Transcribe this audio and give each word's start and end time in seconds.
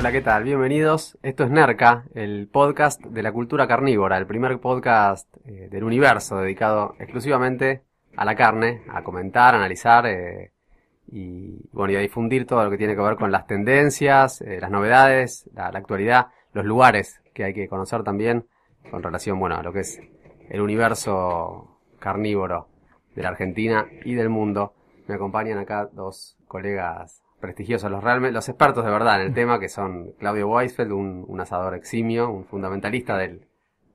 Hola, 0.00 0.12
¿qué 0.12 0.22
tal? 0.22 0.44
Bienvenidos. 0.44 1.18
Esto 1.22 1.44
es 1.44 1.50
Nerca, 1.50 2.04
el 2.14 2.48
podcast 2.48 3.02
de 3.02 3.22
la 3.22 3.32
cultura 3.32 3.68
carnívora, 3.68 4.16
el 4.16 4.26
primer 4.26 4.58
podcast 4.58 5.28
eh, 5.44 5.68
del 5.70 5.84
universo 5.84 6.38
dedicado 6.38 6.94
exclusivamente 6.98 7.82
a 8.16 8.24
la 8.24 8.34
carne, 8.34 8.82
a 8.88 9.02
comentar, 9.02 9.54
analizar 9.54 10.06
eh, 10.06 10.52
y, 11.06 11.68
bueno, 11.72 11.92
y 11.92 11.96
a 11.96 12.00
difundir 12.00 12.46
todo 12.46 12.64
lo 12.64 12.70
que 12.70 12.78
tiene 12.78 12.96
que 12.96 13.02
ver 13.02 13.16
con 13.16 13.30
las 13.30 13.46
tendencias, 13.46 14.40
eh, 14.40 14.58
las 14.58 14.70
novedades, 14.70 15.50
la, 15.52 15.70
la 15.70 15.80
actualidad, 15.80 16.28
los 16.54 16.64
lugares 16.64 17.20
que 17.34 17.44
hay 17.44 17.52
que 17.52 17.68
conocer 17.68 18.02
también 18.02 18.46
con 18.90 19.02
relación, 19.02 19.38
bueno, 19.38 19.56
a 19.56 19.62
lo 19.62 19.70
que 19.70 19.80
es 19.80 20.00
el 20.48 20.62
universo 20.62 21.76
carnívoro 21.98 22.68
de 23.14 23.22
la 23.22 23.28
Argentina 23.28 23.86
y 24.06 24.14
del 24.14 24.30
mundo. 24.30 24.72
Me 25.08 25.16
acompañan 25.16 25.58
acá 25.58 25.90
dos 25.92 26.38
colegas 26.48 27.22
prestigiosos, 27.40 27.90
los 27.90 28.02
realmente, 28.04 28.34
los 28.34 28.48
expertos 28.48 28.84
de 28.84 28.90
verdad 28.90 29.20
en 29.20 29.28
el 29.28 29.34
tema, 29.34 29.58
que 29.58 29.68
son 29.68 30.12
Claudio 30.18 30.48
Weisfeld, 30.48 30.92
un, 30.92 31.24
un 31.26 31.40
asador 31.40 31.74
eximio, 31.74 32.30
un 32.30 32.44
fundamentalista 32.44 33.16
del, 33.16 33.40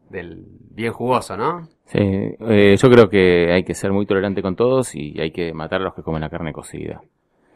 del 0.10 0.44
bien 0.72 0.92
jugoso, 0.92 1.38
¿no? 1.38 1.68
Sí, 1.86 2.00
eh, 2.02 2.76
yo 2.78 2.90
creo 2.90 3.10
que 3.10 3.52
hay 3.54 3.64
que 3.64 3.74
ser 3.76 3.92
muy 3.92 4.06
tolerante 4.06 4.42
con 4.42 4.56
todos 4.56 4.96
y 4.96 5.20
hay 5.20 5.32
que 5.32 5.54
matar 5.54 5.82
a 5.82 5.86
los 5.86 5.94
que 5.94 6.02
comen 6.04 6.22
la 6.22 6.30
carne 6.30 6.52
cocida. 6.52 7.02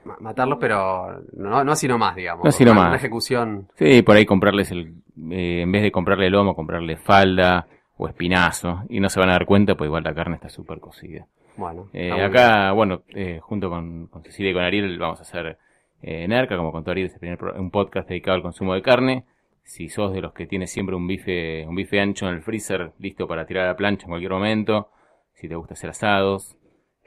Ma- 0.05 0.17
Matarlos, 0.19 0.59
pero 0.61 1.21
no, 1.33 1.63
no 1.63 1.71
así 1.71 1.87
nomás, 1.87 2.15
digamos. 2.15 2.43
No 2.45 2.49
así 2.49 2.63
nomás. 2.63 2.87
Una 2.87 2.95
ejecución. 2.97 3.67
Sí, 3.75 4.01
por 4.01 4.15
ahí 4.15 4.25
comprarles 4.25 4.71
el, 4.71 4.93
eh, 5.31 5.61
en 5.63 5.71
vez 5.71 5.81
de 5.83 5.91
comprarle 5.91 6.29
lomo, 6.29 6.55
comprarle 6.55 6.95
falda 6.97 7.67
o 7.97 8.07
espinazo 8.07 8.83
y 8.87 8.99
no 8.99 9.09
se 9.09 9.19
van 9.19 9.29
a 9.29 9.33
dar 9.33 9.45
cuenta, 9.45 9.75
pues 9.75 9.87
igual 9.87 10.03
la 10.03 10.13
carne 10.13 10.35
está 10.35 10.47
súper 10.49 10.79
cocida. 10.79 11.25
Bueno, 11.57 11.87
Eh, 11.91 12.21
acá, 12.23 12.71
bueno, 12.71 13.01
eh, 13.09 13.39
junto 13.41 13.69
con, 13.69 14.07
con 14.07 14.23
Cecilia 14.23 14.51
y 14.51 14.53
con 14.53 14.63
Ariel 14.63 14.97
vamos 14.97 15.19
a 15.19 15.23
hacer 15.23 15.57
eh, 16.01 16.27
Nerca, 16.27 16.55
como 16.55 16.71
contó 16.71 16.91
Ariel, 16.91 17.07
es 17.07 17.19
primer 17.19 17.43
un 17.57 17.71
podcast 17.71 18.07
dedicado 18.07 18.35
al 18.35 18.41
consumo 18.41 18.73
de 18.73 18.81
carne. 18.81 19.25
Si 19.63 19.89
sos 19.89 20.13
de 20.13 20.21
los 20.21 20.33
que 20.33 20.47
tiene 20.47 20.65
siempre 20.65 20.95
un 20.95 21.05
bife, 21.07 21.65
un 21.67 21.75
bife 21.75 21.99
ancho 21.99 22.27
en 22.27 22.35
el 22.35 22.41
freezer, 22.41 22.93
listo 22.99 23.27
para 23.27 23.45
tirar 23.45 23.65
a 23.65 23.67
la 23.69 23.75
plancha 23.75 24.05
en 24.05 24.09
cualquier 24.09 24.31
momento, 24.31 24.89
si 25.33 25.47
te 25.47 25.55
gusta 25.55 25.73
hacer 25.73 25.91
asados, 25.91 26.57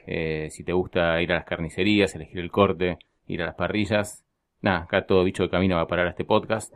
eh, 0.05 0.47
si 0.51 0.63
te 0.63 0.73
gusta 0.73 1.21
ir 1.21 1.31
a 1.31 1.35
las 1.35 1.45
carnicerías, 1.45 2.15
elegir 2.15 2.39
el 2.39 2.51
corte, 2.51 2.99
ir 3.27 3.41
a 3.41 3.47
las 3.47 3.55
parrillas, 3.55 4.25
nada, 4.61 4.83
acá 4.83 5.05
todo 5.05 5.23
bicho 5.23 5.43
de 5.43 5.49
camino 5.49 5.75
va 5.75 5.81
a 5.81 5.87
parar 5.87 6.07
a 6.07 6.11
este 6.11 6.23
podcast. 6.23 6.73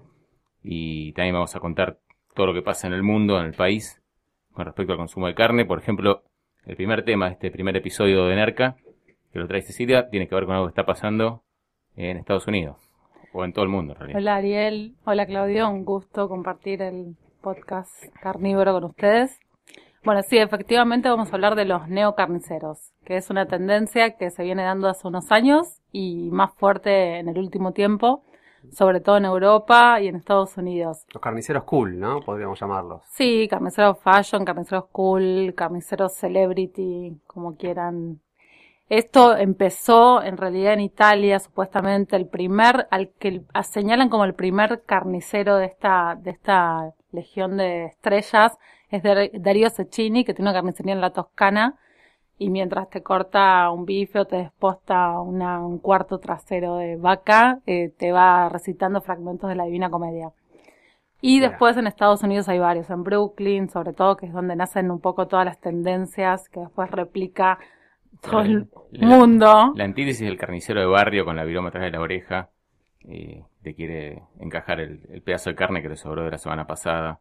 Y 0.64 1.14
también 1.14 1.36
vamos 1.36 1.56
a 1.56 1.60
contar 1.60 2.00
todo 2.34 2.48
lo 2.48 2.54
que 2.54 2.62
pasa 2.62 2.88
en 2.88 2.94
el 2.94 3.04
mundo, 3.04 3.40
en 3.40 3.46
el 3.46 3.54
país, 3.54 4.02
con 4.52 4.66
respecto 4.66 4.92
al 4.92 4.98
consumo 4.98 5.28
de 5.28 5.36
carne. 5.36 5.66
Por 5.66 5.80
ejemplo, 5.80 6.24
el 6.66 6.76
primer 6.76 7.06
tema 7.06 7.28
de 7.28 7.34
este 7.34 7.52
primer 7.52 7.78
episodio 7.78 8.26
de 8.26 8.36
Nerca, 8.36 8.76
que 9.32 9.40
lo 9.40 9.48
trae 9.48 9.62
Cecilia, 9.62 10.10
tiene 10.10 10.28
que 10.28 10.36
ver 10.36 10.46
con 10.46 10.56
algo 10.56 10.68
que 10.68 10.72
está 10.72 10.86
pasando 10.86 11.44
en 11.98 12.18
Estados 12.18 12.48
Unidos, 12.48 12.78
o 13.34 13.44
en 13.44 13.54
todo 13.54 13.64
el 13.64 13.70
mundo 13.70 13.94
en 13.94 14.00
realidad. 14.00 14.20
Hola 14.20 14.36
Ariel, 14.36 14.96
hola 15.06 15.26
Claudio, 15.26 15.70
un 15.70 15.84
gusto 15.84 16.30
compartir 16.30 16.82
el 16.82 17.18
podcast 17.42 17.92
carnívoro 18.22 18.74
con 18.74 18.84
ustedes. 18.86 19.40
Bueno, 20.06 20.22
sí, 20.22 20.38
efectivamente 20.38 21.10
vamos 21.10 21.32
a 21.32 21.36
hablar 21.36 21.56
de 21.56 21.66
los 21.66 21.90
neocarniceros, 21.90 22.94
que 23.04 23.18
es 23.18 23.30
una 23.30 23.48
tendencia 23.48 24.16
que 24.16 24.30
se 24.30 24.44
viene 24.44 24.64
dando 24.64 24.88
hace 24.88 25.08
unos 25.08 25.32
años 25.32 25.82
y 25.92 26.30
más 26.32 26.54
fuerte 26.54 27.18
en 27.18 27.28
el 27.28 27.38
último 27.40 27.74
tiempo, 27.74 28.24
sobre 28.72 29.02
todo 29.02 29.18
en 29.18 29.26
Europa 29.26 30.00
y 30.00 30.08
en 30.08 30.16
Estados 30.16 30.56
Unidos. 30.56 31.06
Los 31.14 31.22
carniceros 31.22 31.64
cool, 31.64 32.00
¿no? 32.00 32.22
Podríamos 32.22 32.60
llamarlos. 32.60 33.02
Sí, 33.10 33.48
carniceros 33.50 33.98
fashion, 34.00 34.46
carniceros 34.46 34.86
cool, 34.92 35.54
carniceros 35.56 36.14
celebrity, 36.14 37.20
como 37.26 37.58
quieran. 37.58 38.22
Esto 38.90 39.36
empezó 39.36 40.24
en 40.24 40.38
realidad 40.38 40.74
en 40.74 40.80
Italia, 40.80 41.40
supuestamente 41.40 42.16
el 42.16 42.26
primer, 42.26 42.88
al 42.90 43.10
que 43.20 43.42
señalan 43.64 44.08
como 44.08 44.24
el 44.24 44.34
primer 44.34 44.84
carnicero 44.86 45.58
de 45.58 45.66
esta, 45.66 46.16
de 46.16 46.32
esta 46.32 46.94
legión 47.12 47.58
de 47.58 47.86
estrellas, 47.86 48.58
es 48.90 49.04
Dar- 49.04 49.30
Darío 49.34 49.70
Cecchini, 49.70 50.24
que 50.24 50.34
tiene 50.34 50.50
una 50.52 50.58
carnicería 50.58 50.94
en 50.94 51.02
la 51.02 51.10
Toscana, 51.10 51.76
y 52.40 52.50
mientras 52.50 52.90
te 52.90 53.04
corta 53.04 53.70
un 53.72 53.86
bife 53.86 54.20
o 54.20 54.26
te 54.26 54.38
desposta 54.38 55.20
una, 55.20 55.60
un 55.60 55.80
cuarto 55.80 56.20
trasero 56.20 56.78
de 56.78 56.96
vaca, 56.96 57.60
eh, 57.66 57.92
te 57.98 58.14
va 58.14 58.48
recitando 58.48 59.02
fragmentos 59.02 59.50
de 59.50 59.56
la 59.56 59.66
Divina 59.66 59.90
Comedia. 59.90 60.32
Y 61.20 61.38
Mira. 61.40 61.50
después 61.50 61.76
en 61.76 61.88
Estados 61.88 62.24
Unidos 62.24 62.48
hay 62.48 62.60
varios, 62.60 62.90
en 62.90 63.04
Brooklyn 63.04 63.70
sobre 63.70 63.92
todo, 63.92 64.16
que 64.16 64.28
es 64.28 64.34
donde 64.34 64.56
nacen 64.56 64.92
un 64.92 65.00
poco 65.02 65.28
todas 65.28 65.46
las 65.46 65.60
tendencias 65.60 66.48
que 66.48 66.60
después 66.62 66.90
replica 66.92 67.58
todo 68.22 68.42
el 68.42 68.68
La- 68.92 69.08
mundo. 69.08 69.74
La 69.76 69.84
antítesis 69.84 70.26
del 70.28 70.38
carnicero 70.38 70.80
de 70.80 70.88
barrio 70.88 71.26
con 71.26 71.36
la 71.36 71.44
viroma 71.44 71.70
atrás 71.70 71.84
de 71.84 71.92
la 71.92 72.00
oreja, 72.02 72.50
y 73.02 73.42
te 73.64 73.74
quiere 73.76 74.24
encajar 74.40 74.80
el, 74.80 75.02
el 75.12 75.22
pedazo 75.22 75.50
de 75.50 75.56
carne 75.56 75.82
que 75.82 75.90
le 75.90 75.96
sobró 75.98 76.24
de 76.26 76.32
la 76.32 76.38
semana 76.38 76.66
pasada. 76.68 77.20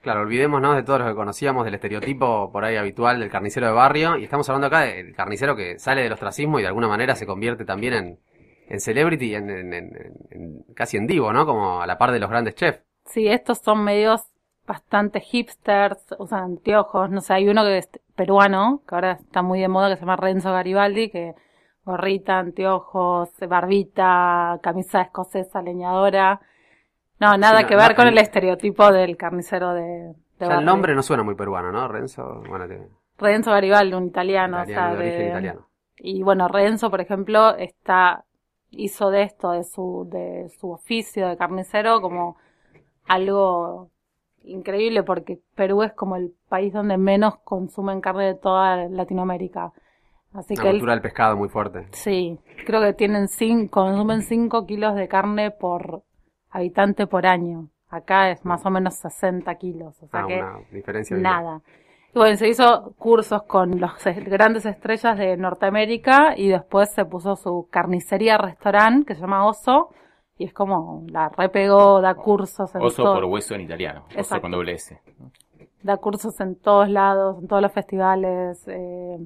Claro, 0.00 0.20
olvidémonos 0.20 0.76
de 0.76 0.82
todos 0.84 1.00
los 1.00 1.08
que 1.08 1.14
conocíamos 1.14 1.64
del 1.64 1.74
estereotipo 1.74 2.50
por 2.52 2.64
ahí 2.64 2.76
habitual 2.76 3.18
del 3.18 3.30
carnicero 3.30 3.66
de 3.66 3.72
barrio. 3.72 4.16
Y 4.16 4.24
estamos 4.24 4.48
hablando 4.48 4.68
acá 4.68 4.80
del 4.82 5.12
carnicero 5.14 5.56
que 5.56 5.78
sale 5.78 6.02
del 6.02 6.12
ostracismo 6.12 6.58
y 6.58 6.62
de 6.62 6.68
alguna 6.68 6.86
manera 6.88 7.16
se 7.16 7.26
convierte 7.26 7.64
también 7.64 7.94
en, 7.94 8.18
en 8.68 8.80
celebrity, 8.80 9.34
en, 9.34 9.50
en- 9.50 9.74
en- 9.74 10.12
en- 10.30 10.62
casi 10.74 10.96
en 10.98 11.06
divo, 11.08 11.32
¿no? 11.32 11.44
Como 11.46 11.82
a 11.82 11.86
la 11.86 11.98
par 11.98 12.12
de 12.12 12.20
los 12.20 12.30
grandes 12.30 12.54
chefs. 12.54 12.80
Sí, 13.06 13.26
estos 13.26 13.58
son 13.58 13.82
medios 13.82 14.22
bastante 14.66 15.20
hipsters, 15.20 15.98
usan 16.18 16.44
anteojos, 16.44 17.10
no 17.10 17.20
sé, 17.20 17.32
hay 17.34 17.48
uno 17.48 17.64
que 17.64 17.82
peruano, 18.18 18.82
que 18.86 18.94
ahora 18.96 19.12
está 19.12 19.40
muy 19.42 19.60
de 19.60 19.68
moda, 19.68 19.88
que 19.90 19.96
se 19.96 20.02
llama 20.02 20.16
Renzo 20.16 20.52
Garibaldi, 20.52 21.10
que 21.10 21.34
gorrita, 21.84 22.38
anteojos, 22.40 23.30
barbita, 23.48 24.60
camisa 24.62 25.00
escocesa, 25.02 25.62
leñadora. 25.62 26.40
No, 27.20 27.36
nada 27.38 27.58
Sí, 27.58 27.62
no, 27.64 27.68
que 27.68 27.76
ver 27.76 27.90
no, 27.90 27.96
con 27.96 28.06
el- 28.08 28.12
el 28.14 28.18
estereotipo 28.26 28.92
del 28.92 29.16
carnicero 29.16 29.72
de, 29.74 30.14
de 30.38 30.46
Ya 30.48 30.58
el 30.58 30.64
nombre 30.64 30.94
no 30.94 31.02
suena 31.02 31.22
muy 31.22 31.34
peruano, 31.34 31.72
¿no? 31.72 31.88
Renzo, 31.88 32.42
bueno, 32.48 32.68
te- 32.68 32.88
Renzo 33.18 33.50
Garibaldi, 33.50 33.94
un 33.94 34.06
italiano, 34.06 34.62
italiano, 34.62 34.62
o 34.62 34.66
de 34.66 34.74
sea, 34.74 34.92
origen 34.98 35.24
de- 35.24 35.28
italiano. 35.30 35.68
Y 36.00 36.22
bueno, 36.22 36.46
Renzo, 36.48 36.90
por 36.90 37.00
ejemplo, 37.00 37.56
está, 37.56 38.24
hizo 38.70 39.10
de 39.10 39.22
esto, 39.22 39.50
de 39.52 39.64
su, 39.64 40.06
de 40.10 40.48
su 40.60 40.70
oficio 40.70 41.28
de 41.28 41.36
carnicero, 41.36 42.00
como 42.00 42.36
algo 43.08 43.90
increíble, 44.48 45.02
porque 45.02 45.40
Perú 45.54 45.82
es 45.82 45.92
como 45.92 46.16
el 46.16 46.32
país 46.48 46.72
donde 46.72 46.96
menos 46.98 47.38
consumen 47.44 48.00
carne 48.00 48.26
de 48.26 48.34
toda 48.34 48.88
Latinoamérica. 48.88 49.72
Así 50.34 50.54
que 50.54 50.62
él, 50.68 50.74
cultura 50.76 50.92
del 50.92 51.02
pescado 51.02 51.36
muy 51.36 51.48
fuerte. 51.48 51.86
sí, 51.92 52.38
creo 52.66 52.80
que 52.82 52.92
tienen 52.92 53.28
cinco, 53.28 53.80
consumen 53.82 54.22
5 54.22 54.66
kilos 54.66 54.94
de 54.94 55.08
carne 55.08 55.50
por 55.50 56.02
habitante 56.50 57.06
por 57.06 57.26
año. 57.26 57.68
Acá 57.90 58.30
es 58.30 58.44
más 58.44 58.64
o 58.66 58.70
menos 58.70 58.94
60 58.96 59.54
kilos, 59.54 59.96
o 60.02 60.06
sea 60.08 60.20
Ah, 60.22 60.26
que 60.26 60.38
una 60.38 60.58
diferencia. 60.70 61.16
Nada. 61.16 61.62
Y 62.14 62.18
bueno, 62.18 62.36
se 62.36 62.48
hizo 62.48 62.92
cursos 62.98 63.42
con 63.44 63.80
los 63.80 64.06
es- 64.06 64.24
grandes 64.28 64.66
estrellas 64.66 65.16
de 65.16 65.36
Norteamérica 65.38 66.34
y 66.36 66.48
después 66.48 66.90
se 66.90 67.04
puso 67.06 67.36
su 67.36 67.66
carnicería 67.70 68.36
restaurante 68.36 69.06
que 69.06 69.14
se 69.14 69.22
llama 69.22 69.46
Oso 69.46 69.88
y 70.38 70.44
es 70.44 70.52
como 70.54 71.04
la 71.08 71.28
repegó, 71.30 72.00
da 72.00 72.14
cursos 72.14 72.74
en 72.74 72.82
Oso 72.82 73.02
todo. 73.02 73.14
por 73.14 73.24
hueso 73.24 73.54
en 73.54 73.62
italiano, 73.62 74.04
oso 74.08 74.18
Exacto. 74.18 74.42
con 74.42 74.52
doble 74.52 74.72
S. 74.72 75.00
da 75.82 75.96
cursos 75.96 76.38
en 76.40 76.56
todos 76.56 76.88
lados, 76.88 77.38
en 77.40 77.48
todos 77.48 77.62
los 77.62 77.72
festivales. 77.72 78.62
eh. 78.68 79.18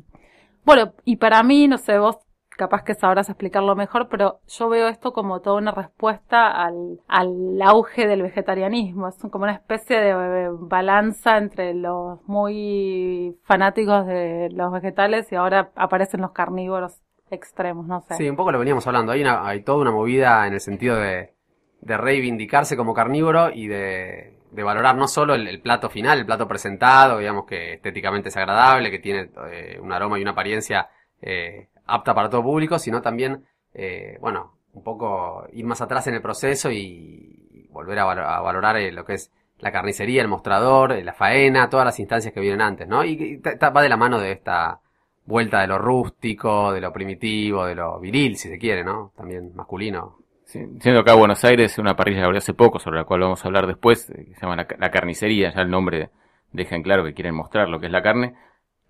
Bueno, 0.65 0.93
y 1.05 1.17
para 1.17 1.43
mí, 1.43 1.67
no 1.69 1.77
sé, 1.79 1.99
vos 1.99 2.19
capaz 2.57 2.85
que 2.85 2.95
sabrás 2.95 3.29
explicarlo 3.31 3.75
mejor, 3.75 4.09
pero 4.09 4.41
yo 4.47 4.69
veo 4.69 4.87
esto 4.89 5.13
como 5.13 5.41
toda 5.41 5.57
una 5.57 5.73
respuesta 5.73 6.51
al, 6.51 7.01
al 7.09 7.61
auge 7.63 8.07
del 8.07 8.23
vegetarianismo. 8.23 9.09
Es 9.09 9.17
como 9.31 9.45
una 9.45 9.55
especie 9.55 9.99
de 9.99 10.49
balanza 10.53 11.39
entre 11.39 11.75
los 11.75 12.21
muy 12.29 13.37
fanáticos 13.43 14.07
de 14.07 14.51
los 14.53 14.71
vegetales 14.71 15.33
y 15.33 15.35
ahora 15.37 15.73
aparecen 15.75 16.21
los 16.21 16.33
carnívoros 16.33 17.01
extremos, 17.35 17.87
no 17.87 18.01
sé. 18.01 18.15
Sí, 18.15 18.29
un 18.29 18.37
poco 18.37 18.53
lo 18.53 18.59
veníamos 18.59 18.87
hablando. 18.87 19.13
Hay, 19.13 19.23
una, 19.23 19.47
hay 19.47 19.63
toda 19.63 19.79
una 19.79 19.91
movida 19.91 20.47
en 20.47 20.55
el 20.55 20.61
sentido 20.61 20.97
de, 20.97 21.35
de 21.81 21.97
reivindicarse 21.97 22.77
como 22.77 22.95
carnívoro 22.95 23.51
y 23.51 23.67
de, 23.67 24.39
de 24.51 24.63
valorar 24.63 24.97
no 24.97 25.09
solo 25.09 25.35
el, 25.35 25.61
plato 25.61 25.91
final, 25.91 26.19
el 26.19 26.27
plato 26.27 26.47
presentado, 26.47 27.19
digamos 27.19 27.47
que 27.47 27.75
estéticamente 27.75 28.29
es 28.29 28.37
agradable, 28.37 28.91
que 28.91 28.99
tiene 28.99 29.31
eh, 29.51 29.79
un 29.81 29.93
aroma 29.93 30.19
y 30.19 30.23
una 30.23 30.33
apariencia 30.33 30.89
eh, 31.21 31.69
apta 31.87 32.15
para 32.15 32.31
todo 32.31 32.43
público, 32.43 32.79
sino 32.79 33.01
también, 33.01 33.45
eh, 33.75 34.19
bueno, 34.21 34.59
un 34.73 34.83
poco 34.83 35.47
ir 35.53 35.65
más 35.65 35.81
atrás 35.81 36.07
en 36.07 36.15
el 36.15 36.23
proceso 36.23 36.71
y 36.71 37.69
volver 37.71 37.99
a, 37.99 38.37
a 38.37 38.41
valorar 38.41 38.77
eh, 38.77 38.93
lo 38.93 39.05
que 39.05 39.15
es 39.15 39.33
la 39.59 39.73
carnicería, 39.73 40.23
el 40.23 40.29
mostrador, 40.29 40.93
eh, 40.93 41.05
la 41.05 41.13
faena, 41.13 41.71
todas 41.71 41.87
las 41.87 41.99
instancias 42.01 42.35
que 42.35 42.41
vienen 42.41 42.61
antes, 42.61 42.89
¿no? 42.89 43.05
Y, 43.05 43.13
y 43.13 43.37
va 43.37 43.83
de 43.83 43.89
la 43.89 43.97
mano 43.97 44.19
de 44.19 44.33
esta 44.33 44.81
vuelta 45.27 45.61
de 45.61 45.67
lo 45.69 45.79
rústico, 45.79 46.73
de 46.73 46.81
lo 46.81 46.93
primitivo, 46.93 47.65
de 47.67 47.75
lo 47.75 47.99
viril, 48.01 48.37
si 48.37 48.49
se 48.49 48.59
quiere, 48.59 48.85
¿no? 48.85 49.13
También 49.17 49.53
masculino. 49.55 50.19
Sí, 50.45 50.61
siendo 50.81 51.01
acá 51.01 51.15
Buenos 51.15 51.45
Aires, 51.45 51.79
una 51.79 51.97
parrilla 51.97 52.19
que 52.21 52.25
abrió 52.25 52.39
hace 52.39 52.53
poco, 52.55 52.79
sobre 52.79 52.99
la 52.99 53.05
cual 53.05 53.21
vamos 53.21 53.43
a 53.45 53.49
hablar 53.49 53.67
después, 53.67 54.11
eh, 54.11 54.27
que 54.27 54.35
se 54.35 54.41
llama 54.43 54.57
la, 54.57 54.67
ca- 54.67 54.77
la 54.79 54.91
carnicería, 54.91 55.53
ya 55.55 55.63
el 55.63 55.71
nombre 55.71 56.11
deja 56.53 56.77
en 56.77 56.83
claro 56.83 57.05
que 57.05 57.15
quieren 57.15 57.35
mostrar 57.35 57.69
lo 57.69 57.81
que 57.81 57.87
es 57.87 57.93
la 57.93 58.03
carne. 58.03 58.35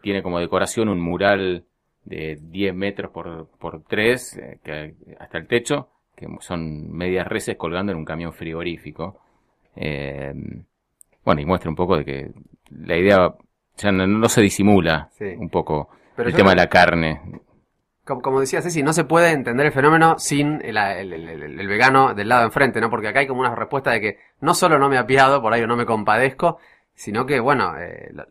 Tiene 0.03 0.23
como 0.23 0.41
decoración 0.41 0.89
un 0.89 1.01
mural 1.01 1.65
de 2.05 2.37
10 2.41 2.75
metros 2.75 3.13
por, 3.13 3.47
por 3.61 3.83
3, 3.85 4.37
eh, 4.39 4.59
que, 4.65 4.95
hasta 5.21 5.39
el 5.39 5.47
techo, 5.47 5.89
que 6.17 6.27
son 6.41 6.91
medias 6.91 7.29
reses 7.29 7.57
colgando 7.57 7.93
en 7.93 7.99
un 7.99 8.05
camión 8.05 8.33
frigorífico. 8.33 9.21
Eh, 9.77 10.33
bueno, 11.25 11.41
y 11.41 11.45
muestra 11.47 11.71
un 11.71 11.77
poco 11.77 11.97
de 11.99 12.05
que 12.05 12.31
la 12.71 12.97
idea 12.97 13.35
ya 13.77 13.93
no, 13.93 14.07
no 14.07 14.29
se 14.29 14.41
disimula 14.43 15.09
Sí. 15.13 15.27
un 15.39 15.49
poco 15.49 15.91
Pero 16.17 16.29
el 16.29 16.35
tema 16.35 16.51
de 16.51 16.57
la 16.57 16.69
carne. 16.69 17.21
Como, 18.05 18.21
como 18.21 18.41
decía 18.41 18.61
Ceci, 18.63 18.83
no 18.83 18.93
se 18.93 19.05
puede 19.05 19.31
entender 19.31 19.67
el 19.67 19.73
fenómeno 19.73 20.19
sin 20.19 20.61
el, 20.65 20.77
el- 20.77 21.13
el- 21.13 21.29
el- 21.29 21.61
el 21.61 21.69
vegano 21.69 22.15
del 22.15 22.29
lado 22.29 22.43
de 22.43 22.47
enfrente, 22.47 22.81
¿no? 22.81 22.91
Porque 22.91 23.09
acá 23.09 23.21
hay 23.21 23.29
como 23.29 23.41
una 23.41 23.55
respuesta 23.55 23.93
de 23.93 24.01
que 24.01 24.19
no 24.41 24.55
solo 24.55 24.79
no 24.79 24.89
me 24.89 24.99
apiado, 24.99 25.41
por 25.41 25.53
ahí 25.53 25.63
o 25.63 25.67
no 25.69 25.77
me 25.77 25.87
compadezco, 25.87 26.59
sino 26.95 27.25
que, 27.27 27.39
bueno, 27.39 27.79
eh, 27.79 28.11
lo, 28.13 28.25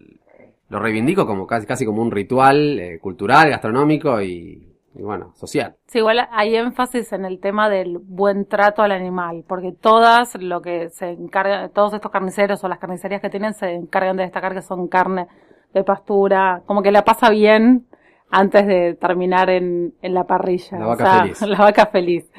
lo 0.69 0.79
reivindico 0.79 1.25
como 1.25 1.47
casi, 1.47 1.65
casi 1.65 1.85
como 1.85 2.01
un 2.01 2.11
ritual 2.11 2.79
eh, 2.79 2.99
cultural, 2.99 3.49
gastronómico 3.49 4.21
y, 4.21 4.75
y, 4.93 5.01
bueno, 5.01 5.33
social. 5.35 5.77
Sí, 5.87 5.99
igual 5.99 6.27
hay 6.31 6.55
énfasis 6.57 7.13
en 7.13 7.23
el 7.23 7.39
tema 7.39 7.69
del 7.69 7.97
buen 7.97 8.45
trato 8.47 8.81
al 8.81 8.91
animal, 8.91 9.45
porque 9.47 9.71
todas 9.71 10.35
lo 10.35 10.61
que 10.61 10.89
se 10.89 11.11
encargan, 11.11 11.69
todos 11.71 11.93
estos 11.93 12.11
carniceros 12.11 12.61
o 12.63 12.67
las 12.67 12.79
carnicerías 12.79 13.21
que 13.21 13.29
tienen 13.29 13.53
se 13.53 13.71
encargan 13.73 14.17
de 14.17 14.23
destacar 14.23 14.53
que 14.53 14.61
son 14.61 14.89
carne 14.89 15.27
de 15.73 15.83
pastura, 15.83 16.61
como 16.65 16.81
que 16.81 16.91
la 16.91 17.03
pasa 17.03 17.29
bien 17.29 17.85
antes 18.29 18.65
de 18.65 18.93
terminar 18.95 19.49
en, 19.49 19.93
en 20.01 20.13
la 20.13 20.25
parrilla. 20.25 20.77
La 20.79 20.85
o 20.85 20.89
vaca 20.89 21.05
sea, 21.05 21.21
feliz. 21.21 21.41
la 21.47 21.57
vaca 21.57 21.85
feliz. 21.87 22.31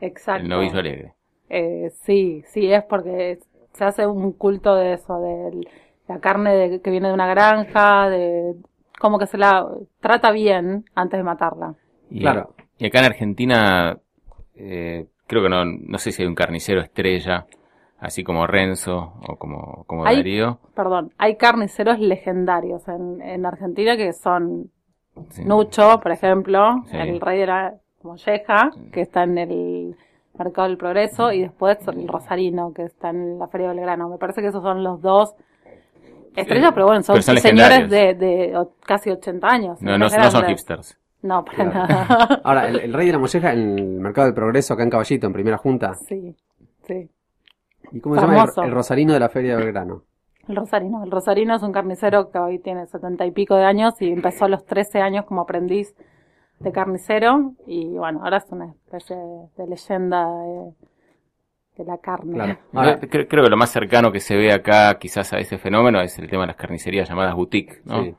Exacto. 0.00 0.42
El 0.42 0.48
novillo 0.48 0.78
alegre. 0.78 1.14
Eh, 1.48 1.90
sí, 2.02 2.42
sí, 2.46 2.70
es 2.72 2.84
porque 2.84 3.38
se 3.72 3.84
hace 3.84 4.06
un 4.06 4.32
culto 4.32 4.74
de 4.74 4.94
eso, 4.94 5.20
de 5.20 5.66
la 6.08 6.18
carne 6.20 6.54
de- 6.54 6.80
que 6.82 6.90
viene 6.90 7.08
de 7.08 7.14
una 7.14 7.26
granja, 7.26 8.08
de 8.10 8.54
como 8.98 9.18
que 9.18 9.26
se 9.26 9.38
la 9.38 9.66
trata 10.00 10.30
bien 10.32 10.84
antes 10.94 11.18
de 11.18 11.24
matarla. 11.24 11.74
Y, 12.10 12.20
Claro. 12.20 12.54
y 12.78 12.86
acá 12.86 12.98
en 13.00 13.04
Argentina, 13.06 13.98
eh, 14.56 15.06
creo 15.26 15.42
que 15.42 15.48
no, 15.48 15.64
no 15.64 15.98
sé 15.98 16.10
si 16.12 16.22
hay 16.22 16.28
un 16.28 16.34
carnicero 16.34 16.80
estrella, 16.80 17.46
así 17.98 18.22
como 18.24 18.46
Renzo 18.46 19.14
o 19.28 19.36
como, 19.36 19.84
como 19.86 20.04
Hay- 20.06 20.16
Darío. 20.16 20.58
Perdón, 20.74 21.12
hay 21.18 21.36
carniceros 21.36 21.98
legendarios 21.98 22.86
en, 22.88 23.20
en 23.22 23.46
Argentina 23.46 23.96
que 23.96 24.12
son 24.12 24.70
Sí. 25.30 25.44
Nucho, 25.44 25.98
por 26.00 26.12
ejemplo, 26.12 26.84
Sí. 26.86 26.96
el 26.96 27.20
rey 27.20 27.40
de 27.40 27.46
la 27.46 27.74
molleja, 28.04 28.70
que 28.92 29.00
está 29.00 29.24
en 29.24 29.36
el 29.38 29.96
Mercado 30.38 30.68
del 30.68 30.76
Progreso, 30.78 31.32
y 31.32 31.40
después 31.40 31.76
el 31.88 32.06
Rosarino, 32.06 32.72
que 32.72 32.84
está 32.84 33.10
en 33.10 33.36
la 33.36 33.48
Feria 33.48 33.70
de 33.70 33.74
Belgrano. 33.74 34.08
Me 34.08 34.18
parece 34.18 34.40
que 34.42 34.46
esos 34.46 34.62
son 34.62 34.84
los 34.84 35.02
dos 35.02 35.34
estrellas, 36.36 36.68
Sí. 36.68 36.74
pero 36.74 36.86
bueno, 36.86 37.02
son, 37.02 37.14
Pero 37.14 37.22
son 37.24 37.36
señores 37.38 37.90
de, 37.90 38.14
de 38.14 38.66
casi 38.86 39.10
80 39.10 39.48
años. 39.48 39.82
No, 39.82 39.98
no, 39.98 40.08
no 40.08 40.30
son 40.30 40.44
hipsters. 40.46 40.96
No, 41.22 41.44
para 41.44 41.56
Claro. 41.68 41.72
nada. 41.88 42.40
Ahora, 42.44 42.68
el, 42.68 42.78
el 42.78 42.92
rey 42.94 43.06
de 43.08 43.12
la 43.14 43.18
molleja 43.18 43.52
en 43.52 43.76
el 43.76 43.84
Mercado 44.00 44.26
del 44.28 44.34
Progreso, 44.34 44.74
acá 44.74 44.84
en 44.84 44.90
Caballito, 44.90 45.26
en 45.26 45.32
primera 45.32 45.56
junta. 45.58 45.94
sí, 45.94 46.36
sí. 46.86 47.10
¿Y 47.92 48.00
cómo 48.00 48.14
se 48.16 48.20
llama? 48.22 48.46
El, 48.56 48.64
el 48.64 48.72
Rosarino 48.72 49.12
de 49.12 49.20
la 49.20 49.28
Feria 49.28 49.56
de 49.56 49.64
Belgrano. 49.64 50.02
El 50.48 50.56
Rosarino. 50.56 51.04
El 51.04 51.10
Rosarino 51.10 51.54
es 51.56 51.62
un 51.62 51.72
carnicero 51.72 52.30
que 52.30 52.38
hoy 52.38 52.58
tiene 52.58 52.86
setenta 52.86 53.26
y 53.26 53.30
pico 53.30 53.54
de 53.54 53.64
años 53.64 54.00
y 54.00 54.10
empezó 54.10 54.46
a 54.46 54.48
los 54.48 54.64
13 54.64 55.00
años 55.00 55.26
como 55.26 55.42
aprendiz 55.42 55.94
de 56.58 56.72
carnicero 56.72 57.52
y 57.66 57.86
bueno, 57.86 58.20
ahora 58.24 58.38
es 58.38 58.46
una 58.50 58.72
especie 58.72 59.16
de 59.16 59.66
leyenda 59.66 60.26
de, 60.26 60.72
de 61.76 61.84
la 61.84 61.98
carne. 61.98 62.34
Claro. 62.34 62.58
Ahora, 62.72 62.98
creo 62.98 63.44
que 63.44 63.50
lo 63.50 63.56
más 63.56 63.70
cercano 63.70 64.10
que 64.10 64.20
se 64.20 64.36
ve 64.36 64.52
acá 64.52 64.98
quizás 64.98 65.32
a 65.32 65.38
ese 65.38 65.58
fenómeno 65.58 66.00
es 66.00 66.18
el 66.18 66.28
tema 66.28 66.42
de 66.42 66.48
las 66.48 66.56
carnicerías 66.56 67.08
llamadas 67.08 67.34
boutique, 67.34 67.82
¿no? 67.84 68.02
Sí. 68.02 68.14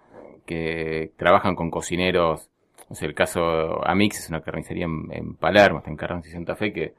Que 0.45 1.11
trabajan 1.17 1.55
con 1.55 1.69
cocineros. 1.69 2.49
No 2.89 2.95
sé, 2.95 3.05
el 3.05 3.13
caso 3.13 3.85
Amix 3.85 4.19
es 4.19 4.29
una 4.29 4.41
carnicería 4.41 4.85
en, 4.85 5.07
en 5.11 5.35
Palermo, 5.35 5.79
está 5.79 5.91
en 5.91 5.97
Carranza 5.97 6.29
y 6.29 6.31
Santa 6.31 6.55
Fe, 6.55 6.73
que, 6.73 6.93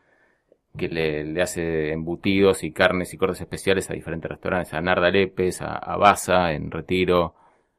que 0.76 0.88
le, 0.88 1.24
le 1.24 1.42
hace 1.42 1.92
embutidos 1.92 2.62
y 2.62 2.72
carnes 2.72 3.12
y 3.12 3.16
cortes 3.16 3.40
especiales 3.40 3.90
a 3.90 3.94
diferentes 3.94 4.30
restaurantes, 4.30 4.72
a 4.72 4.80
Narda 4.80 5.10
Lepes, 5.10 5.62
a, 5.62 5.74
a 5.76 5.96
Baza, 5.96 6.52
en 6.52 6.70
Retiro, 6.70 7.34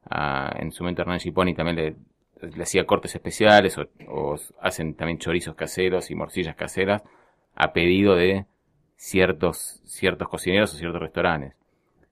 a, 0.09 0.53
en 0.59 0.71
su 0.71 0.83
momento 0.83 1.01
Hernán 1.01 1.19
Giponi 1.19 1.53
también 1.53 1.77
le, 1.77 1.95
le 2.49 2.63
hacía 2.63 2.85
cortes 2.85 3.15
especiales, 3.15 3.77
o, 3.77 3.88
o 4.07 4.35
hacen 4.61 4.95
también 4.95 5.19
chorizos 5.19 5.55
caseros 5.55 6.11
y 6.11 6.15
morcillas 6.15 6.55
caseras, 6.55 7.03
a 7.55 7.73
pedido 7.73 8.15
de 8.15 8.45
ciertos, 8.97 9.81
ciertos 9.85 10.27
cocineros 10.29 10.73
o 10.73 10.77
ciertos 10.77 11.01
restaurantes. 11.01 11.55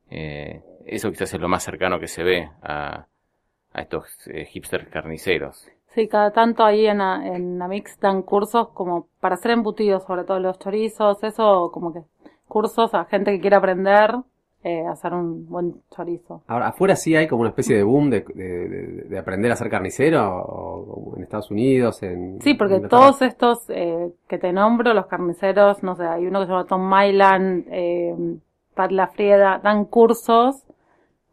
Eh, 0.09 0.61
eso 0.85 1.11
quizás 1.11 1.33
es 1.33 1.39
lo 1.39 1.47
más 1.47 1.63
cercano 1.63 1.99
que 1.99 2.07
se 2.07 2.23
ve 2.23 2.49
a, 2.63 3.05
a 3.73 3.81
estos 3.81 4.05
eh, 4.27 4.45
hipsters 4.45 4.87
carniceros. 4.89 5.67
Sí, 5.95 6.07
cada 6.07 6.31
tanto 6.31 6.63
ahí 6.63 6.85
en, 6.85 7.01
A- 7.01 7.27
en 7.35 7.61
Amix 7.61 7.99
dan 7.99 8.21
cursos 8.21 8.69
como 8.69 9.07
para 9.19 9.35
hacer 9.35 9.51
embutidos, 9.51 10.03
sobre 10.03 10.23
todo 10.23 10.39
los 10.39 10.59
chorizos, 10.59 11.23
eso 11.23 11.71
como 11.73 11.93
que 11.93 12.01
cursos 12.47 12.93
a 12.93 13.05
gente 13.05 13.31
que 13.31 13.39
quiere 13.41 13.55
aprender 13.55 14.15
eh, 14.63 14.85
a 14.85 14.91
hacer 14.91 15.13
un 15.13 15.47
buen 15.47 15.81
chorizo. 15.89 16.43
ahora, 16.47 16.67
afuera 16.67 16.95
sí 16.95 17.15
hay 17.15 17.27
como 17.27 17.41
una 17.41 17.49
especie 17.49 17.77
de 17.77 17.83
boom 17.83 18.09
de, 18.09 18.25
de- 18.35 18.67
de- 18.69 19.03
de 19.09 19.17
aprender 19.19 19.51
a 19.51 19.55
ser 19.55 19.69
carnicero, 19.69 20.21
o, 20.37 21.11
o 21.13 21.17
en 21.17 21.23
Estados 21.23 21.49
Unidos, 21.49 22.03
en... 22.03 22.41
Sí, 22.41 22.53
porque 22.55 22.75
en 22.75 22.87
todos 22.89 23.21
estos 23.21 23.69
eh, 23.69 24.11
que 24.27 24.37
te 24.37 24.51
nombro, 24.53 24.93
los 24.93 25.07
carniceros, 25.07 25.81
no 25.81 25.95
sé, 25.95 26.05
hay 26.05 26.27
uno 26.27 26.39
que 26.41 26.45
se 26.47 26.51
llama 26.51 26.65
Tom 26.65 26.89
Mylan, 26.89 27.65
eh, 27.71 28.15
Pat 28.75 28.91
Lafrieda, 28.91 29.59
dan 29.63 29.85
cursos, 29.85 30.63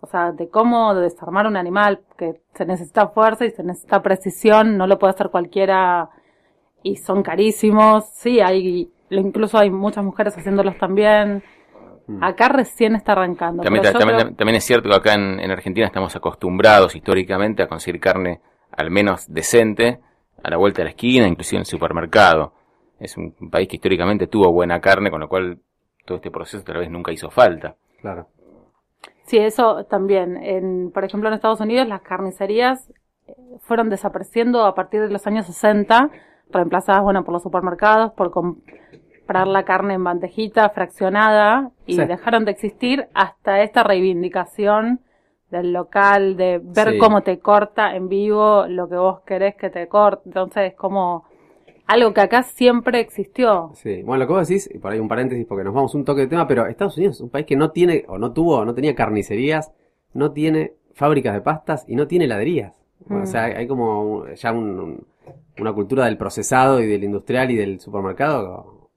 o 0.07 0.09
sea, 0.09 0.31
de 0.31 0.49
cómo 0.49 0.95
desarmar 0.95 1.47
un 1.49 1.57
animal, 1.57 2.01
que 2.17 2.41
se 2.55 2.65
necesita 2.65 3.09
fuerza 3.09 3.45
y 3.45 3.51
se 3.51 3.65
necesita 3.65 4.01
precisión, 4.03 4.77
no 4.79 4.87
lo 4.87 4.99
puede 4.99 5.15
hacer 5.15 5.31
cualquiera 5.31 6.09
y 6.83 6.97
son 6.97 7.23
carísimos. 7.25 8.09
Sí, 8.15 8.41
hay, 8.41 8.89
incluso 9.11 9.59
hay 9.59 9.71
muchas 9.71 10.05
mujeres 10.05 10.37
haciéndolos 10.39 10.79
también. 10.79 11.43
Mm. 12.07 12.23
Acá 12.23 12.49
recién 12.49 12.95
está 12.95 13.13
arrancando. 13.13 13.65
También, 13.65 13.83
pero 13.83 13.95
yo 13.95 13.99
también, 13.99 14.21
creo- 14.21 14.35
también 14.37 14.57
es 14.57 14.65
cierto 14.65 14.89
que 14.89 14.95
acá 14.95 15.15
en, 15.15 15.41
en 15.41 15.51
Argentina 15.51 15.87
estamos 15.87 16.15
acostumbrados 16.15 16.95
históricamente 16.95 17.65
a 17.65 17.67
conseguir 17.67 18.01
carne 18.01 18.41
al 18.71 18.91
menos 18.93 19.27
decente 19.33 19.99
a 20.43 20.51
la 20.51 20.57
vuelta 20.57 20.79
de 20.83 20.85
la 20.85 20.91
esquina, 20.91 21.27
inclusive 21.27 21.57
en 21.59 21.63
el 21.63 21.67
supermercado. 21.67 22.53
Es 23.01 23.17
un 23.17 23.33
país 23.51 23.67
que 23.69 23.77
históricamente 23.77 24.29
tuvo 24.29 24.53
buena 24.53 24.81
carne, 24.81 25.11
con 25.11 25.21
lo 25.21 25.29
cual 25.29 25.59
todo 26.05 26.17
este 26.19 26.31
proceso 26.31 26.63
tal 26.63 26.77
vez 26.79 26.89
nunca 26.91 27.11
hizo 27.11 27.29
falta. 27.29 27.75
Claro. 28.01 28.29
Sí, 29.27 29.39
eso 29.39 29.85
también. 29.85 30.37
En, 30.37 30.91
por 30.93 31.05
ejemplo, 31.05 31.29
en 31.29 31.35
Estados 31.35 31.61
Unidos 31.61 31.87
las 31.89 32.03
carnicerías 32.03 32.91
eh, 33.27 33.35
fueron 33.61 33.91
desapareciendo 33.91 34.65
a 34.65 34.75
partir 34.75 35.01
de 35.03 35.11
los 35.11 35.27
años 35.27 35.47
60, 35.47 36.11
reemplazadas, 36.51 37.03
bueno, 37.03 37.25
por 37.25 37.33
los 37.35 37.43
supermercados, 37.43 38.13
por 38.13 38.31
comprar 38.31 39.49
la 39.49 39.65
carne 39.65 39.95
en 39.95 40.05
bandejita, 40.05 40.71
fraccionada, 40.71 41.71
y 41.87 41.97
Sí. 41.97 42.05
dejaron 42.05 42.45
de 42.45 42.53
existir 42.53 43.09
hasta 43.15 43.63
esta 43.63 43.83
reivindicación 43.83 45.01
del 45.51 45.73
local, 45.73 46.37
de 46.37 46.61
ver 46.63 46.93
Sí. 46.93 46.99
cómo 46.99 47.23
te 47.23 47.39
corta 47.41 47.95
en 47.97 48.09
vivo 48.09 48.67
lo 48.69 48.89
que 48.89 48.97
vos 48.97 49.21
querés 49.23 49.57
que 49.57 49.71
te 49.71 49.89
corte. 49.89 50.23
Entonces, 50.27 50.73
es 50.73 50.75
como 50.75 51.25
algo 51.87 52.13
que 52.13 52.21
acá 52.21 52.43
siempre 52.43 53.01
existió. 53.01 53.71
Sí, 53.75 54.03
bueno, 54.03 54.25
lo 54.25 54.27
que 54.27 54.33
vos 54.35 54.49
decís, 54.49 54.69
y 54.75 54.79
por 54.79 54.93
ahí 54.93 54.99
un 54.99 55.09
paréntesis 55.09 55.47
porque 55.47 55.65
nos 55.65 55.75
vamos 55.75 55.95
un 55.95 56.05
toque 56.05 56.23
de 56.23 56.27
tema, 56.27 56.47
pero 56.47 56.67
Estados 56.67 56.97
Unidos 56.97 57.17
es 57.17 57.21
un 57.23 57.31
país 57.31 57.47
que 57.47 57.57
no 57.57 57.71
tiene, 57.71 58.05
o 58.09 58.19
no 58.19 58.33
tuvo, 58.33 58.65
no 58.65 58.75
tenía 58.75 58.95
carnicerías 58.95 59.73
no 60.15 60.33
tiene 60.33 60.73
fábricas 60.95 61.35
de 61.35 61.43
pastas 61.43 61.85
y 61.87 61.95
no 61.95 62.07
tiene 62.07 62.25
heladerías. 62.25 62.75
Mm. 63.07 63.23
O 63.23 63.27
sea, 63.27 63.45
hay 63.45 63.67
como 63.67 64.27
ya 64.35 64.51
un- 64.53 64.81
un- 64.81 65.07
una 65.61 65.73
cultura 65.75 66.07
del 66.07 66.17
procesado 66.17 66.81
y 66.81 66.87
del 66.87 67.05
industrial 67.05 67.51
y 67.51 67.57
del 67.57 67.81
supermercado, 67.81 68.89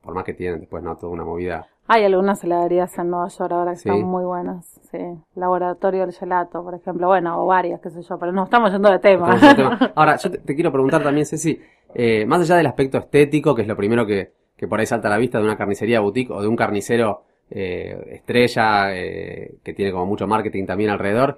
por 0.00 0.14
más 0.14 0.24
que 0.24 0.34
tienen 0.34 0.60
después, 0.60 0.82
¿no? 0.84 0.96
Toda 0.96 1.12
una 1.12 1.24
movida. 1.24 1.66
Hay 1.88 2.04
algunas 2.04 2.44
heladerías 2.44 2.96
en 2.98 3.10
Nueva 3.10 3.28
York 3.28 3.50
ahora 3.52 3.70
que 3.72 3.78
Sí. 3.78 3.88
están 3.88 4.04
muy 4.04 4.24
buenas. 4.24 4.66
Sí. 4.90 4.98
Laboratorio 5.34 6.02
del 6.02 6.12
Gelato, 6.12 6.62
por 6.62 6.74
ejemplo. 6.74 7.06
Bueno, 7.08 7.42
o 7.42 7.46
varias, 7.46 7.80
qué 7.80 7.90
sé 7.90 8.02
yo, 8.02 8.18
pero 8.18 8.30
no 8.32 8.44
estamos 8.44 8.70
yendo 8.72 8.90
de 8.90 8.98
tema. 8.98 9.30
Ahora, 9.94 10.16
yo 10.16 10.30
te, 10.30 10.38
te 10.38 10.54
quiero 10.54 10.70
preguntar 10.70 11.02
también, 11.02 11.26
Ceci, 11.26 11.60
eh, 11.94 12.26
más 12.26 12.40
allá 12.42 12.56
del 12.56 12.66
aspecto 12.66 12.98
estético, 12.98 13.54
que 13.54 13.62
es 13.62 13.68
lo 13.68 13.76
primero 13.76 14.06
que, 14.06 14.32
que 14.56 14.68
por 14.68 14.80
ahí 14.80 14.86
salta 14.86 15.08
a 15.08 15.10
la 15.12 15.18
vista 15.18 15.38
de 15.38 15.44
una 15.44 15.56
carnicería 15.56 16.00
boutique 16.00 16.32
o 16.32 16.42
de 16.42 16.48
un 16.48 16.56
carnicero 16.56 17.24
eh, 17.50 17.96
estrella 18.12 18.94
eh, 18.96 19.56
que 19.64 19.72
tiene 19.74 19.92
como 19.92 20.06
mucho 20.06 20.26
marketing 20.26 20.66
también 20.66 20.90
alrededor, 20.90 21.36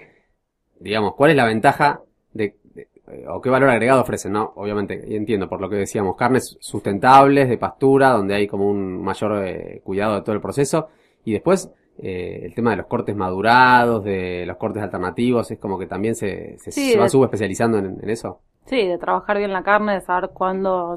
digamos, 0.79 1.15
¿cuál 1.15 1.31
es 1.31 1.37
la 1.37 1.45
ventaja 1.47 2.03
de, 2.33 2.57
de- 2.75 2.89
o 3.29 3.41
qué 3.41 3.51
valor 3.51 3.71
agregado 3.71 4.03
ofrecen? 4.03 4.33
No, 4.33 4.53
obviamente, 4.57 5.17
entiendo 5.17 5.49
por 5.49 5.61
lo 5.61 5.69
que 5.69 5.77
decíamos, 5.77 6.17
carnes 6.17 6.57
sustentables 6.61 7.49
de 7.49 7.59
pastura, 7.59 8.11
donde 8.11 8.35
hay 8.35 8.47
como 8.47 8.69
un 8.69 9.03
mayor 9.03 9.45
eh, 9.47 9.81
cuidado 9.85 10.15
de 10.17 10.23
todo 10.23 10.35
el 10.35 10.41
proceso, 10.41 10.89
y 11.25 11.33
después 11.33 11.71
eh, 11.99 12.43
el 12.45 12.55
tema 12.55 12.71
de 12.71 12.77
los 12.79 12.87
cortes 12.87 13.17
madurados, 13.17 14.05
de 14.05 14.45
los 14.47 14.57
cortes 14.57 14.83
alternativos, 14.83 15.51
es 15.51 15.59
como 15.59 15.79
que 15.79 15.87
también 15.87 16.15
se, 16.15 16.57
se, 16.59 16.71
Sí, 16.71 16.93
se 16.93 16.99
va 16.99 17.09
subespecializando 17.09 17.79
en, 17.79 17.99
en 18.03 18.11
eso. 18.11 18.41
Sí, 18.71 18.87
de 18.87 18.99
trabajar 18.99 19.37
bien 19.37 19.53
la 19.53 19.65
carne, 19.65 19.95
de 19.95 20.01
saber 20.01 20.31
cuándo. 20.33 20.95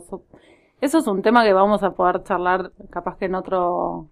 Eso 0.80 0.98
es 1.00 1.08
un 1.08 1.24
tema 1.24 1.44
que 1.44 1.54
vamos 1.54 1.82
a 1.82 1.96
poder 1.96 2.22
charlar 2.22 2.72
capaz 2.92 3.18
que 3.18 3.26
en 3.26 3.34
otro 3.34 4.10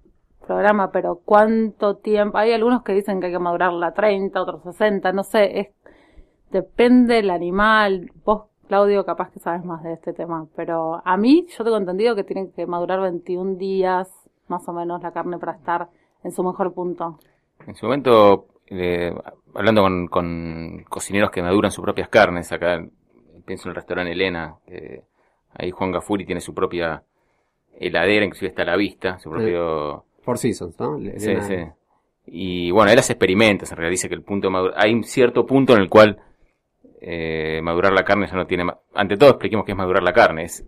programa, 0.48 0.90
pero 0.92 1.20
cuánto 1.24 1.98
tiempo. 1.98 2.40
Hay 2.40 2.54
algunos 2.54 2.82
que 2.82 2.94
dicen 2.94 3.20
que 3.20 3.28
hay 3.28 3.34
que 3.34 3.38
madurarla 3.38 3.88
a 3.90 3.94
30, 3.94 4.42
otros 4.42 4.64
60, 4.64 5.12
no 5.12 5.22
sé. 5.22 5.60
Es, 5.60 5.68
depende 6.50 7.14
del 7.18 7.30
animal. 7.30 8.10
Vos, 8.26 8.46
Claudio, 8.68 9.06
capaz 9.06 9.30
que 9.30 9.40
sabes 9.40 9.64
más 9.64 9.84
de 9.84 9.94
este 9.94 10.12
tema, 10.12 10.48
pero 10.56 11.00
a 11.06 11.16
mí 11.18 11.46
yo 11.56 11.64
tengo 11.64 11.78
entendido 11.78 12.16
que 12.16 12.24
tienen 12.24 12.52
que 12.54 12.66
madurar 12.66 13.00
21 13.00 13.58
días 13.58 14.10
más 14.48 14.68
o 14.68 14.74
menos 14.74 15.04
la 15.04 15.12
carne 15.12 15.38
para 15.38 15.52
estar 15.52 15.88
en 16.24 16.32
su 16.32 16.44
mejor 16.44 16.74
punto. 16.74 17.20
En 17.68 17.76
su 17.76 17.86
momento, 17.86 18.48
eh, 18.72 19.14
hablando 19.54 19.84
con, 19.84 20.08
con 20.08 20.84
cocineros 20.90 21.30
que 21.30 21.44
maduran 21.44 21.70
sus 21.70 21.84
propias 21.84 22.10
carnes, 22.10 22.52
acá 22.52 22.84
pienso 23.46 23.68
en 23.68 23.72
el 23.72 23.76
restaurante 23.76 24.12
Elena, 24.14 24.56
que 24.66 25.04
ahí 25.54 25.72
Juan 25.72 25.92
Gafuri 25.92 26.26
tiene 26.26 26.42
su 26.42 26.54
propia 26.54 27.04
heladera, 27.80 28.26
inclusive 28.26 28.50
está 28.50 28.62
a 28.64 28.66
la 28.66 28.76
vista, 28.76 29.20
su 29.20 29.30
propio... 29.30 30.06
Four 30.22 30.38
Seasons, 30.38 30.80
¿no? 30.80 31.00
Sí, 31.18 31.36
sí. 31.42 31.56
Y 32.28 32.72
bueno, 32.72 32.92
él 32.92 33.00
hace 33.00 33.14
experimentos, 33.14 33.72
en 33.72 33.78
realidad 33.78 33.92
dice 33.92 34.08
que 34.08 34.16
el 34.16 34.22
punto 34.22 34.48
de 34.48 34.52
madura- 34.52 34.74
hay 34.78 34.94
un 34.94 35.04
cierto 35.04 35.46
punto 35.46 35.74
en 35.74 35.82
el 35.82 35.90
cual 35.90 36.20
eh, 37.02 37.60
madurar 37.64 37.94
la 37.94 38.04
carne 38.04 38.28
ya 38.28 38.36
no 38.36 38.46
tiene... 38.46 38.72
Ante 38.94 39.18
todo 39.18 39.32
expliquemos 39.32 39.66
qué 39.66 39.72
es 39.72 39.78
madurar 39.78 40.04
la 40.04 40.14
carne. 40.14 40.44
Es, 40.44 40.64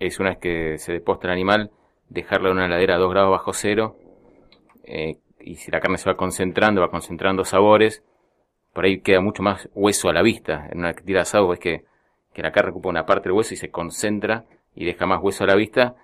es 0.00 0.18
una 0.18 0.30
vez 0.30 0.38
que 0.38 0.78
se 0.78 0.92
deposta 0.92 1.26
el 1.26 1.32
animal, 1.34 1.70
dejarlo 2.08 2.48
en 2.50 2.56
una 2.56 2.66
heladera 2.66 2.94
a 2.94 2.98
2 2.98 3.10
grados 3.10 3.30
bajo 3.30 3.52
cero, 3.52 3.96
eh, 4.84 5.18
y 5.40 5.56
si 5.56 5.70
la 5.70 5.80
carne 5.80 5.98
se 5.98 6.08
va 6.08 6.16
concentrando, 6.16 6.80
va 6.80 6.90
concentrando 6.90 7.44
sabores, 7.44 8.02
por 8.72 8.84
ahí 8.84 9.00
queda 9.00 9.20
mucho 9.20 9.42
más 9.42 9.68
hueso 9.74 10.08
a 10.08 10.12
la 10.12 10.22
vista. 10.22 10.68
En 10.70 10.78
una 10.78 10.92
tira 10.94 11.18
de 11.18 11.22
asado 11.22 11.48
ves 11.48 11.58
que, 11.58 11.84
que 12.36 12.42
la 12.42 12.52
carne 12.52 12.70
ocupa 12.70 12.90
una 12.90 13.06
parte 13.06 13.30
del 13.30 13.32
hueso 13.36 13.54
y 13.54 13.56
se 13.56 13.70
concentra 13.70 14.44
y 14.74 14.84
deja 14.84 15.06
más 15.06 15.22
hueso 15.22 15.44
a 15.44 15.46
la 15.46 15.54
vista 15.54 15.94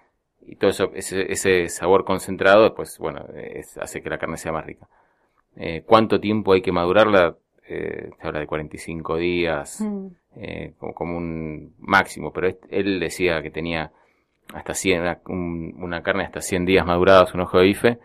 y 0.46 0.56
todo 0.56 0.70
eso, 0.70 0.90
ese, 0.94 1.30
ese 1.30 1.68
sabor 1.68 2.06
concentrado, 2.06 2.62
después, 2.64 2.96
bueno, 2.98 3.26
es- 3.34 3.76
hace 3.76 4.02
que 4.02 4.08
la 4.08 4.16
carne 4.16 4.38
sea 4.38 4.50
más 4.50 4.64
rica. 4.64 4.88
Eh, 5.56 5.82
¿Cuánto 5.84 6.18
tiempo 6.20 6.54
hay 6.54 6.62
que 6.62 6.72
madurarla? 6.72 7.36
Eh, 7.68 8.08
se 8.18 8.26
habla 8.26 8.40
de 8.40 8.46
45 8.46 9.16
días, 9.18 9.82
Mm. 9.82 10.06
eh, 10.36 10.72
como, 10.78 10.94
como 10.94 11.16
un 11.18 11.74
máximo, 11.78 12.32
pero 12.32 12.48
él 12.70 12.98
decía 12.98 13.42
que 13.42 13.50
tenía 13.50 13.92
hasta 14.54 14.72
100, 14.72 15.02
una, 15.02 15.20
un- 15.26 15.74
una 15.82 16.02
carne 16.02 16.24
hasta 16.24 16.40
100 16.40 16.64
días 16.64 16.86
madurados, 16.86 17.34
un 17.34 17.40
ojo 17.42 17.58
de 17.58 17.64
bife, 17.64 17.98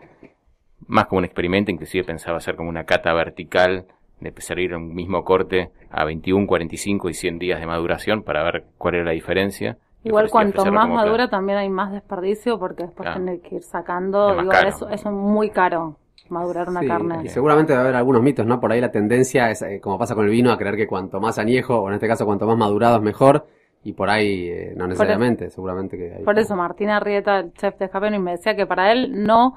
más 0.86 1.06
como 1.06 1.20
un 1.20 1.24
experimento, 1.24 1.70
inclusive 1.70 2.04
pensaba 2.04 2.36
hacer 2.36 2.56
como 2.56 2.68
una 2.68 2.84
cata 2.84 3.12
vertical, 3.14 3.86
de 4.20 4.32
servir 4.40 4.74
un 4.74 4.94
mismo 4.94 5.24
corte 5.24 5.70
a 5.90 6.04
21, 6.04 6.46
45 6.46 7.08
y 7.10 7.14
100 7.14 7.38
días 7.38 7.60
de 7.60 7.66
maduración 7.66 8.22
para 8.22 8.42
ver 8.42 8.64
cuál 8.78 8.96
era 8.96 9.04
la 9.04 9.12
diferencia. 9.12 9.76
Y 10.04 10.08
Igual 10.08 10.30
cuanto 10.30 10.64
más 10.66 10.88
madura 10.88 11.28
también 11.28 11.58
hay 11.58 11.68
más 11.68 11.92
desperdicio 11.92 12.58
porque 12.58 12.84
después 12.84 13.06
Claro. 13.06 13.20
tener 13.24 13.40
que 13.40 13.56
ir 13.56 13.62
sacando, 13.62 14.30
Es 14.32 14.38
digo, 14.38 14.52
eso, 14.52 14.88
eso 14.88 15.08
es 15.08 15.14
muy 15.14 15.50
caro, 15.50 15.96
madurar 16.28 16.68
una 16.68 16.80
Sí, 16.80 16.86
carne. 16.86 17.20
y 17.24 17.28
seguramente 17.28 17.72
va 17.72 17.80
a 17.80 17.82
haber 17.82 17.96
algunos 17.96 18.22
mitos, 18.22 18.46
¿no? 18.46 18.60
Por 18.60 18.70
ahí 18.72 18.80
la 18.80 18.90
tendencia 18.90 19.50
es, 19.50 19.62
eh, 19.62 19.80
como 19.80 19.98
pasa 19.98 20.14
con 20.14 20.24
el 20.24 20.30
vino, 20.30 20.52
a 20.52 20.58
creer 20.58 20.76
que 20.76 20.86
cuanto 20.86 21.20
más 21.20 21.38
añejo, 21.38 21.80
o 21.80 21.88
en 21.88 21.94
este 21.94 22.06
caso 22.06 22.24
cuanto 22.26 22.46
más 22.46 22.56
madurado 22.56 22.96
es 22.96 23.02
mejor, 23.02 23.46
y 23.82 23.92
por 23.92 24.08
ahí 24.10 24.48
eh, 24.48 24.72
no 24.76 24.86
necesariamente, 24.86 25.50
seguramente 25.50 25.96
que 25.96 26.14
hay. 26.14 26.24
Por 26.24 26.38
eso 26.38 26.54
Martín 26.56 26.90
Arrieta, 26.90 27.40
el 27.40 27.52
chef 27.54 27.76
de 27.78 27.88
Japón, 27.88 28.22
me 28.22 28.32
decía 28.32 28.54
que 28.56 28.66
para 28.66 28.92
él 28.92 29.24
no 29.24 29.54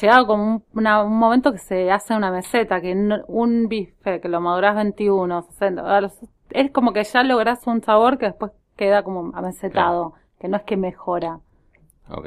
llegaba 0.00 0.26
como 0.26 0.44
un, 0.54 0.64
una- 0.74 1.02
un 1.02 1.16
momento 1.18 1.52
que 1.52 1.58
se 1.58 1.90
hace 1.90 2.14
una 2.14 2.30
meseta, 2.30 2.80
que 2.80 2.94
no- 2.94 3.24
un 3.28 3.68
bife 3.68 4.20
que 4.20 4.28
lo 4.28 4.40
maduras 4.40 4.76
21, 4.76 5.42
60, 5.42 5.96
a 5.96 6.00
los- 6.00 6.18
es 6.50 6.70
como 6.70 6.92
que 6.92 7.04
ya 7.04 7.22
logras 7.22 7.66
un 7.66 7.82
sabor 7.82 8.18
que 8.18 8.26
después 8.26 8.52
queda 8.76 9.02
como 9.02 9.30
amesetado, 9.36 10.14
que 10.40 10.48
no 10.48 10.56
es 10.56 10.62
que 10.64 10.76
mejora. 10.76 11.40
Ok. 12.10 12.26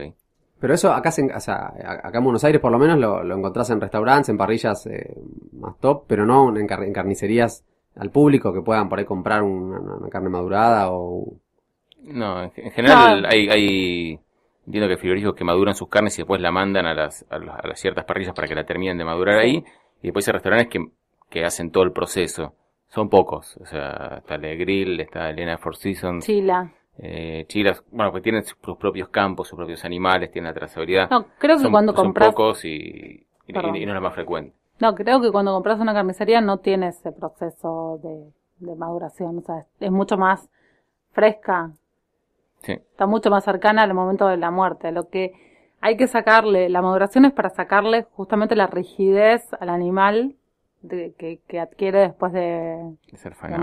Pero 0.60 0.74
eso 0.76 0.94
acá, 0.94 1.10
se, 1.12 1.22
en- 1.22 1.34
o 1.34 1.40
sea, 1.40 1.74
acá 2.04 2.18
en 2.20 2.24
Buenos 2.24 2.44
Aires 2.44 2.62
por 2.62 2.72
lo 2.72 2.78
menos 2.78 3.00
lo, 3.00 3.24
lo 3.24 3.36
encontrás 3.36 3.70
en 3.72 3.82
restaurantes, 3.82 4.30
en 4.30 4.38
parrillas 4.38 4.86
eh, 4.86 5.16
más 5.54 5.76
top, 5.80 6.04
pero 6.08 6.26
no 6.26 6.56
en, 6.56 6.68
car- 6.68 6.84
en 6.84 6.94
carnicerías 6.94 7.64
al 7.96 8.10
público 8.12 8.54
que 8.54 8.62
puedan 8.62 8.88
por 8.88 9.00
ahí 9.00 9.06
comprar 9.06 9.42
una, 9.44 9.80
una 9.80 10.10
carne 10.10 10.30
madurada 10.30 10.92
o... 10.92 11.26
No, 12.04 12.44
en, 12.44 12.52
en 12.56 12.72
general 12.72 13.22
No. 13.24 13.28
hay, 13.28 13.50
hay, 13.50 14.20
entiendo 14.66 14.88
que 14.88 14.98
frigoríficos 14.98 15.36
que 15.36 15.44
maduran 15.44 15.74
sus 15.76 15.90
carnes 15.90 16.18
y 16.18 16.22
después 16.22 16.40
la 16.42 16.52
mandan 16.52 16.86
a 16.86 16.94
las, 16.94 17.26
a, 17.30 17.38
las- 17.40 17.60
a 17.64 17.68
las 17.68 17.80
ciertas 17.80 18.06
parrillas 18.06 18.34
para 18.34 18.48
que 18.48 18.56
la 18.56 18.64
terminen 18.64 18.98
de 18.98 19.06
madurar 19.06 19.42
Sí. 19.42 19.48
ahí. 19.48 19.64
Y 20.02 20.08
después 20.08 20.28
hay 20.28 20.34
restaurantes 20.34 20.68
que, 20.70 20.86
que 21.30 21.46
hacen 21.46 21.72
todo 21.72 21.84
el 21.84 21.92
proceso. 21.92 22.54
Son 22.90 23.10
pocos. 23.10 23.58
O 23.58 23.66
sea, 23.66 24.18
está 24.18 24.38
Le 24.38 24.56
Grill, 24.58 25.00
está 25.00 25.30
Elena 25.30 25.58
Four 25.58 25.76
Seasons, 25.78 26.26
Chila. 26.26 26.72
eh, 26.98 27.46
Chilas, 27.48 27.84
bueno, 27.92 28.12
pues 28.12 28.22
tienen 28.24 28.44
sus 28.44 28.58
propios 28.78 29.10
campos, 29.10 29.48
sus 29.48 29.56
propios 29.58 29.86
animales, 29.86 30.32
tienen 30.32 30.50
la 30.50 30.54
trazabilidad. 30.54 31.10
No, 31.10 31.26
creo 31.40 31.56
que 31.58 31.64
son, 31.64 31.72
cuando 31.72 31.94
son 31.94 32.06
compras 32.06 32.30
pocos 32.30 32.66
y, 32.66 33.26
y, 33.48 33.54
no 33.54 33.72
es 33.78 33.88
la 33.88 34.00
más 34.02 34.14
frecuente. 34.14 34.54
No, 34.80 34.94
creo 34.96 35.22
que 35.22 35.32
cuando 35.32 35.54
compras 35.54 35.80
una 35.80 35.94
carnicería 35.94 36.42
no 36.42 36.58
tiene 36.58 36.88
ese 36.90 37.12
proceso 37.12 38.00
de, 38.04 38.32
de 38.68 38.76
maduración. 38.76 39.38
O 39.38 39.42
sea, 39.42 39.60
es, 39.60 39.68
es 39.80 39.92
mucho 39.92 40.18
más 40.18 40.50
fresca. 41.12 41.72
Sí. 42.64 42.74
Está 42.74 43.06
mucho 43.08 43.30
más 43.30 43.44
cercana 43.44 43.84
al 43.84 43.94
momento 43.94 44.28
de 44.28 44.38
la 44.38 44.52
muerte. 44.52 44.92
Lo 44.92 45.10
que 45.10 45.34
hay 45.82 45.98
que 45.98 46.08
sacarle, 46.08 46.70
la 46.70 46.82
maduración 46.82 47.26
es 47.26 47.34
para 47.34 47.50
sacarle 47.50 48.04
justamente 48.12 48.56
la 48.56 48.68
rigidez 48.68 49.48
al 49.60 49.70
animal 49.70 50.36
de- 50.82 51.14
que, 51.18 51.40
que 51.48 51.60
adquiere 51.60 52.00
después 52.00 52.34
de, 52.34 52.96
De 53.12 53.18
ser 53.18 53.36
de. 53.36 53.58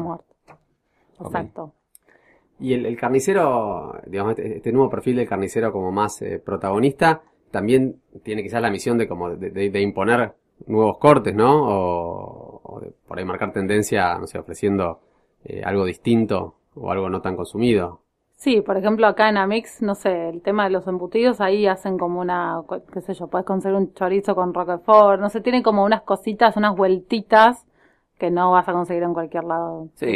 Exacto. 1.20 1.72
Y 2.60 2.74
el, 2.74 2.86
el 2.86 2.96
carnicero, 2.96 4.00
digamos, 4.06 4.32
este, 4.32 4.56
este 4.56 4.72
nuevo 4.72 4.90
perfil 4.90 5.16
del 5.16 5.28
carnicero 5.28 5.72
como 5.72 5.92
más 5.92 6.20
eh, 6.22 6.40
protagonista, 6.40 7.22
también 7.52 8.00
tiene 8.24 8.42
quizás 8.42 8.60
la 8.60 8.70
misión 8.70 8.98
de 8.98 9.06
como 9.08 9.30
de, 9.30 9.50
de- 9.50 9.70
de 9.70 9.80
imponer 9.80 10.34
nuevos 10.66 10.98
cortes, 10.98 11.34
¿no? 11.34 11.52
O, 11.68 12.60
o 12.64 12.80
de 12.80 12.92
por 13.06 13.18
ahí 13.18 13.24
marcar 13.24 13.52
tendencia, 13.52 14.18
no 14.18 14.26
sé, 14.26 14.38
ofreciendo 14.38 15.00
eh, 15.44 15.62
algo 15.64 15.84
distinto 15.84 16.56
o 16.74 16.90
algo 16.90 17.08
no 17.08 17.20
tan 17.20 17.36
consumido. 17.36 18.00
Sí, 18.38 18.61
por 18.62 18.76
ejemplo, 18.76 19.07
acá 19.09 19.28
en 19.28 19.37
Amix, 19.37 19.83
no 19.83 19.97
sé, 19.97 20.28
el 20.28 20.42
tema 20.42 20.64
de 20.64 20.71
los 20.71 20.87
embutidos, 20.87 21.40
ahí 21.40 21.66
hacen 21.66 21.99
como 21.99 22.21
una, 22.21 22.62
qué 22.92 23.00
sé 23.00 23.12
yo, 23.14 23.26
puedes 23.26 23.45
conseguir 23.45 23.76
un 23.76 23.92
chorizo 23.95 24.37
con 24.37 24.54
roquefort, 24.54 25.21
no 25.21 25.28
sé, 25.28 25.40
tienen 25.40 25.64
como 25.64 25.85
unas 25.85 26.02
cositas, 26.02 26.57
unas 26.57 26.76
vueltitas 26.76 27.66
que 28.16 28.30
no 28.30 28.52
vas 28.52 28.68
a 28.68 28.73
conseguir 28.73 29.02
en 29.02 29.12
cualquier 29.12 29.42
lado. 29.42 29.88
Sí, 29.97 30.07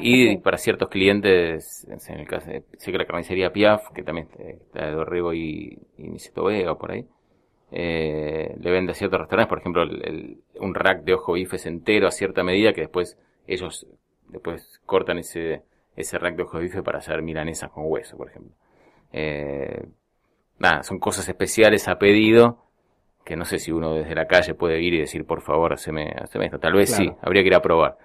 y, 0.00 0.36
para 0.38 0.56
ciertos 0.56 0.88
clientes, 0.88 1.86
en 2.08 2.20
el 2.20 2.26
caso 2.26 2.50
sé 2.78 2.92
que 2.92 2.98
la 2.98 3.04
carnicería 3.06 3.52
Piaf, 3.52 3.90
que 3.92 4.02
también 4.02 4.28
eh, 4.38 4.58
está 4.62 4.86
de 4.86 4.92
Dorrego 4.92 5.34
y, 5.34 5.78
y 5.98 6.08
Niceto 6.08 6.44
Vega 6.44 6.72
o 6.72 6.78
por 6.78 6.92
ahí, 6.92 7.04
eh, 7.72 8.56
le 8.60 8.70
vende 8.70 8.92
a 8.92 8.94
ciertos 8.94 9.20
restaurantes, 9.20 9.48
por 9.50 9.58
ejemplo, 9.58 9.82
el- 9.82 10.02
el- 10.06 10.38
un 10.60 10.74
rack 10.74 11.02
de 11.04 11.14
ojo 11.14 11.32
bifes 11.34 11.66
entero 11.66 12.06
a 12.06 12.12
cierta 12.12 12.42
medida 12.42 12.72
que 12.72 12.82
después 12.82 13.18
ellos 13.46 13.86
después 14.28 14.80
cortan 14.86 15.18
ese, 15.18 15.62
ese 15.96 16.18
rack 16.18 16.36
de 16.36 16.44
ojo 16.44 16.58
bife 16.58 16.82
para 16.82 16.98
hacer 16.98 17.22
milanesas 17.22 17.70
con 17.70 17.84
hueso, 17.86 18.16
por 18.16 18.28
ejemplo. 18.30 18.54
Eh, 19.12 19.86
nada, 20.58 20.82
son 20.82 20.98
cosas 20.98 21.28
especiales 21.28 21.88
a 21.88 21.98
pedido 21.98 22.58
que 23.24 23.36
no 23.36 23.44
sé 23.44 23.58
si 23.58 23.72
uno 23.72 23.94
desde 23.94 24.14
la 24.14 24.26
calle 24.28 24.54
puede 24.54 24.80
ir 24.82 24.94
y 24.94 25.00
decir, 25.00 25.26
por 25.26 25.42
favor, 25.42 25.72
haceme, 25.74 26.14
haceme 26.20 26.46
esto. 26.46 26.60
Tal 26.60 26.74
vez 26.74 26.90
sí, 26.90 27.12
habría 27.22 27.42
que 27.42 27.48
ir 27.48 27.54
a 27.56 27.62
probar. 27.62 27.98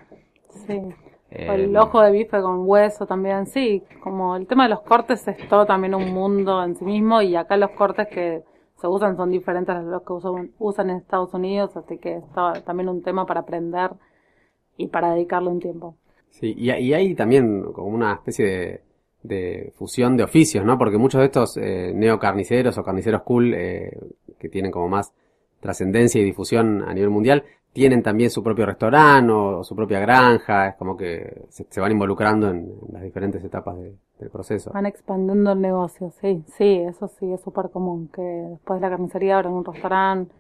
Sí. 0.50 0.96
Eh, 1.30 1.48
O 1.48 1.54
el 1.54 1.76
ojo 1.78 2.02
de 2.02 2.12
bife 2.12 2.42
con 2.42 2.68
hueso 2.68 3.06
también, 3.06 3.46
sí. 3.48 3.84
Como 4.04 4.36
el 4.36 4.48
tema 4.48 4.64
de 4.64 4.70
los 4.70 4.82
cortes 4.82 5.28
es 5.28 5.48
todo 5.48 5.66
también 5.66 5.96
un 5.96 6.12
mundo 6.14 6.64
en 6.64 6.76
sí 6.76 6.86
mismo 6.86 7.22
y 7.22 7.36
acá 7.36 7.58
los 7.58 7.72
cortes 7.72 8.08
que 8.10 8.44
se 8.76 8.88
usan 8.88 9.16
son 9.18 9.30
diferentes 9.32 9.76
a 9.76 9.82
los 9.82 10.04
que 10.04 10.14
usan, 10.14 10.52
usan 10.60 10.90
en 10.90 10.98
Estados 10.98 11.34
Unidos, 11.34 11.76
así 11.78 11.98
que 12.00 12.18
está 12.18 12.54
también 12.64 12.90
un 12.90 13.02
tema 13.04 13.26
para 13.26 13.42
aprender 13.42 13.92
y 14.78 14.88
para 14.88 15.14
dedicarle 15.14 15.50
un 15.50 15.60
tiempo. 15.60 15.98
Sí, 16.32 16.54
y, 16.58 16.72
y 16.72 16.94
hay 16.94 17.14
también 17.16 17.64
como 17.74 17.88
una 17.90 18.14
especie 18.14 18.46
de, 18.46 18.82
de 19.24 19.74
fusión 19.76 20.18
de 20.18 20.24
oficios, 20.24 20.66
¿no? 20.66 20.78
Porque 20.78 20.98
muchos 20.98 21.20
de 21.20 21.26
estos 21.26 21.58
eh, 21.58 21.92
neocarniceros 21.96 22.78
o 22.78 22.84
carniceros 22.84 23.22
cool 23.24 23.54
eh, 23.54 23.98
que 24.40 24.50
tienen 24.50 24.72
como 24.72 24.90
más 24.90 25.14
trascendencia 25.60 26.20
y 26.20 26.24
difusión 26.24 26.82
a 26.88 26.94
nivel 26.94 27.10
mundial, 27.12 27.44
tienen 27.74 28.02
también 28.04 28.30
su 28.32 28.44
propio 28.44 28.66
restaurante 28.66 29.32
o, 29.32 29.64
su 29.64 29.76
propia 29.76 30.00
granja, 30.00 30.70
es 30.70 30.76
como 30.76 30.98
que 30.98 31.44
se, 31.50 31.66
se 31.70 31.80
van 31.80 31.92
involucrando 31.92 32.50
en, 32.50 32.58
en 32.58 32.94
las 32.94 33.04
diferentes 33.04 33.44
etapas 33.44 33.78
de- 33.78 33.96
del 34.20 34.30
proceso. 34.30 34.72
Van 34.74 34.86
expandiendo 34.86 35.52
el 35.52 35.62
negocio, 35.62 36.12
sí, 36.22 36.44
sí, 36.58 36.66
eso 36.88 37.08
sí, 37.08 37.32
es 37.32 37.42
súper 37.42 37.70
común, 37.70 38.10
que 38.14 38.22
después 38.22 38.80
de 38.80 38.88
la 38.88 38.90
carnicería 38.90 39.38
abran 39.38 39.54
un 39.54 39.66
restaurante, 39.66 40.34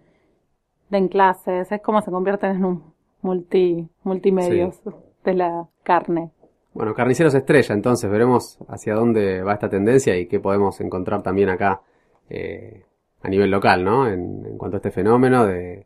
den 0.89 1.07
clases, 1.07 1.71
es 1.71 1.81
como 1.81 2.01
se 2.01 2.11
convierten 2.11 2.57
en 2.57 2.65
un 2.65 2.83
multi, 3.21 3.87
multimedios 4.03 4.75
de 5.23 5.33
la 5.33 5.67
carne. 5.83 6.31
Bueno, 6.73 6.93
Carniceros 6.93 7.35
Estrella, 7.35 7.75
entonces 7.75 8.09
veremos 8.09 8.57
hacia 8.69 8.95
dónde 8.95 9.41
va 9.43 9.53
esta 9.53 9.69
tendencia 9.69 10.17
y 10.17 10.27
qué 10.27 10.39
podemos 10.39 10.79
encontrar 10.79 11.21
también 11.21 11.49
acá 11.49 11.81
eh, 12.29 12.85
a 13.21 13.27
nivel 13.27 13.51
local, 13.51 13.83
¿no? 13.83 14.07
En, 14.07 14.45
en 14.45 14.57
cuanto 14.57 14.77
a 14.77 14.79
este 14.79 14.91
fenómeno 14.91 15.45
de 15.45 15.85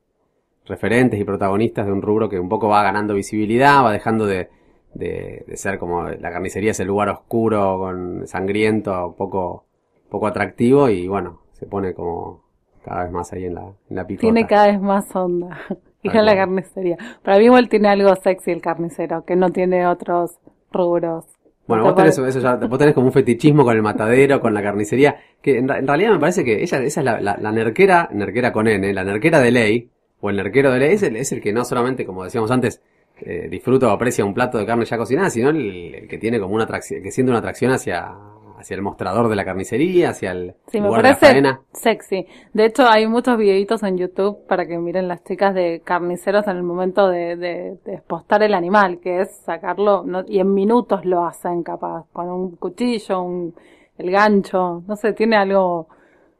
referentes 0.65 1.19
y 1.19 1.23
protagonistas 1.23 1.85
de 1.85 1.91
un 1.91 2.01
rubro 2.01 2.29
que 2.29 2.39
un 2.39 2.49
poco 2.49 2.67
va 2.69 2.83
ganando 2.83 3.13
visibilidad, 3.13 3.83
va 3.83 3.91
dejando 3.91 4.25
de, 4.25 4.49
de, 4.93 5.43
de 5.47 5.57
ser 5.57 5.77
como 5.79 6.03
la 6.03 6.31
carnicería 6.31 6.71
es 6.71 6.79
el 6.79 6.87
lugar 6.87 7.09
oscuro, 7.09 7.79
con 7.79 8.27
sangriento, 8.27 9.15
poco, 9.17 9.65
poco 10.09 10.27
atractivo 10.27 10.89
y 10.89 11.07
bueno, 11.07 11.41
se 11.53 11.65
pone 11.65 11.93
como 11.93 12.43
cada 12.83 13.03
vez 13.03 13.11
más 13.11 13.33
ahí 13.33 13.45
en 13.45 13.55
la, 13.55 13.73
en 13.89 13.95
la 13.95 14.05
picota. 14.05 14.21
Tiene 14.21 14.47
cada 14.47 14.67
vez 14.67 14.81
más 14.81 15.15
onda. 15.15 15.57
Ir 16.05 16.11
Tal 16.11 16.29
a 16.29 16.33
la 16.33 16.35
carnicería. 16.35 16.97
Para 17.23 17.39
mí 17.39 17.45
igual 17.45 17.67
tiene 17.67 17.89
algo 17.89 18.15
sexy 18.15 18.51
el 18.51 18.61
carnicero, 18.61 19.25
que 19.25 19.35
no 19.35 19.49
tiene 19.49 19.87
otros 19.87 20.37
rubros. 20.71 21.25
Bueno, 21.67 21.83
¿No 21.83 21.89
vos 21.89 21.95
te 21.95 22.03
tenés, 22.03 22.35
eso 22.35 22.39
ya, 22.39 22.55
vos 22.57 22.77
tenés 22.77 22.93
como 22.93 23.07
un 23.07 23.13
fetichismo 23.13 23.63
con 23.63 23.75
el 23.75 23.81
matadero, 23.81 24.39
con 24.39 24.53
la 24.53 24.61
carnicería, 24.61 25.15
que 25.41 25.57
en 25.57 25.67
realidad 25.67 26.11
me 26.11 26.19
parece 26.19 26.43
que 26.43 26.61
ella, 26.61 26.77
esa 26.77 26.99
es 26.99 27.05
la, 27.05 27.19
la, 27.19 27.37
la 27.41 27.51
nerquera, 27.51 28.07
nerquera 28.13 28.53
con 28.53 28.67
N, 28.67 28.93
la 28.93 29.03
nerquera 29.03 29.39
de 29.39 29.49
ley, 29.51 29.89
o 30.19 30.29
el 30.29 30.35
nerquero 30.35 30.71
de 30.71 30.79
ley, 30.79 30.93
es 30.93 31.01
el, 31.01 31.15
es 31.15 31.31
el 31.31 31.41
que 31.41 31.51
no 31.51 31.65
solamente, 31.65 32.05
como 32.05 32.23
decíamos 32.23 32.51
antes, 32.51 32.83
eh, 33.19 33.47
disfruta 33.49 33.87
o 33.87 33.91
aprecia 33.91 34.23
un 34.23 34.35
plato 34.35 34.59
de 34.59 34.65
carne 34.67 34.85
ya 34.85 34.97
cocinada, 34.97 35.31
sino 35.31 35.49
el, 35.49 35.95
el 35.95 36.07
que 36.07 36.19
tiene 36.19 36.39
como 36.39 36.53
una 36.53 36.65
atracción, 36.65 37.01
que 37.01 37.09
siente 37.09 37.31
una 37.31 37.39
atracción 37.39 37.71
hacia, 37.71 38.13
hacia 38.57 38.75
el 38.75 38.81
mostrador 38.81 39.29
de 39.29 39.35
la 39.35 39.45
carnicería, 39.45 40.09
hacia 40.09 40.31
el 40.31 40.55
Sí, 40.67 40.79
me 40.79 40.87
de 40.87 40.91
la 40.91 40.95
parece 41.01 41.25
faena. 41.27 41.61
sexy. 41.73 42.25
De 42.53 42.65
hecho, 42.65 42.87
hay 42.87 43.07
muchos 43.07 43.37
videitos 43.37 43.83
en 43.83 43.97
YouTube 43.97 44.45
para 44.47 44.65
que 44.65 44.77
miren 44.77 45.07
las 45.07 45.23
chicas 45.23 45.53
de 45.53 45.81
carniceros 45.83 46.47
en 46.47 46.57
el 46.57 46.63
momento 46.63 47.07
de, 47.09 47.35
de, 47.35 47.77
de 47.85 47.93
expostar 47.93 48.43
el 48.43 48.53
animal, 48.53 48.99
que 48.99 49.21
es 49.21 49.35
sacarlo, 49.45 50.03
no- 50.05 50.23
y 50.27 50.39
en 50.39 50.53
minutos 50.53 51.05
lo 51.05 51.25
hacen 51.25 51.63
capaz, 51.63 52.05
con 52.13 52.29
un 52.29 52.55
cuchillo, 52.55 53.21
un, 53.21 53.53
el 53.97 54.11
gancho, 54.11 54.83
no 54.87 54.95
sé, 54.95 55.13
tiene 55.13 55.35
algo 55.37 55.87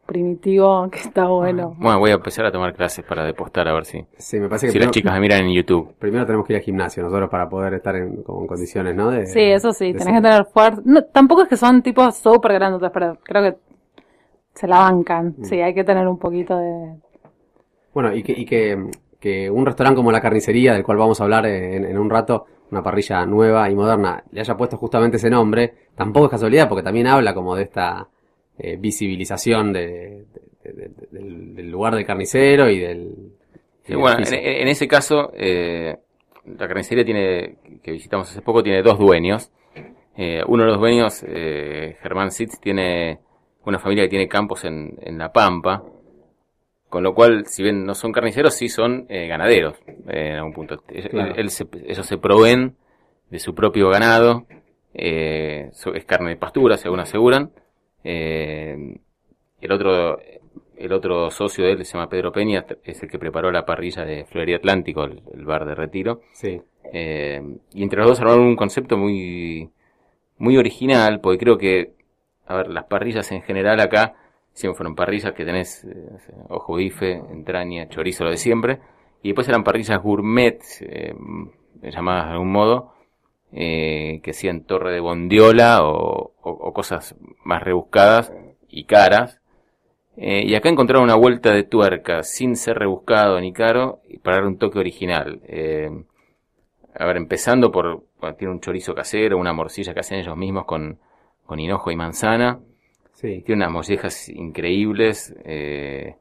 primitivo 0.05 0.89
que 0.91 0.99
está 0.99 1.27
bueno. 1.27 1.75
Bueno, 1.77 1.99
voy 1.99 2.11
a 2.11 2.15
empezar 2.15 2.45
a 2.45 2.51
tomar 2.51 2.73
clases 2.73 3.03
para 3.05 3.23
depostar 3.25 3.67
a 3.67 3.73
ver 3.73 3.85
si, 3.85 4.05
Sí, 4.17 4.39
me 4.39 4.47
parece 4.47 4.67
que 4.67 4.71
si 4.73 4.79
las 4.79 4.91
chicas 4.91 5.13
me 5.13 5.19
miran 5.19 5.41
en 5.45 5.53
YouTube. 5.53 5.93
primero 5.99 6.25
tenemos 6.25 6.45
que 6.45 6.53
ir 6.53 6.57
al 6.57 6.63
gimnasio 6.63 7.03
nosotros 7.03 7.29
para 7.29 7.49
poder 7.49 7.73
estar 7.75 7.95
en, 7.95 8.23
como 8.23 8.41
en 8.41 8.47
condiciones, 8.47 8.95
¿no? 8.95 9.09
De- 9.11 9.25
Sí, 9.27 9.41
eso 9.41 9.73
sí, 9.73 9.93
tenés 9.93 10.03
ser- 10.03 10.13
que 10.15 10.21
tener 10.21 10.45
fuerza. 10.45 10.81
No, 10.85 11.03
tampoco 11.05 11.43
es 11.43 11.49
que 11.49 11.57
son 11.57 11.81
tipos 11.81 12.15
súper 12.17 12.53
grandes, 12.53 12.89
pero 12.93 13.17
creo 13.23 13.43
que 13.43 13.57
se 14.53 14.67
la 14.67 14.79
bancan. 14.79 15.35
Sí, 15.43 15.59
hay 15.61 15.73
que 15.73 15.83
tener 15.83 16.07
un 16.07 16.17
poquito 16.17 16.57
de... 16.57 16.95
Bueno, 17.93 18.13
y 18.13 18.23
que, 18.23 18.33
y 18.33 18.45
que, 18.45 18.89
que 19.19 19.49
un 19.49 19.65
restaurante 19.65 19.95
como 19.97 20.11
la 20.11 20.21
carnicería, 20.21 20.73
del 20.73 20.83
cual 20.83 20.97
vamos 20.97 21.19
a 21.19 21.23
hablar 21.23 21.45
en, 21.45 21.85
en 21.85 21.97
un 21.97 22.09
rato, 22.09 22.45
una 22.71 22.83
parrilla 22.83 23.25
nueva 23.25 23.69
y 23.69 23.75
moderna, 23.75 24.23
le 24.31 24.41
haya 24.41 24.57
puesto 24.57 24.77
justamente 24.77 25.17
ese 25.17 25.29
nombre, 25.29 25.73
tampoco 25.95 26.25
es 26.25 26.31
casualidad, 26.31 26.67
porque 26.67 26.83
también 26.83 27.07
habla 27.07 27.33
como 27.33 27.55
de 27.55 27.63
esta 27.63 28.07
eh, 28.57 28.77
visibilización 28.77 29.73
de, 29.73 30.25
de- 30.63 30.73
de- 30.73 30.89
de- 30.89 31.07
del, 31.11 31.55
del 31.55 31.69
lugar 31.71 31.95
del 31.95 32.05
carnicero 32.05 32.69
y 32.69 32.79
del... 32.79 32.99
y 33.01 33.87
Sí, 33.87 33.91
del 33.93 33.97
bueno, 33.97 34.17
en, 34.19 34.67
ese 34.67 34.87
caso, 34.87 35.31
eh, 35.35 35.95
la 36.45 36.67
carnicería 36.67 37.05
tiene, 37.05 37.57
que 37.83 37.91
visitamos 37.91 38.29
hace 38.31 38.41
poco, 38.41 38.63
tiene 38.63 38.81
dos 38.81 38.97
dueños. 38.97 39.51
Eh, 40.17 40.41
uno 40.47 40.63
de 40.63 40.69
los 40.69 40.79
dueños, 40.79 41.23
eh, 41.27 41.97
Germán 42.01 42.31
Sitz, 42.31 42.59
tiene 42.59 43.19
una 43.65 43.79
familia 43.79 44.05
que 44.05 44.09
tiene 44.09 44.27
campos 44.27 44.63
en, 44.63 44.95
en 45.01 45.17
La 45.17 45.31
Pampa, 45.33 45.83
con 46.89 47.03
lo 47.03 47.13
cual, 47.13 47.45
si 47.47 47.61
bien 47.63 47.85
no 47.85 47.93
son 47.93 48.11
carniceros, 48.13 48.53
sí 48.55 48.69
son 48.69 49.05
eh, 49.09 49.27
ganaderos, 49.27 49.77
en 50.07 50.35
algún 50.35 50.53
punto. 50.53 50.81
Él- 50.87 51.09
Claro. 51.09 51.35
él 51.35 51.49
se- 51.49 51.67
ellos 51.87 52.05
se 52.05 52.17
proveen 52.17 52.75
de 53.29 53.39
su 53.39 53.53
propio 53.53 53.89
ganado, 53.89 54.45
es 54.93 56.05
carne 56.05 56.29
de 56.29 56.35
pastura, 56.37 56.77
según 56.77 57.01
aseguran. 57.01 57.51
Eh, 58.05 58.99
el 59.61 59.71
otro 59.71 60.19
el 60.77 60.93
otro 60.93 61.31
socio 61.31 61.65
de 61.65 61.71
él 61.71 61.85
se 61.85 61.93
llama 61.93 62.09
Pedro 62.09 62.31
Peña, 62.31 62.65
es 62.83 63.01
el 63.01 63.09
que 63.09 63.19
preparó 63.19 63.51
la 63.51 63.65
parrilla 63.65 64.05
de 64.05 64.25
Florería 64.25 64.57
Atlántico, 64.57 65.05
el, 65.05 65.21
el 65.33 65.45
bar 65.45 65.65
de 65.65 65.75
retiro. 65.75 66.21
Sí, 66.33 66.61
Eh, 66.93 67.41
y 67.73 67.83
entre 67.83 67.99
los 67.99 68.09
dos 68.09 68.19
armaron 68.21 68.43
un 68.43 68.55
concepto 68.55 68.97
muy, 68.97 69.69
muy 70.37 70.57
original, 70.57 71.19
porque 71.21 71.39
creo 71.39 71.57
que, 71.57 71.93
a 72.45 72.55
ver, 72.57 72.69
las 72.69 72.85
parrillas 72.85 73.31
en 73.31 73.41
general 73.41 73.79
acá 73.79 74.15
siempre 74.53 74.77
fueron 74.77 74.95
parrillas 74.95 75.33
que 75.33 75.45
tenés 75.45 75.83
eh, 75.85 76.09
ojo 76.49 76.75
bife, 76.75 77.13
entraña, 77.31 77.89
chorizo, 77.89 78.23
lo 78.25 78.31
de 78.31 78.37
siempre. 78.37 78.79
Y 79.23 79.29
después 79.29 79.47
eran 79.49 79.63
parrillas 79.63 80.01
gourmet, 80.01 80.59
eh, 80.81 81.15
llamadas 81.83 82.27
de 82.27 82.31
algún 82.33 82.51
modo, 82.51 82.93
eh, 83.55 84.21
que 84.23 84.31
hacían 84.31 84.63
torre 84.65 84.91
de 84.93 84.99
bondiola 85.01 85.83
o, 85.85 86.33
o- 86.43 86.51
o 86.51 86.73
cosas 86.73 87.15
más 87.45 87.63
rebuscadas 87.63 88.33
y 88.69 88.85
caras. 88.85 89.39
Eh, 90.17 90.43
y 90.45 90.55
acá 90.55 90.69
encontraron 90.69 91.05
una 91.05 91.15
vuelta 91.15 91.51
de 91.53 91.63
tuerca 91.63 92.23
sin 92.23 92.55
ser 92.57 92.79
rebuscado 92.79 93.39
ni 93.41 93.53
caro 93.53 94.01
y 94.09 94.19
para 94.19 94.37
dar 94.37 94.45
un 94.47 94.57
toque 94.59 94.79
original. 94.79 95.41
Eh, 95.47 95.89
a 96.97 97.05
ver, 97.05 97.17
empezando 97.17 97.71
por, 97.71 98.03
tiene 98.37 98.53
un 98.53 98.61
chorizo 98.61 98.95
casero, 98.95 99.37
una 99.37 99.53
morcilla 99.53 99.93
que 99.93 99.99
hacen 100.01 100.19
ellos 100.19 100.37
mismos 100.37 100.65
con, 100.65 100.99
con 101.45 101.59
hinojo 101.59 101.91
y 101.91 101.95
manzana. 101.97 102.59
sí. 103.13 103.41
Tiene 103.45 103.63
unas 103.63 103.71
mollejas 103.73 104.29
increíbles 104.29 105.35
eh, 105.45 106.15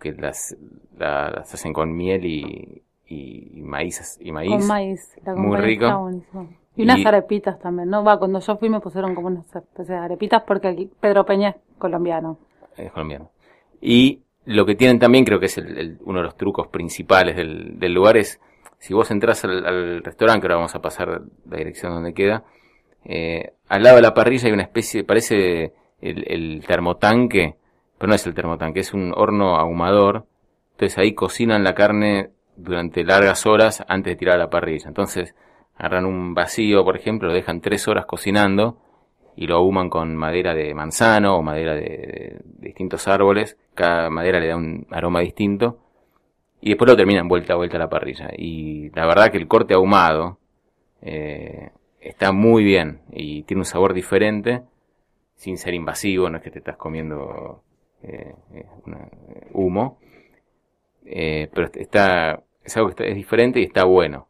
que 0.00 0.12
las, 0.12 0.56
la- 0.98 1.30
las 1.30 1.54
hacen 1.54 1.72
con 1.72 1.94
miel 1.96 2.24
y, 2.26 2.82
y 3.08 3.62
maíz. 3.62 4.18
Y 4.20 4.32
maíz. 4.32 4.50
Con 4.50 4.66
maíz. 4.66 5.16
La 5.24 5.34
Muy 5.34 5.56
rico. 5.58 5.84
está 5.86 5.96
buenísimo. 5.96 6.48
Y 6.76 6.82
unas 6.82 6.98
Y- 7.00 7.06
arepitas 7.06 7.58
también, 7.58 7.88
¿no? 7.90 8.04
Va, 8.04 8.18
cuando 8.18 8.38
yo 8.40 8.56
fui 8.56 8.68
me 8.68 8.78
pusieron 8.80 9.14
como 9.14 9.26
unas 9.28 9.46
especies 9.46 9.88
de 9.88 9.96
arepitas 9.96 10.42
porque 10.46 10.88
Pedro 11.00 11.24
Peña 11.26 11.48
es 11.50 11.56
colombiano. 11.78 12.38
es 12.76 12.92
colombiano. 12.92 13.30
Y 13.80 14.22
lo 14.44 14.64
que 14.64 14.76
tienen 14.76 14.98
también, 15.00 15.24
creo 15.24 15.40
que 15.40 15.46
es 15.46 15.58
el- 15.58 15.76
el- 15.78 15.98
uno 16.04 16.18
de 16.20 16.24
los 16.26 16.36
trucos 16.36 16.68
principales 16.68 17.34
del, 17.36 17.78
del 17.80 17.92
lugar, 17.92 18.16
es 18.16 18.40
si 18.78 18.94
vos 18.94 19.10
entras 19.10 19.42
al, 19.44 19.66
al 19.66 20.04
restaurante, 20.04 20.40
que 20.42 20.46
ahora 20.46 20.56
vamos 20.56 20.74
a 20.76 20.80
pasar 20.80 21.22
la 21.50 21.56
dirección 21.56 21.92
donde 21.92 22.14
queda, 22.14 22.44
eh, 23.04 23.54
al 23.68 23.82
lado 23.82 23.96
de 23.96 24.02
la 24.02 24.14
parrilla 24.14 24.46
hay 24.46 24.52
una 24.52 24.62
especie, 24.62 25.02
parece 25.02 25.72
el, 26.00 26.24
el 26.28 26.64
termotanque, 26.64 27.56
pero 27.98 28.08
no 28.08 28.14
es 28.14 28.24
el 28.26 28.34
termotanque, 28.34 28.78
es 28.80 28.94
un 28.94 29.12
horno 29.16 29.56
ahumador. 29.56 30.26
Entonces 30.72 30.96
ahí 30.98 31.12
cocinan 31.14 31.64
la 31.64 31.74
carne 31.74 32.30
durante 32.58 33.04
largas 33.04 33.46
horas 33.46 33.84
antes 33.88 34.12
de 34.12 34.16
tirar 34.16 34.34
a 34.34 34.38
la 34.38 34.50
parrilla. 34.50 34.88
Entonces 34.88 35.34
agarran 35.76 36.04
un 36.04 36.34
vacío, 36.34 36.84
por 36.84 36.96
ejemplo, 36.96 37.28
lo 37.28 37.34
dejan 37.34 37.60
tres 37.60 37.86
horas 37.88 38.04
cocinando 38.04 38.78
y 39.36 39.46
lo 39.46 39.56
ahuman 39.56 39.88
con 39.88 40.16
madera 40.16 40.52
de 40.52 40.74
manzano 40.74 41.36
o 41.36 41.42
madera 41.42 41.74
de, 41.74 42.40
distintos 42.58 43.06
árboles. 43.06 43.56
Cada 43.74 44.10
madera 44.10 44.40
le 44.40 44.48
da 44.48 44.56
un 44.56 44.86
aroma 44.90 45.20
distinto. 45.20 45.78
Y 46.60 46.70
después 46.70 46.90
lo 46.90 46.96
terminan 46.96 47.28
vuelta 47.28 47.52
a 47.52 47.56
vuelta 47.56 47.76
a 47.76 47.80
la 47.80 47.88
parrilla. 47.88 48.30
Y 48.36 48.90
la 48.90 49.06
verdad 49.06 49.30
que 49.30 49.38
el 49.38 49.46
corte 49.46 49.74
ahumado 49.74 50.38
eh, 51.00 51.70
está 52.00 52.32
muy 52.32 52.64
bien 52.64 53.02
y 53.12 53.44
tiene 53.44 53.60
un 53.60 53.64
sabor 53.64 53.94
diferente 53.94 54.62
sin 55.36 55.56
ser 55.56 55.74
invasivo, 55.74 56.28
no 56.28 56.38
es 56.38 56.42
que 56.42 56.50
te 56.50 56.58
estás 56.58 56.76
comiendo 56.76 57.62
eh, 58.02 58.34
eh, 58.54 58.66
humo. 59.52 60.00
Pero 61.04 61.70
está, 61.74 62.42
es 62.68 62.76
algo 62.76 62.88
que 62.88 62.92
está- 62.92 63.04
es 63.04 63.14
diferente 63.16 63.60
y 63.60 63.64
está 63.64 63.84
bueno. 63.84 64.26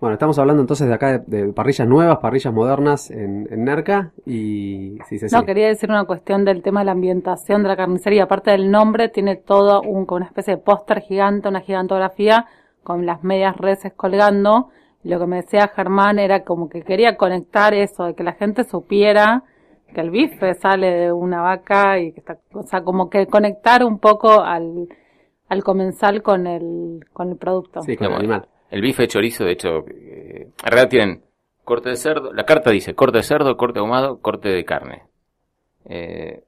Bueno, 0.00 0.14
estamos 0.14 0.36
hablando 0.40 0.62
entonces 0.62 0.88
de 0.88 0.94
acá 0.94 1.18
de, 1.18 1.44
de 1.44 1.52
parrillas 1.52 1.86
nuevas, 1.86 2.18
parrillas 2.18 2.52
modernas 2.52 3.08
en, 3.10 3.46
en 3.52 3.64
Nerca 3.64 4.10
y... 4.26 4.98
Sí, 5.08 5.18
sí, 5.18 5.28
sí. 5.28 5.34
No, 5.34 5.44
quería 5.44 5.68
decir 5.68 5.90
una 5.90 6.04
cuestión 6.06 6.44
del 6.44 6.60
tema 6.60 6.80
de 6.80 6.86
la 6.86 6.92
ambientación 6.92 7.62
de 7.62 7.68
la 7.68 7.76
carnicería. 7.76 8.24
Aparte 8.24 8.50
del 8.50 8.68
nombre, 8.70 9.10
tiene 9.10 9.36
todo 9.36 9.80
un, 9.80 10.04
como 10.06 10.16
una 10.16 10.26
especie 10.26 10.56
de 10.56 10.60
póster 10.60 11.02
gigante, 11.02 11.48
una 11.48 11.60
gigantografía 11.60 12.46
con 12.82 13.06
las 13.06 13.22
medias 13.22 13.56
reses 13.56 13.92
colgando. 13.94 14.70
Y 15.04 15.08
lo 15.08 15.20
que 15.20 15.26
me 15.26 15.36
decía 15.36 15.68
Germán 15.68 16.18
era 16.18 16.42
como 16.42 16.68
que 16.68 16.82
quería 16.82 17.16
conectar 17.16 17.72
eso, 17.72 18.06
de 18.06 18.14
que 18.16 18.24
la 18.24 18.32
gente 18.32 18.64
supiera 18.64 19.44
que 19.94 20.00
el 20.00 20.10
bife 20.10 20.54
sale 20.54 20.90
de 20.90 21.12
una 21.12 21.42
vaca 21.42 22.00
y 22.00 22.10
que 22.12 22.20
está, 22.20 22.38
o 22.54 22.62
sea, 22.64 22.82
como 22.82 23.08
que 23.08 23.26
conectar 23.28 23.84
un 23.84 23.98
poco 24.00 24.40
al, 24.40 24.88
al 25.52 25.62
comensal 25.62 26.22
con 26.22 26.46
el, 26.46 27.04
con 27.12 27.28
el 27.28 27.36
producto. 27.36 27.82
Sí, 27.82 27.94
con 27.94 28.06
el 28.06 28.14
animal. 28.14 28.48
El 28.70 28.80
bife 28.80 29.02
de 29.02 29.08
chorizo, 29.08 29.44
de 29.44 29.52
hecho, 29.52 29.84
eh, 29.86 30.48
en 30.64 30.70
realidad 30.70 30.88
tienen 30.88 31.22
corte 31.62 31.90
de 31.90 31.96
cerdo. 31.96 32.32
La 32.32 32.44
carta 32.44 32.70
dice 32.70 32.94
corte 32.94 33.18
de 33.18 33.22
cerdo, 33.22 33.54
corte 33.58 33.78
ahumado, 33.78 34.18
corte 34.20 34.48
de 34.48 34.64
carne. 34.64 35.02
Eh, 35.84 36.42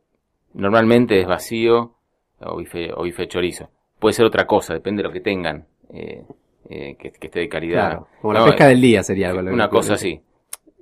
normalmente 0.55 1.21
es 1.21 1.27
vacío 1.27 1.97
o 2.40 2.57
bife, 2.57 2.93
o 2.95 3.03
bife 3.03 3.23
de 3.23 3.29
chorizo. 3.29 3.69
Puede 3.99 4.14
ser 4.14 4.25
otra 4.25 4.47
cosa, 4.47 4.73
depende 4.73 5.03
de 5.03 5.09
lo 5.09 5.12
que 5.12 5.21
tengan, 5.21 5.67
eh, 5.93 6.25
eh, 6.71 6.97
que, 6.99 7.12
que 7.12 7.27
esté 7.27 7.40
de 7.40 7.49
calidad. 7.51 7.90
Claro. 7.90 8.09
Como 8.23 8.33
la 8.33 8.45
pesca 8.47 8.64
eh, 8.64 8.69
del 8.71 8.81
día 8.81 9.03
sería 9.03 9.29
algo. 9.29 9.53
Una 9.53 9.69
cosa 9.69 9.95
así. 9.95 10.19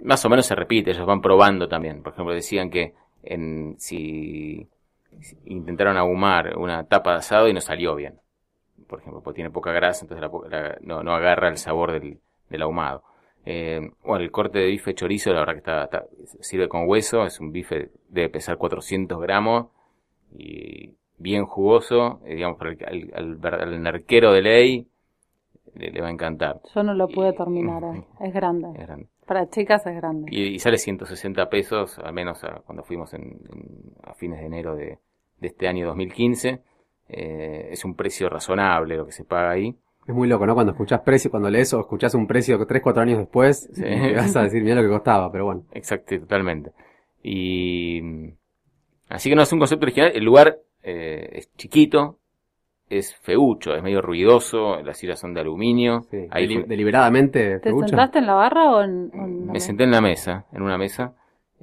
Más 0.03 0.25
o 0.25 0.29
menos 0.29 0.47
se 0.47 0.55
repite, 0.55 0.93
ellos 0.93 1.07
van 1.07 1.21
probando 1.21 1.67
también. 1.67 2.05
Por 2.05 2.13
ejemplo, 2.13 2.33
decían 2.33 2.71
que 2.71 2.95
en, 3.25 3.75
si 3.81 4.69
intentaron 5.45 5.97
ahumar 5.97 6.57
una 6.59 6.85
tapa 6.85 7.13
de 7.13 7.19
asado 7.19 7.49
y 7.49 7.53
no 7.55 7.61
salió 7.61 7.95
bien. 7.95 8.19
Por 8.89 9.01
ejemplo, 9.01 9.23
porque 9.23 9.37
tiene 9.37 9.51
poca 9.51 9.73
grasa, 9.73 10.05
entonces 10.05 10.23
la 10.31 10.59
la- 10.59 10.79
no, 10.83 11.03
no 11.03 11.15
agarra 11.15 11.49
el 11.49 11.57
sabor 11.59 11.93
del, 11.93 12.21
ahumado. 12.63 13.05
Eh, 13.47 13.81
bueno, 14.05 14.25
el 14.25 14.31
corte 14.31 14.59
de 14.61 14.67
bife 14.67 14.95
chorizo, 14.95 15.33
la 15.33 15.41
verdad 15.41 15.55
que 15.55 15.59
está, 15.59 16.07
sirve 16.41 16.69
con 16.69 16.89
hueso, 16.89 17.25
es 17.25 17.41
un 17.41 17.53
bife, 17.53 17.91
debe 18.09 18.29
pesar 18.31 18.59
400 18.59 19.21
gramos 19.21 19.69
y 20.37 20.95
bien 21.19 21.45
jugoso, 21.47 22.21
eh, 22.27 22.37
digamos, 22.37 22.59
para 22.59 22.71
el, 22.73 23.11
al, 23.15 23.39
al 23.43 23.61
al 23.63 23.83
narquero 23.83 24.33
de 24.33 24.43
ley 24.43 24.89
le, 25.75 25.91
le 25.91 26.01
va 26.01 26.09
a 26.09 26.11
encantar. 26.11 26.61
Yo 26.75 26.83
no 26.83 26.95
lo 26.95 27.09
pude 27.09 27.31
Y- 27.31 27.37
terminar, 27.37 27.83
eh. 27.85 28.03
es 28.21 28.33
grande. 28.35 28.69
Es 28.79 28.87
grande. 28.87 29.07
Para 29.27 29.49
chicas 29.49 29.87
es 29.87 29.95
grande. 29.97 30.29
Y, 30.31 30.43
y 30.55 30.59
sale 30.59 30.79
160 30.79 31.49
pesos, 31.49 31.99
al 31.99 32.13
menos 32.13 32.43
a- 32.45 32.61
cuando 32.67 32.83
fuimos 32.83 33.13
en, 33.15 33.23
en- 33.23 33.93
a 34.05 34.15
fines 34.15 34.41
de 34.41 34.47
enero 34.47 34.75
de, 34.77 34.99
de 35.39 35.49
este 35.49 35.69
año 35.69 35.87
2015. 35.87 36.61
Eh, 37.09 37.69
es 37.73 37.85
un 37.85 37.95
precio 37.95 38.29
razonable 38.29 38.97
lo 38.97 39.05
que 39.07 39.13
se 39.13 39.25
paga 39.25 39.51
ahí. 39.51 39.77
Es 40.07 40.15
muy 40.15 40.27
loco, 40.27 40.47
¿no? 40.47 40.55
Cuando 40.55 40.73
escuchás 40.73 41.01
precio, 41.03 41.31
cuando 41.31 41.49
lees 41.51 41.73
o 41.75 41.81
escuchás 41.81 42.15
un 42.15 42.27
precio 42.27 42.59
que 42.59 42.67
3, 42.67 42.83
4 42.83 43.03
años 43.03 43.19
después, 43.19 43.69
Sí. 43.73 43.83
vas 44.17 44.35
a 44.37 44.43
decir, 44.43 44.63
mira 44.63 44.77
lo 44.77 44.83
que 44.83 44.89
costaba, 44.89 45.31
pero 45.31 45.45
bueno. 45.45 45.65
Exacto, 45.73 46.19
totalmente. 46.19 46.73
Y 47.23 48.01
así 49.09 49.29
que 49.31 49.37
no 49.37 49.43
es 49.43 49.53
un 49.53 49.59
concepto 49.59 49.85
original. 49.87 50.13
El 50.15 50.25
lugar 50.25 50.59
eh, 50.83 51.29
es 51.33 51.55
chiquito, 51.57 52.19
es 52.99 53.15
feucho, 53.17 53.75
es 53.75 53.83
medio 53.83 54.01
ruidoso, 54.03 54.81
las 54.83 54.97
sillas 54.99 55.19
son 55.21 55.35
de 55.35 55.41
aluminio. 55.41 56.03
Sí. 56.11 56.27
Ahí 56.31 56.47
Deli- 56.47 56.55
fue- 56.61 56.65
deliberadamente, 56.69 57.59
¿Te 57.61 57.71
sentaste 57.73 58.19
en 58.19 58.27
la 58.27 58.35
barra 58.35 58.71
o 58.71 58.83
en, 58.83 59.11
o 59.13 59.17
en 59.25 59.41
la 59.41 59.47
me 59.47 59.53
mesa? 59.55 59.67
senté 59.67 59.85
en 59.85 59.91
la 59.91 60.01
mesa, 60.01 60.45
en 60.53 60.63
una 60.63 60.79
mesa. 60.79 61.13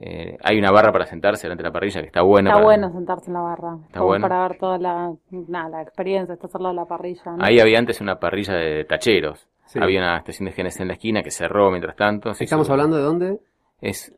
Eh, 0.02 0.38
hay 0.44 0.58
una 0.58 0.72
barra 0.72 0.94
para 0.94 1.06
sentarse 1.06 1.44
delante 1.44 1.62
de 1.62 1.68
la 1.70 1.74
parrilla 1.74 2.00
que 2.00 2.08
está 2.08 2.22
buena. 2.22 2.50
Está 2.52 2.56
para- 2.62 2.65
bueno 2.65 2.92
sentarse 2.94 3.28
en 3.28 3.34
la 3.34 3.42
barra. 3.42 3.78
Está 3.88 4.00
como 4.00 4.08
bueno. 4.12 4.24
para 4.30 4.48
ver 4.48 4.58
toda 4.58 4.78
la, 4.78 5.13
nada, 5.30 5.70
la 5.70 5.82
experiencia, 5.82 6.36
lado 6.54 6.70
de 6.70 6.74
la 6.74 6.86
parrilla. 6.86 7.22
¿no? 7.36 7.44
Ahí 7.44 7.60
había 7.60 7.80
antes 7.80 8.00
una 8.00 8.18
parrilla 8.20 8.54
de 8.54 8.86
tacheros. 8.86 9.48
Sí. 9.65 9.78
Había 9.82 10.00
una 10.00 10.18
estación 10.18 10.46
de 10.50 10.54
GNC 10.54 10.80
en 10.82 10.88
la 10.88 10.94
esquina 10.94 11.22
que 11.22 11.32
cerró 11.32 11.70
mientras 11.70 11.96
tanto. 11.98 12.32
Estamos 12.32 12.65
hizo- 12.68 12.72
hablando 12.74 12.96
de 12.98 13.04
dónde? 13.04 13.39
Es, 13.82 14.13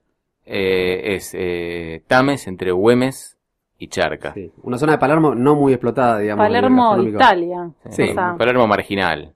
eh, 0.46 1.16
es 1.16 1.34
eh, 1.38 2.04
Tames 2.08 2.48
entre 2.48 2.72
Güemes 2.72 3.38
y 3.84 3.88
Charca. 3.88 4.32
Sí. 4.34 4.52
Una 4.64 4.78
zona 4.78 4.92
de 4.94 4.98
Palermo 5.00 5.34
no 5.34 5.56
muy 5.56 5.74
explotada, 5.74 6.20
digamos. 6.20 6.46
Palermo. 6.46 7.02
Italia. 7.02 7.70
Sí, 7.90 8.04
O 8.04 8.14
sea, 8.14 8.36
Palermo 8.38 8.68
marginal. 8.68 9.34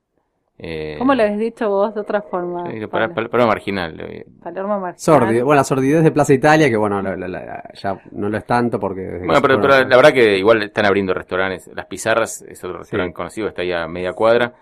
Eh, 0.57 0.95
¿Cómo 0.99 1.13
lo 1.15 1.23
habéis 1.23 1.39
dicho 1.39 1.67
vos 1.67 1.93
de 1.95 2.01
otra 2.01 2.21
forma? 2.21 2.63
sí, 2.71 2.79
Pablo? 2.87 3.07
Pal- 3.07 3.13
Pal- 3.13 3.29
Palermo 3.29 3.47
marginal. 3.51 3.99
eh. 4.01 4.25
Palermo 4.41 4.79
marginal. 4.79 4.99
Sordid- 4.99 5.43
bueno, 5.43 5.55
la 5.59 5.63
sordidez 5.63 6.03
de 6.03 6.11
Plaza 6.11 6.33
Italia, 6.33 6.69
que 6.69 6.77
bueno, 6.77 7.01
la- 7.01 7.17
la- 7.17 7.27
la- 7.27 7.69
ya 7.73 7.99
no 8.11 8.29
lo 8.29 8.37
es 8.37 8.45
tanto 8.45 8.79
porque... 8.79 9.19
Bueno, 9.25 9.41
pero, 9.41 9.57
la 9.57 9.95
verdad 9.97 10.13
que 10.13 10.37
igual 10.37 10.61
están 10.63 10.85
abriendo 10.85 11.13
restaurantes. 11.13 11.67
Las 11.73 11.87
Pizarras 11.87 12.41
es 12.43 12.63
otro 12.63 12.77
restaurante 12.77 13.11
Sí. 13.11 13.15
conocido, 13.15 13.47
está 13.49 13.63
ahí 13.63 13.71
a 13.73 13.87
media 13.87 14.13
cuadra. 14.13 14.53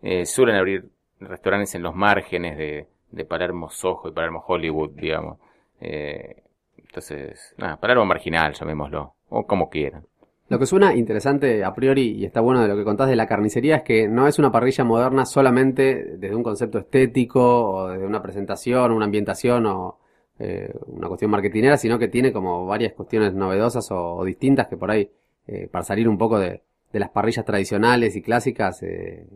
Eh, 0.00 0.24
suelen 0.24 0.56
abrir 0.56 0.88
restaurantes 1.20 1.74
en 1.74 1.82
los 1.82 1.94
márgenes 1.94 2.56
de, 2.56 2.86
de 3.10 3.24
Palermo 3.24 3.68
Soho 3.70 4.08
y 4.08 4.12
Palermo 4.12 4.42
Hollywood, 4.46 4.92
digamos. 4.94 5.38
Eh, 5.80 6.36
entonces, 6.78 7.54
nada, 7.58 7.76
Palermo 7.76 8.04
marginal, 8.06 8.54
llamémoslo. 8.54 9.14
O 9.38 9.46
como 9.50 9.68
quieran. 9.74 10.02
Lo 10.48 10.58
que 10.58 10.66
suena 10.66 10.94
interesante 10.94 11.64
a 11.64 11.72
priori 11.74 12.10
y 12.18 12.24
está 12.26 12.40
bueno 12.40 12.60
de 12.60 12.68
lo 12.68 12.76
que 12.76 12.84
contás 12.84 13.08
de 13.08 13.16
la 13.16 13.26
carnicería 13.26 13.76
es 13.76 13.82
que 13.82 14.06
no 14.08 14.26
es 14.28 14.38
una 14.38 14.52
parrilla 14.52 14.84
moderna 14.84 15.24
solamente 15.24 16.16
desde 16.18 16.36
un 16.36 16.42
concepto 16.42 16.78
estético 16.78 17.40
o 17.70 17.88
desde 17.88 18.04
una 18.06 18.20
presentación, 18.22 18.92
una 18.92 19.06
ambientación 19.06 19.64
o 19.66 19.98
eh, 20.38 20.70
una 20.88 21.08
cuestión 21.08 21.30
marketinera, 21.30 21.78
sino 21.78 21.98
que 21.98 22.08
tiene 22.08 22.32
como 22.32 22.66
varias 22.66 22.92
cuestiones 22.92 23.32
novedosas 23.34 23.90
o, 23.92 24.16
o 24.16 24.24
distintas 24.24 24.68
que 24.68 24.76
por 24.76 24.90
ahí, 24.90 25.10
eh, 25.46 25.68
para 25.70 25.84
salir 25.84 26.06
un 26.08 26.18
poco 26.18 26.38
de, 26.38 26.62
de 26.92 26.98
las 27.00 27.10
parrillas 27.10 27.44
tradicionales 27.46 28.14
y 28.16 28.22
clásicas, 28.22 28.82
eh, 28.82 29.26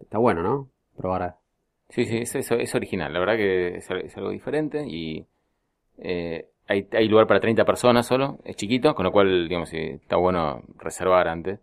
está 0.00 0.18
bueno, 0.18 0.42
¿no? 0.42 0.68
Probar 0.96 1.22
a- 1.22 1.36
Sí, 1.88 2.04
sí, 2.04 2.18
es, 2.18 2.34
es, 2.36 2.50
es 2.52 2.74
original. 2.74 3.12
La 3.12 3.18
verdad 3.18 3.36
que 3.36 3.76
es, 3.78 3.90
es 3.90 4.16
algo 4.16 4.30
diferente 4.30 4.86
y 4.86 5.26
eh, 5.98 6.49
hay, 6.70 6.88
hay 6.92 7.08
lugar 7.08 7.26
para 7.26 7.40
30 7.40 7.64
personas 7.64 8.06
solo. 8.06 8.38
Es 8.44 8.56
chiquito, 8.56 8.94
con 8.94 9.04
lo 9.04 9.12
cual, 9.12 9.48
digamos, 9.48 9.72
está 9.72 10.16
bueno 10.16 10.62
reservar 10.78 11.28
antes. 11.28 11.58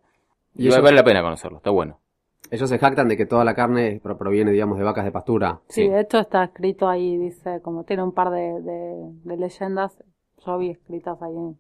Y 0.56 0.70
vale 0.70 0.92
la 0.96 1.04
pena 1.04 1.22
conocerlo, 1.22 1.58
está 1.58 1.70
bueno. 1.70 2.00
Ellos 2.50 2.70
se 2.70 2.80
jactan 2.80 3.08
de 3.08 3.18
que 3.18 3.26
toda 3.26 3.44
la 3.44 3.54
carne 3.54 4.00
pro- 4.02 4.18
proviene, 4.18 4.52
digamos, 4.52 4.78
de 4.78 4.84
vacas 4.84 5.06
de 5.06 5.12
pastura. 5.12 5.60
Sí, 5.68 5.84
Sí. 5.84 5.90
de 5.90 6.02
hecho 6.02 6.20
está 6.20 6.44
escrito 6.46 6.88
ahí, 6.88 7.18
dice, 7.18 7.62
como 7.62 7.84
tiene 7.84 8.04
un 8.04 8.12
par 8.14 8.30
de, 8.32 8.62
de, 8.62 9.12
de 9.24 9.38
leyendas, 9.38 9.98
yo 10.46 10.58
vi 10.58 10.70
escritas 10.72 11.22
ahí 11.22 11.36
en- 11.36 11.58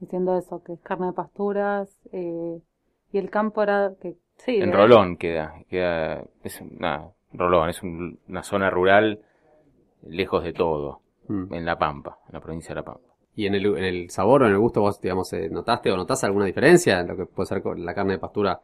diciendo 0.00 0.36
eso, 0.38 0.62
que 0.64 0.72
es 0.72 0.80
carne 0.80 1.08
de 1.08 1.12
pasturas, 1.12 1.88
eh, 2.12 2.58
y 3.12 3.18
el 3.18 3.28
campo 3.30 3.62
era 3.62 3.92
que, 4.00 4.16
sí, 4.38 4.56
En 4.56 4.72
Rolón 4.72 5.16
queda, 5.16 5.54
queda, 5.68 6.24
es 6.42 6.60
una, 6.60 7.08
Rolón, 7.34 7.68
es 7.68 7.82
un- 7.82 8.18
una 8.28 8.42
zona 8.42 8.70
rural 8.70 9.20
lejos 10.06 10.42
de 10.42 10.52
todo, 10.54 11.01
Mm. 11.28 11.54
en 11.54 11.64
La 11.64 11.78
Pampa, 11.78 12.18
en 12.28 12.32
la 12.34 12.40
provincia 12.40 12.70
de 12.70 12.74
La 12.76 12.84
Pampa. 12.84 13.08
¿Y 13.34 13.46
en 13.46 13.54
el, 13.54 13.64
en 13.66 13.84
el 13.84 14.10
sabor 14.10 14.42
o 14.42 14.46
en 14.46 14.52
el 14.52 14.58
gusto 14.58 14.80
vos, 14.82 15.00
digamos, 15.00 15.32
eh, 15.32 15.48
notaste 15.50 15.90
o 15.90 15.96
notás 15.96 16.22
alguna 16.24 16.44
diferencia 16.44 17.00
en 17.00 17.08
lo 17.08 17.16
que 17.16 17.26
puede 17.26 17.46
ser 17.46 17.62
con 17.62 17.84
la 17.84 17.94
carne 17.94 18.12
de 18.14 18.18
pastura 18.18 18.60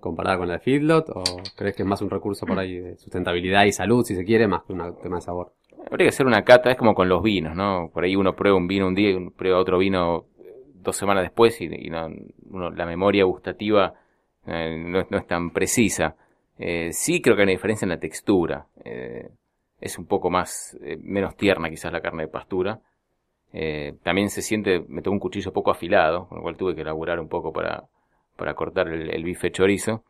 comparada 0.00 0.36
con 0.38 0.48
la 0.48 0.54
de 0.54 0.60
feedlot? 0.60 1.08
¿O 1.10 1.22
crees 1.56 1.74
que 1.74 1.82
es 1.82 1.88
más 1.88 2.02
un 2.02 2.10
recurso 2.10 2.44
por 2.44 2.58
ahí 2.58 2.78
de 2.78 2.96
sustentabilidad 2.98 3.64
y 3.64 3.72
salud, 3.72 4.04
si 4.04 4.14
se 4.14 4.24
quiere, 4.24 4.46
más 4.46 4.64
que 4.64 4.74
un 4.74 4.96
tema 5.02 5.16
de 5.16 5.22
sabor? 5.22 5.52
Habría 5.90 6.06
que 6.06 6.10
hacer 6.10 6.26
una 6.26 6.42
cata, 6.44 6.70
es 6.70 6.76
como 6.76 6.94
con 6.94 7.08
los 7.08 7.22
vinos, 7.22 7.54
¿no? 7.56 7.90
Por 7.92 8.04
ahí 8.04 8.16
uno 8.16 8.34
prueba 8.34 8.56
un 8.58 8.66
vino 8.66 8.86
un 8.86 8.94
día 8.94 9.10
y 9.10 9.14
uno 9.14 9.30
prueba 9.30 9.58
otro 9.58 9.78
vino 9.78 10.26
eh, 10.38 10.54
dos 10.74 10.96
semanas 10.96 11.22
después 11.24 11.58
y, 11.60 11.66
y 11.66 11.88
no, 11.90 12.08
uno- 12.50 12.70
la 12.70 12.84
memoria 12.86 13.24
gustativa 13.24 13.94
eh, 14.46 14.76
no, 14.86 15.00
es- 15.00 15.10
no 15.10 15.16
es 15.18 15.26
tan 15.26 15.50
precisa. 15.50 16.16
Eh, 16.58 16.90
sí 16.92 17.22
creo 17.22 17.36
que 17.36 17.42
hay 17.42 17.46
una 17.46 17.52
diferencia 17.52 17.86
en 17.86 17.90
la 17.90 17.98
textura. 18.00 18.66
Eh, 18.84 19.30
es 19.84 19.98
un 19.98 20.06
poco 20.06 20.30
más, 20.30 20.76
eh, 20.82 20.96
menos 21.02 21.36
tierna 21.36 21.68
quizás 21.68 21.92
la 21.92 22.00
carne 22.00 22.22
de 22.22 22.28
pastura. 22.28 22.80
Eh, 23.52 23.94
también 24.02 24.30
se 24.30 24.40
siente, 24.40 24.82
me 24.88 25.02
tocó 25.02 25.12
un 25.12 25.20
cuchillo 25.20 25.52
poco 25.52 25.70
afilado, 25.70 26.26
con 26.26 26.38
lo 26.38 26.42
cual 26.42 26.56
tuve 26.56 26.74
que 26.74 26.80
elaborar 26.80 27.20
un 27.20 27.28
poco 27.28 27.52
para, 27.52 27.84
para 28.36 28.54
cortar 28.54 28.88
el, 28.88 29.10
el 29.10 29.22
bife 29.22 29.52
chorizo. 29.52 30.02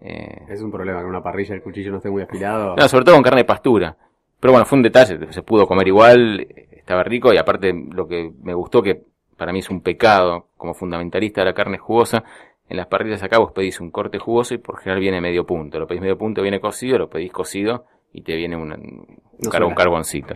Eh, 0.00 0.42
Es 0.48 0.60
un 0.60 0.70
problema 0.70 0.98
que 0.98 1.04
en 1.04 1.08
una 1.10 1.22
parrilla 1.22 1.54
el 1.54 1.62
cuchillo 1.62 1.90
no 1.90 1.96
esté 1.96 2.10
muy 2.10 2.22
afilado. 2.22 2.76
no, 2.76 2.86
sobre 2.88 3.06
todo 3.06 3.14
con 3.14 3.24
carne 3.24 3.40
de 3.40 3.46
pastura. 3.46 3.96
Pero 4.38 4.52
bueno, 4.52 4.66
fue 4.66 4.76
un 4.76 4.82
detalle, 4.82 5.32
se 5.32 5.42
pudo 5.42 5.66
comer 5.66 5.88
igual, 5.88 6.46
estaba 6.70 7.02
rico 7.02 7.32
y 7.32 7.38
aparte 7.38 7.72
lo 7.72 8.06
que 8.06 8.30
me 8.42 8.52
gustó, 8.52 8.82
que 8.82 9.00
para 9.38 9.52
mí 9.54 9.60
es 9.60 9.70
un 9.70 9.80
pecado 9.80 10.48
como 10.58 10.74
fundamentalista 10.74 11.40
de 11.40 11.46
la 11.46 11.54
carne 11.54 11.78
jugosa, 11.78 12.24
en 12.68 12.76
las 12.76 12.86
parrillas 12.88 13.22
acá 13.22 13.38
vos 13.38 13.52
pedís 13.52 13.80
un 13.80 13.90
corte 13.90 14.18
jugoso 14.18 14.52
y 14.52 14.58
por 14.58 14.78
general 14.80 15.00
viene 15.00 15.20
medio 15.22 15.46
punto. 15.46 15.78
Lo 15.78 15.86
pedís 15.86 16.02
medio 16.02 16.18
punto, 16.18 16.42
viene 16.42 16.60
cocido, 16.60 16.98
lo 16.98 17.08
pedís 17.08 17.32
cocido 17.32 17.86
y 18.14 18.22
te 18.22 18.34
viene 18.36 18.56
una- 18.56 18.76
un, 18.76 19.06
No 19.42 19.50
car- 19.50 19.62
un 19.62 19.68
suena. 19.70 19.74
carboncito. 19.74 20.34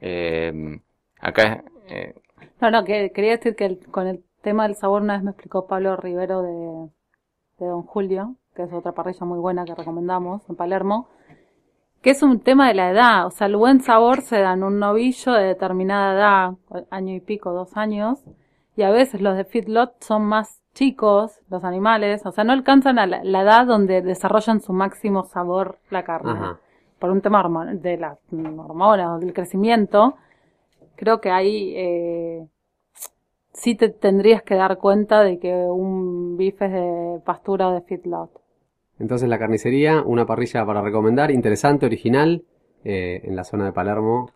Eh, 0.00 0.80
acá, 1.20 1.64
eh, 1.88 2.14
No, 2.60 2.70
no, 2.70 2.84
que 2.84 3.10
quería 3.12 3.32
decir 3.36 3.56
que 3.56 3.64
el- 3.66 3.78
con 3.90 4.06
el 4.06 4.22
tema 4.42 4.64
del 4.64 4.74
sabor 4.76 5.02
una 5.02 5.14
vez 5.14 5.22
me 5.22 5.30
explicó 5.30 5.66
Pablo 5.66 5.96
Rivero 5.96 6.42
de, 6.42 6.90
de 7.58 7.66
Don 7.66 7.82
Julio, 7.82 8.36
que 8.54 8.64
es 8.64 8.72
otra 8.72 8.92
parrilla 8.92 9.24
muy 9.26 9.38
buena 9.38 9.64
que 9.64 9.74
recomendamos 9.74 10.42
en 10.48 10.56
Palermo, 10.56 11.08
que 12.02 12.10
es 12.10 12.22
un 12.22 12.40
tema 12.40 12.66
de 12.68 12.74
la 12.74 12.90
edad, 12.90 13.26
o 13.26 13.30
sea, 13.30 13.46
el 13.46 13.56
buen 13.56 13.80
sabor 13.80 14.22
se 14.22 14.40
da 14.40 14.52
en 14.54 14.64
un 14.64 14.78
novillo 14.80 15.32
de 15.32 15.44
determinada 15.44 16.14
edad, 16.14 16.84
año 16.90 17.14
y 17.14 17.20
pico, 17.20 17.52
dos 17.52 17.76
años, 17.76 18.18
y 18.76 18.82
a 18.82 18.90
veces 18.90 19.20
los 19.20 19.36
de 19.36 19.44
feedlot 19.44 20.02
son 20.02 20.24
más 20.24 20.60
chicos, 20.74 21.40
los 21.48 21.62
animales, 21.64 22.24
o 22.26 22.32
sea, 22.32 22.42
no 22.44 22.52
alcanzan 22.52 22.98
a 22.98 23.06
la, 23.06 23.22
la 23.22 23.42
edad 23.42 23.66
donde 23.66 24.02
desarrollan 24.02 24.60
su 24.60 24.72
máximo 24.72 25.24
sabor 25.24 25.78
la 25.90 26.02
carne 26.04 26.32
Ajá. 26.32 26.58
Por 27.02 27.10
un 27.10 27.20
tema 27.20 27.42
de 27.72 27.96
las 27.96 28.16
hormonas 28.30 29.08
o 29.08 29.18
del 29.18 29.32
crecimiento, 29.32 30.14
creo 30.94 31.20
que 31.20 31.32
ahí 31.32 31.74
eh, 31.74 32.46
sí 33.52 33.74
te 33.74 33.88
tendrías 33.88 34.44
que 34.44 34.54
dar 34.54 34.78
cuenta 34.78 35.24
de 35.24 35.40
que 35.40 35.52
un 35.52 36.36
bife 36.36 36.66
es 36.66 36.70
de 36.70 37.20
pastura 37.24 37.70
o 37.70 37.74
de 37.74 37.80
feedlot. 37.80 38.30
Entonces 39.00 39.28
la 39.28 39.40
carnicería, 39.40 40.00
una 40.02 40.26
parrilla 40.26 40.64
para 40.64 40.80
recomendar, 40.80 41.32
interesante, 41.32 41.86
original, 41.86 42.44
eh, 42.84 43.20
en 43.24 43.34
la 43.34 43.42
zona 43.42 43.64
de 43.64 43.72
Palermo. 43.72 44.30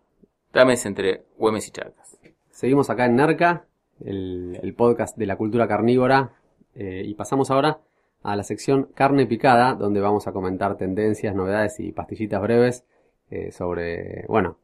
Tames 0.51 0.85
entre 0.87 1.23
Güemes 1.39 1.69
y 1.69 1.71
Charcas. 1.71 2.19
seguimos 2.51 2.91
acá 2.91 3.07
en 3.07 3.15
Nerca, 3.15 3.67
el, 4.05 4.59
el 4.61 4.75
podcast 4.75 5.17
de 5.17 5.27
la 5.27 5.37
cultura 5.37 5.69
carnívora, 5.69 6.33
eh, 6.75 7.05
y 7.07 7.15
pasamos 7.15 7.53
ahora 7.53 7.79
a 8.23 8.37
la 8.37 8.43
sección 8.43 8.89
carne 8.95 9.27
picada, 9.27 9.75
donde 9.75 10.01
vamos 10.01 10.27
a 10.27 10.33
comentar 10.33 10.77
tendencias, 10.77 11.35
novedades 11.35 11.79
y 11.81 11.93
pastillitas 11.93 12.41
breves 12.43 12.85
eh, 13.31 13.53
sobre, 13.53 14.25
bueno, 14.29 14.57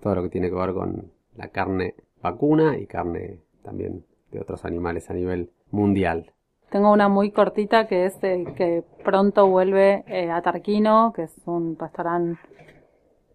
todo 0.00 0.14
lo 0.14 0.22
que 0.22 0.28
tiene 0.28 0.48
que 0.48 0.54
ver 0.54 0.72
con 0.72 1.10
la 1.36 1.48
carne 1.48 1.94
vacuna 2.22 2.78
y 2.78 2.86
carne 2.86 3.40
también 3.62 4.04
de 4.30 4.40
otros 4.40 4.64
animales 4.64 5.10
a 5.10 5.14
nivel 5.14 5.50
mundial. 5.70 6.32
Tengo 6.70 6.92
una 6.92 7.08
muy 7.08 7.32
cortita 7.32 7.88
que 7.88 8.06
es 8.06 8.16
eh, 8.22 8.44
que 8.56 8.84
pronto 9.04 9.48
vuelve 9.48 10.04
eh, 10.06 10.30
a 10.30 10.40
Tarquino, 10.40 11.12
que 11.14 11.24
es 11.24 11.34
un 11.46 11.76
restaurante, 11.78 12.40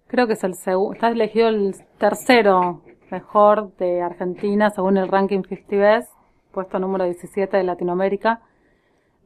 creo 0.07 0.25
que 0.25 0.33
es 0.33 0.43
el 0.43 0.55
segundo, 0.55 0.93
está 0.93 1.09
elegido 1.09 1.49
el 1.49 1.75
tercero 1.97 2.81
mejor 3.11 3.75
de 3.77 4.01
Argentina 4.01 4.69
según 4.69 4.97
el 4.97 5.09
ranking 5.09 5.43
50 5.43 5.75
Best, 5.75 6.11
puesto 6.51 6.79
número 6.79 7.05
17 7.05 7.57
de 7.57 7.63
Latinoamérica. 7.63 8.41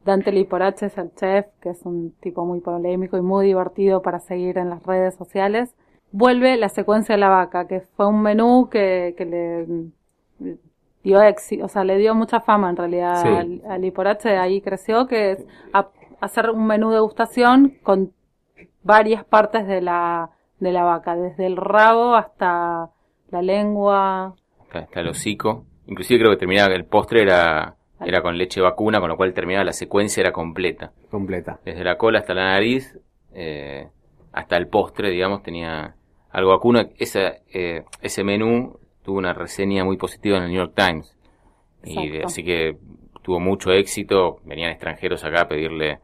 Dante 0.04 0.32
Liporache 0.32 0.86
es 0.86 0.96
el 0.98 1.14
chef, 1.14 1.46
que 1.60 1.70
es 1.70 1.82
un 1.84 2.12
tipo 2.20 2.44
muy 2.44 2.60
polémico 2.60 3.16
y 3.16 3.20
muy 3.22 3.46
divertido 3.46 4.00
para 4.02 4.18
seguir 4.20 4.58
en 4.58 4.70
las 4.70 4.82
redes 4.84 5.14
sociales. 5.14 5.74
Vuelve 6.12 6.56
la 6.56 6.68
secuencia 6.68 7.14
de 7.14 7.20
la 7.20 7.28
vaca, 7.28 7.66
que 7.68 7.80
fue 7.80 8.06
un 8.08 8.22
menú 8.22 8.68
que, 8.70 9.14
que 9.16 9.24
le 9.26 9.66
dio 11.02 11.22
éxito, 11.22 11.64
o 11.64 11.68
sea, 11.68 11.84
le 11.84 11.96
dio 11.98 12.14
mucha 12.14 12.40
fama 12.40 12.70
en 12.70 12.76
realidad 12.76 13.22
Sí. 13.22 13.28
al, 13.28 13.62
al 13.68 13.80
Liporache, 13.80 14.36
ahí 14.36 14.60
creció, 14.60 15.06
que 15.06 15.32
es 15.32 15.46
a- 15.72 15.88
hacer 16.20 16.50
un 16.50 16.66
menú 16.66 16.88
de 16.90 16.96
degustación 16.96 17.74
con 17.82 18.12
varias 18.82 19.24
partes 19.24 19.66
de 19.66 19.80
la, 19.80 20.30
de 20.58 20.72
la 20.72 20.82
vaca, 20.84 21.14
desde 21.16 21.46
el 21.46 21.56
rabo 21.56 22.14
hasta 22.14 22.90
la 23.30 23.42
lengua. 23.42 24.34
Acá 24.68 24.80
está 24.80 25.00
el 25.00 25.08
hocico. 25.08 25.64
Inclusive 25.86 26.20
creo 26.20 26.30
que 26.32 26.38
terminaba, 26.38 26.74
el 26.74 26.84
postre 26.84 27.22
era, 27.22 27.76
era 28.04 28.22
con 28.22 28.36
leche 28.36 28.60
vacuna, 28.60 29.00
con 29.00 29.08
lo 29.08 29.16
cual 29.16 29.32
terminaba 29.34 29.64
la 29.64 29.72
secuencia 29.72 30.20
era 30.20 30.32
completa. 30.32 30.92
Completa. 31.10 31.60
Desde 31.64 31.84
la 31.84 31.96
cola 31.98 32.20
hasta 32.20 32.34
la 32.34 32.52
nariz, 32.52 32.98
eh, 33.34 33.88
hasta 34.32 34.56
el 34.56 34.68
postre, 34.68 35.10
digamos, 35.10 35.42
tenía 35.42 35.94
algo 36.30 36.50
vacuno. 36.50 36.80
Esa, 36.98 37.34
eh, 37.52 37.84
ese 38.00 38.24
menú 38.24 38.78
tuvo 39.02 39.18
una 39.18 39.32
reseña 39.32 39.84
muy 39.84 39.96
positiva 39.96 40.38
en 40.38 40.44
el 40.44 40.50
New 40.50 40.58
York 40.58 40.74
Times. 40.74 41.16
Y 41.82 42.22
así 42.22 42.44
que 42.44 42.76
tuvo 43.22 43.40
mucho 43.40 43.72
éxito. 43.72 44.38
Venían 44.44 44.70
extranjeros 44.70 45.24
acá 45.24 45.42
a 45.42 45.48
pedirle 45.48 45.98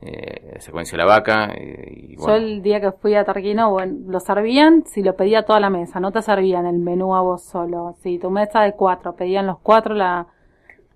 eh, 0.00 0.52
la 0.54 0.60
secuencia 0.60 0.96
de 0.96 1.04
la 1.04 1.06
vaca. 1.06 1.52
eh, 1.54 1.92
y 2.08 2.16
Yo 2.16 2.22
bueno, 2.22 2.36
el 2.36 2.62
día 2.62 2.80
que 2.80 2.92
fui 2.92 3.14
a 3.14 3.24
Tarquino, 3.24 3.70
bueno, 3.70 3.96
lo 4.06 4.20
servían 4.20 4.84
si 4.86 5.02
lo 5.02 5.14
pedía 5.14 5.44
toda 5.44 5.60
la 5.60 5.70
mesa, 5.70 6.00
no 6.00 6.10
te 6.10 6.22
servían 6.22 6.66
el 6.66 6.78
menú 6.78 7.14
a 7.14 7.20
vos 7.20 7.42
solo. 7.42 7.96
Si 8.00 8.18
tu 8.18 8.30
mesa 8.30 8.62
de 8.62 8.72
cuatro, 8.72 9.14
pedían 9.14 9.46
los 9.46 9.58
cuatro 9.58 9.94
la, 9.94 10.26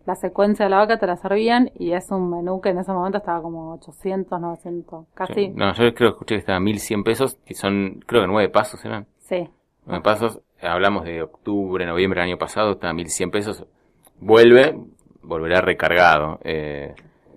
la 0.06 0.14
secuencia 0.16 0.66
de 0.66 0.70
la 0.70 0.78
vaca, 0.78 0.98
te 0.98 1.06
la 1.06 1.16
servían 1.16 1.70
y 1.78 1.92
es 1.92 2.10
un 2.10 2.30
menú 2.30 2.60
que 2.60 2.68
en 2.70 2.78
ese 2.78 2.92
momento 2.92 3.18
estaba 3.18 3.40
como 3.40 3.72
800, 3.74 4.40
900, 4.40 5.06
casi. 5.14 5.32
sí. 5.34 5.48
No, 5.54 5.72
yo 5.72 5.94
creo 5.94 6.10
que 6.10 6.14
escuché 6.14 6.34
que 6.34 6.40
estaba 6.40 6.60
1100 6.60 7.04
pesos, 7.04 7.36
que 7.46 7.54
son, 7.54 8.02
creo 8.06 8.22
que 8.22 8.28
nueve 8.28 8.48
pasos 8.50 8.84
eran. 8.84 9.06
Sí. 9.20 9.48
Nueve 9.86 10.02
pasos, 10.02 10.40
hablamos 10.62 11.04
de 11.04 11.22
octubre, 11.22 11.86
noviembre 11.86 12.20
del 12.20 12.30
año 12.30 12.38
pasado, 12.38 12.72
estaba 12.72 12.92
1100 12.92 13.30
pesos. 13.30 13.66
Vuelve, 14.20 14.78
volverá 15.22 15.60
recargado. 15.60 16.38
Eh, 16.44 16.94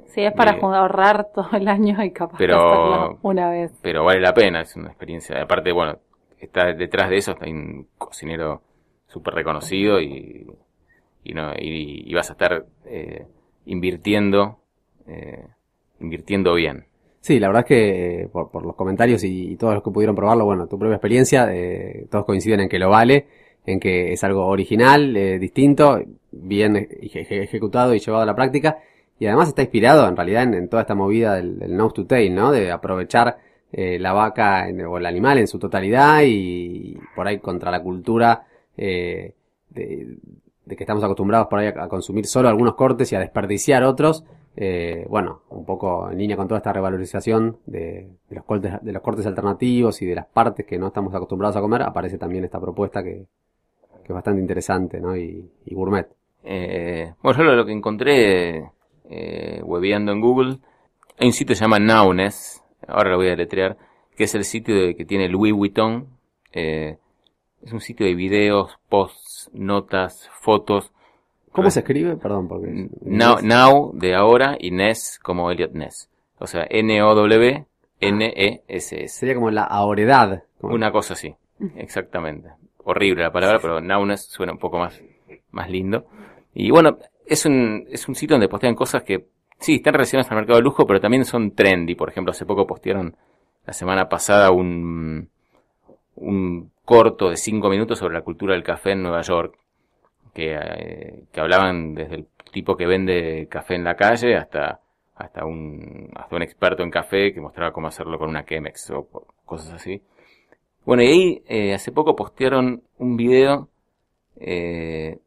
Sí, 0.08 0.23
es 0.23 0.34
para 0.34 0.53
ahorrar 0.53 1.27
todo 1.34 1.49
el 1.53 1.67
año 1.67 2.03
y 2.03 2.10
capaz 2.12 2.38
de 2.39 2.47
Pero- 2.47 2.58
hacerlo 2.58 3.19
una 3.21 3.49
vez. 3.51 3.71
pero 3.84 4.03
vale 4.03 4.19
la 4.19 4.34
pena, 4.34 4.62
es 4.62 4.75
una 4.75 4.88
experiencia. 4.88 5.39
Aparte, 5.43 5.71
bueno, 5.71 5.99
está 6.39 6.73
detrás 6.73 7.10
de 7.12 7.17
eso 7.17 7.32
está 7.34 7.45
un 7.45 7.88
cocinero 7.99 8.62
súper 9.06 9.36
reconocido 9.36 10.01
y, 10.01 10.47
y, 11.29 11.33
no, 11.33 11.51
y, 11.59 12.09
y 12.09 12.13
vas 12.13 12.29
a 12.29 12.33
estar 12.33 12.65
eh, 12.85 13.25
invirtiendo, 13.65 14.59
eh, 15.07 15.45
invirtiendo 15.99 16.53
bien. 16.53 16.85
Sí, 17.19 17.39
la 17.39 17.47
verdad 17.47 17.63
es 17.63 17.67
que 17.67 18.21
eh, 18.21 18.27
por, 18.29 18.49
por 18.49 18.65
los 18.65 18.75
comentarios 18.75 19.23
y, 19.23 19.51
y 19.51 19.55
todos 19.57 19.73
los 19.73 19.83
que 19.83 19.91
pudieron 19.91 20.15
probarlo, 20.15 20.45
bueno, 20.45 20.67
tu 20.67 20.79
propia 20.79 20.95
experiencia, 20.95 21.51
todos 22.09 22.25
coinciden 22.25 22.61
en 22.61 22.69
que 22.69 22.79
lo 22.79 22.89
vale, 22.89 23.27
en 23.65 23.79
que 23.79 24.13
es 24.13 24.23
algo 24.23 24.45
original, 24.47 25.13
distinto, 25.39 26.01
bien 26.31 26.75
eje- 26.75 27.43
ejecutado 27.43 27.93
y 27.93 27.99
llevado 27.99 28.23
a 28.23 28.25
la 28.25 28.35
práctica, 28.35 28.77
y 29.19 29.25
además 29.25 29.49
está 29.49 29.63
inspirado 29.63 30.07
en 30.07 30.15
realidad 30.15 30.43
en, 30.43 30.69
toda 30.69 30.83
esta 30.83 30.95
movida 30.95 31.35
del, 31.35 31.59
del 31.59 31.75
nose 31.75 31.95
to 31.95 32.05
tail, 32.05 32.33
¿no? 32.33 32.51
De 32.51 32.71
aprovechar 32.71 33.37
la 33.73 34.13
vaca 34.13 34.67
o 34.87 34.97
el 34.97 35.05
animal 35.05 35.39
en 35.39 35.47
su 35.47 35.59
totalidad 35.59 36.21
y, 36.23 36.97
por 37.13 37.27
ahí 37.27 37.39
contra 37.39 37.69
la 37.69 37.81
cultura 37.83 38.47
eh, 38.77 39.33
de, 39.69 40.17
de 40.67 40.75
que 40.75 40.84
estamos 40.84 41.03
acostumbrados 41.03 41.47
por 41.47 41.60
ahí 41.60 41.67
a, 41.67 41.88
consumir 41.88 42.25
solo 42.25 42.49
algunos 42.49 42.75
cortes 42.75 43.12
y 43.12 43.15
a 43.15 43.19
desperdiciar 43.19 43.84
otros. 43.84 44.25
Eh, 44.56 45.06
bueno, 45.10 45.41
un 45.49 45.65
poco 45.65 46.10
en 46.12 46.17
línea 46.17 46.36
con 46.36 46.47
toda 46.47 46.58
esta 46.58 46.73
revalorización 46.73 47.58
de, 47.65 48.10
los 48.30 48.43
cortes, 48.43 48.73
de 48.82 48.91
los 48.91 49.01
cortes 49.01 49.25
alternativos 49.25 50.01
y 50.01 50.06
de 50.06 50.15
las 50.15 50.25
partes 50.25 50.65
que 50.65 50.77
no 50.77 50.88
estamos 50.88 51.13
acostumbrados 51.15 51.56
a 51.56 51.62
comer, 51.62 51.84
aparece 51.84 52.17
también 52.17 52.43
esta 52.43 52.60
propuesta 52.60 53.01
que, 53.03 53.27
que 54.03 54.08
es 54.08 54.13
bastante 54.13 54.41
interesante, 54.41 54.99
¿no? 54.99 55.15
Y, 55.15 55.49
y 55.65 55.75
gourmet. 55.75 56.08
Eh, 56.43 57.13
bueno, 57.21 57.38
yo 57.39 57.43
lo, 57.43 57.65
que 57.65 57.71
encontré 57.71 58.71
eh, 59.10 59.62
hueveando 59.63 60.12
en 60.12 60.21
Google, 60.21 60.58
hay 61.17 61.27
un 61.27 61.34
sitio 61.34 61.53
que 61.53 61.56
se 61.56 61.63
llama 61.63 61.80
Naunes, 61.80 62.63
ahora 62.88 63.12
lo 63.12 63.17
voy 63.17 63.27
a 63.27 63.32
deletrear, 63.32 63.77
que 64.15 64.25
es 64.25 64.36
el 64.36 64.43
sitio 64.43 64.75
que 64.95 65.06
tiene 65.06 65.30
Louis 65.30 65.53
Vuitton. 65.53 66.08
eh, 66.51 66.97
es 67.63 67.73
un 67.73 67.82
sitio 67.82 68.06
de 68.06 68.15
videos, 68.15 68.77
posts, 68.88 69.26
notas, 69.53 70.29
fotos. 70.39 70.91
¿Cómo 71.51 71.69
se 71.71 71.79
escribe? 71.79 72.15
Perdón, 72.17 72.47
porque... 72.47 72.89
Now, 73.01 73.91
de 73.93 74.15
ahora 74.15 74.57
y 74.60 74.71
Ness 74.71 75.19
como 75.21 75.51
Elliot 75.51 75.73
Ness. 75.73 76.10
O 76.39 76.47
sea, 76.47 76.67
N-O-W-N-E-S-S. 76.69 77.67
Sería 79.07 79.36
como 79.36 79.49
la 79.49 79.63
ahoredad. 79.63 80.43
Una 80.62 80.91
cosa 80.91 81.13
así, 81.13 81.36
exactamente. 81.75 82.49
Horrible 82.83 83.23
la 83.23 83.31
palabra, 83.31 83.60
pero 83.62 83.81
Naunes 83.81 84.27
suena 84.27 84.51
un 84.51 84.60
poco 84.60 84.77
más, 84.77 85.01
más 85.51 85.69
lindo. 85.69 86.05
Y 86.53 86.69
bueno, 86.71 86.97
es 87.25 87.45
un, 87.45 87.86
es 87.89 88.07
un 88.07 88.15
sitio 88.15 88.36
donde 88.36 88.49
postean 88.49 88.75
cosas 88.75 89.03
que 89.03 89.27
sí, 89.60 89.75
están 89.75 89.93
relacionadas 89.93 90.31
al 90.31 90.38
mercado 90.38 90.57
de 90.57 90.63
lujo, 90.63 90.86
pero 90.86 90.99
también 90.99 91.25
son 91.25 91.51
trendy. 91.51 91.95
Por 91.95 92.10
ejemplo, 92.10 92.31
hace 92.31 92.45
poco 92.45 92.65
postearon 92.65 93.15
la 93.65 93.73
semana 93.73 94.07
pasada 94.07 94.51
un, 94.51 95.29
un 96.15 96.71
corto 96.91 97.30
de 97.30 97.38
cinco 97.38 97.69
minutos 97.69 98.00
sobre 98.00 98.15
la 98.15 98.23
cultura 98.23 98.54
del 98.56 98.63
café 98.63 98.93
en 98.93 99.04
Nueva 99.04 99.21
York, 99.21 99.60
que, 100.34 100.56
eh, 100.56 101.23
que 101.32 101.41
hablaban 101.41 101.95
desde 101.95 102.15
el 102.15 102.28
tipo 102.54 102.78
que 102.78 102.88
vende 102.88 103.47
café 103.50 103.76
en 103.76 103.84
la 103.86 103.95
calle 103.95 104.38
hasta, 104.38 104.82
hasta 105.15 105.45
un, 105.45 106.10
hasta 106.15 106.36
un 106.38 106.43
experto 106.43 106.84
en 106.84 106.91
café 106.91 107.34
que 107.34 107.41
mostraba 107.41 107.73
cómo 107.73 107.88
hacerlo 107.88 108.19
con 108.19 108.30
una 108.30 108.45
Chemex 108.45 108.91
o 108.91 109.08
co- 109.08 109.28
cosas 109.45 109.73
así. 109.73 110.02
Bueno, 110.86 111.04
y 111.04 111.08
ahí 111.08 111.43
eh, 111.47 111.73
hace 111.76 111.91
poco 111.91 112.15
postearon 112.15 112.84
un 113.00 113.17
video 113.17 113.69
eh, 114.38 115.19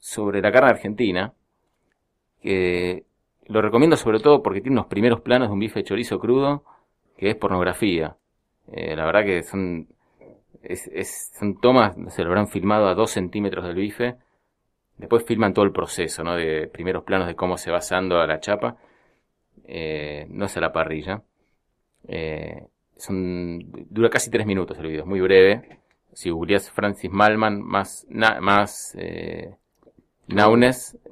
sobre 0.00 0.42
la 0.42 0.52
carne 0.52 0.70
argentina, 0.70 1.34
que 2.42 3.04
lo 3.46 3.62
recomiendo 3.62 3.96
sobre 3.96 4.20
todo 4.20 4.42
porque 4.42 4.60
tiene 4.60 4.76
unos 4.76 4.86
primeros 4.86 5.20
planos 5.20 5.48
de 5.48 5.52
un 5.54 5.60
bife 5.60 5.80
de 5.80 5.84
chorizo 5.84 6.18
crudo, 6.18 6.64
que 7.16 7.30
es 7.30 7.36
pornografía. 7.36 8.16
La 8.74 9.04
verdad 9.04 9.24
que 9.24 9.42
son, 9.42 9.88
es, 10.64 10.88
es- 10.92 11.32
son 11.38 11.60
tomas, 11.60 11.94
se 12.14 12.22
lo 12.22 12.28
habrán 12.30 12.48
filmado 12.48 12.88
a 12.88 12.94
dos 12.94 13.10
centímetros 13.12 13.64
del 13.64 13.76
bife, 13.76 14.16
después 14.98 15.24
filman 15.24 15.54
todo 15.54 15.64
el 15.66 15.72
proceso, 15.72 16.24
¿no? 16.24 16.36
De 16.36 16.68
primeros 16.68 17.04
planos 17.04 17.28
de 17.28 17.36
cómo 17.36 17.58
se 17.58 17.70
va 17.72 17.78
asando 17.78 18.20
a 18.20 18.26
la 18.26 18.40
chapa, 18.40 18.76
eh, 19.66 20.26
no 20.30 20.46
es 20.46 20.56
a 20.56 20.60
la 20.60 20.72
parrilla. 20.72 21.22
Eh, 22.08 22.66
son, 22.96 23.60
dura 23.90 24.10
casi 24.10 24.30
tres 24.30 24.46
minutos 24.46 24.78
el 24.78 24.86
video, 24.88 25.02
es 25.02 25.06
muy 25.06 25.20
breve. 25.20 25.80
Si 26.12 26.30
googleás 26.30 26.70
Francis 26.70 27.10
Malman 27.10 27.62
más, 27.62 28.06
na- 28.10 28.40
más 28.40 28.94
eh, 28.98 29.56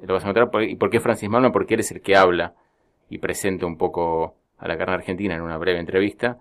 lo 0.05 0.13
vas 0.13 0.25
a 0.25 0.29
encontrar. 0.29 0.63
¿Y 0.63 0.75
por 0.75 0.89
qué 0.89 0.99
Francis 0.99 1.29
Malman? 1.29 1.51
Porque 1.51 1.75
él 1.75 1.79
es 1.81 1.91
el 1.91 2.01
que 2.01 2.15
habla 2.15 2.55
y 3.09 3.17
presenta 3.17 3.65
un 3.65 3.77
poco 3.77 4.35
a 4.57 4.67
la 4.67 4.77
carne 4.77 4.95
argentina 4.95 5.35
en 5.35 5.41
una 5.41 5.57
breve 5.57 5.79
entrevista. 5.79 6.39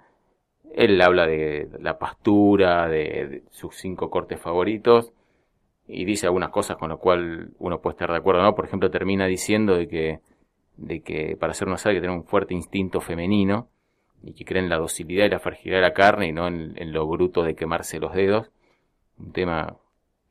Él 0.75 1.01
habla 1.01 1.27
de 1.27 1.69
la 1.81 1.99
pastura, 1.99 2.89
de, 2.89 3.43
sus 3.51 3.77
cinco 3.77 4.11
cortes 4.11 4.41
favoritos 4.41 5.13
y 5.87 6.05
dice 6.05 6.27
algunas 6.27 6.51
cosas 6.51 6.77
con 6.77 6.91
lo 6.91 6.99
cual 6.99 7.51
uno 7.59 7.81
puede 7.81 7.95
estar 7.95 8.11
de 8.11 8.19
acuerdo, 8.19 8.43
¿no? 8.43 8.55
Por 8.55 8.65
ejemplo, 8.65 8.91
termina 8.91 9.27
diciendo 9.27 9.77
de 9.77 9.89
que, 9.89 10.21
de 10.77 11.03
que 11.03 11.37
para 11.39 11.53
hacer 11.53 11.67
un 11.67 11.75
asado 11.75 11.91
hay 11.91 11.97
que 11.97 12.03
tener 12.03 12.17
un 12.17 12.25
fuerte 12.25 12.55
instinto 12.55 13.01
femenino 13.01 13.69
y 14.23 14.35
que 14.35 14.45
creen 14.45 14.65
en 14.67 14.71
la 14.71 14.79
docilidad 14.79 15.27
y 15.27 15.31
la 15.31 15.41
fragilidad 15.41 15.79
de 15.79 15.83
la 15.83 15.95
carne 15.95 16.29
y 16.29 16.33
no 16.33 16.47
en, 16.47 16.75
en 16.77 16.93
lo 16.93 17.07
bruto 17.07 17.43
de 17.43 17.55
quemarse 17.57 17.99
los 17.99 18.15
dedos. 18.15 18.51
Un 19.19 19.33
tema 19.33 19.77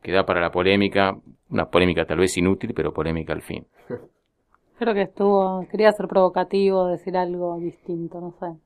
que 0.02 0.12
da 0.12 0.26
para 0.26 0.42
la 0.42 0.52
polémica, 0.52 1.18
una 1.50 1.70
polémica 1.70 2.06
tal 2.06 2.20
vez 2.20 2.38
inútil, 2.38 2.74
pero 2.74 2.94
polémica 2.94 3.34
al 3.34 3.42
fin. 3.42 3.68
Creo 4.78 4.94
que 4.94 5.02
estuvo, 5.02 5.68
quería 5.70 5.92
ser 5.92 6.08
provocativo, 6.08 6.88
decir 6.88 7.18
algo 7.18 7.58
distinto, 7.58 8.22
no 8.22 8.32
sé. 8.40 8.58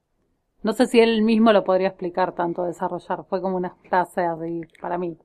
No 0.63 0.73
sé 0.73 0.87
si 0.87 0.99
él 0.99 1.21
mismo 1.21 1.53
lo 1.53 1.63
podría 1.63 1.89
explicar 1.89 2.33
tanto, 2.33 2.63
desarrollar. 2.63 3.25
Fue 3.25 3.41
como 3.41 3.57
una 3.57 3.75
frase 3.89 4.21
así 4.25 4.61
para 4.81 4.97
mí. 4.97 5.17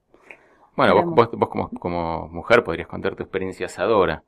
Bueno, 0.77 0.95
vos, 0.95 1.05
Veremos. 1.05 1.15
vos, 1.15 1.29
vos 1.33 1.49
como, 1.51 1.71
como 1.81 2.29
mujer 2.29 2.65
podrías 2.65 2.89
contar 2.89 3.15
tu 3.17 3.23
experiencia 3.23 3.67
asadora. 3.67 4.25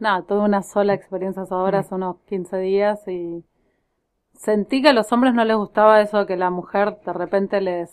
No, 0.00 0.24
tuve 0.24 0.40
una 0.40 0.62
sola 0.62 0.94
experiencia 0.94 1.44
ahora 1.50 1.80
hace 1.80 1.94
unos 1.94 2.16
15 2.26 2.58
días 2.58 3.06
y 3.06 3.44
sentí 4.34 4.82
que 4.82 4.88
a 4.90 4.92
los 4.92 5.12
hombres 5.12 5.34
no 5.34 5.44
les 5.44 5.56
gustaba 5.56 6.00
eso 6.02 6.18
de 6.20 6.26
que 6.26 6.36
la 6.36 6.50
mujer 6.50 6.98
de 7.06 7.12
repente 7.12 7.60
les 7.60 7.90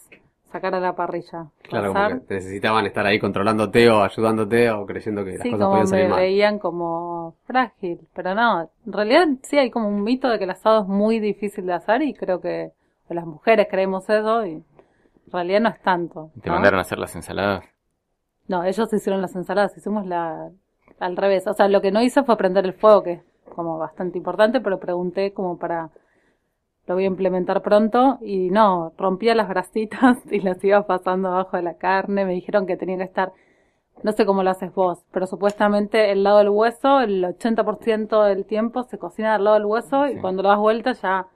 sacara 0.52 0.80
la 0.80 0.96
parrilla. 0.96 1.48
Claro, 1.64 1.94
Pasar. 1.94 2.12
como 2.14 2.28
que 2.28 2.34
necesitaban 2.36 2.86
estar 2.86 3.06
ahí 3.06 3.20
controlándote 3.20 3.90
o 3.90 4.02
ayudándote 4.04 4.70
o 4.72 4.86
creyendo 4.86 5.24
que 5.26 5.32
las 5.34 5.42
Sí, 5.42 5.52
cosas 5.52 5.60
como 5.66 5.72
podían 5.72 5.88
salir 5.88 6.06
me 6.06 6.10
mal. 6.12 6.20
veían 6.20 6.60
como 6.60 7.36
frágil, 7.46 8.00
pero 8.14 8.34
no, 8.36 8.70
en 8.86 8.94
realidad 8.94 9.28
sí 9.44 9.58
hay 9.58 9.70
como 9.70 9.88
un 9.90 10.04
mito 10.04 10.30
de 10.30 10.38
que 10.38 10.46
el 10.46 10.50
asado 10.52 10.82
es 10.84 10.88
muy 10.88 11.20
difícil 11.20 11.66
de 11.66 11.74
hacer 11.74 12.02
y 12.02 12.14
creo 12.14 12.40
que 12.42 12.72
o 13.10 13.14
las 13.14 13.26
mujeres 13.26 13.68
creemos 13.70 14.10
eso 14.10 14.46
y 14.46 14.52
en 14.54 14.64
realidad 15.32 15.62
no 15.62 15.70
es 15.70 15.82
tanto. 15.82 16.32
Te 16.42 16.50
¿no? 16.50 16.56
mandaron 16.56 16.80
a 16.80 16.82
hacer 16.82 16.98
las 17.00 17.16
ensaladas. 17.16 17.64
No, 18.48 18.64
ellos 18.64 18.92
hicieron 18.94 19.22
las 19.22 19.36
ensaladas, 19.36 19.76
hicimos 19.78 20.06
la 20.06 20.50
al 21.00 21.18
revés. 21.18 21.46
O 21.48 21.54
sea, 21.54 21.68
lo 21.68 21.82
que 21.82 21.92
no 21.92 22.02
hice 22.02 22.24
fue 22.24 22.38
prender 22.38 22.66
el 22.66 22.74
fuego, 22.74 23.04
que 23.04 23.12
es 23.14 23.22
como 23.54 23.78
bastante 23.78 24.18
importante, 24.18 24.62
pero 24.62 24.80
pregunté 24.80 25.34
como 25.34 25.58
para 25.58 25.90
lo 26.88 26.95
voy 26.95 27.04
a 27.04 27.08
implementar 27.08 27.62
pronto 27.62 28.17
y 28.21 28.50
no, 28.50 28.93
rompía 28.97 29.36
las 29.36 29.50
grasitas 29.50 30.17
y 30.32 30.39
las 30.39 30.63
iba 30.63 30.86
pasando 30.88 31.30
abajo 31.30 31.58
de 31.58 31.63
la 31.63 31.78
carne. 31.78 32.26
Me 32.26 32.34
dijeron 32.34 32.65
que 32.65 32.78
tenía 32.78 32.97
que 32.97 33.04
estar, 33.04 33.32
no 34.04 34.12
sé 34.13 34.26
cómo 34.26 34.41
lo 34.43 34.50
haces 34.50 34.73
vos, 34.73 35.04
pero 35.12 35.28
supuestamente 35.28 36.12
el 36.12 36.23
lado 36.23 36.39
del 36.39 36.50
hueso, 36.50 37.02
el 37.02 37.23
80% 37.23 38.23
del 38.23 38.45
tiempo 38.45 38.84
se 38.84 38.97
cocina 38.97 39.36
al 39.36 39.43
lado 39.43 39.56
del 39.56 39.65
hueso 39.65 40.08
Sí. 40.08 40.13
y 40.13 40.21
cuando 40.21 40.43
lo 40.43 40.50
das 40.50 40.60
vuelta 40.60 40.93
ya 40.93 41.28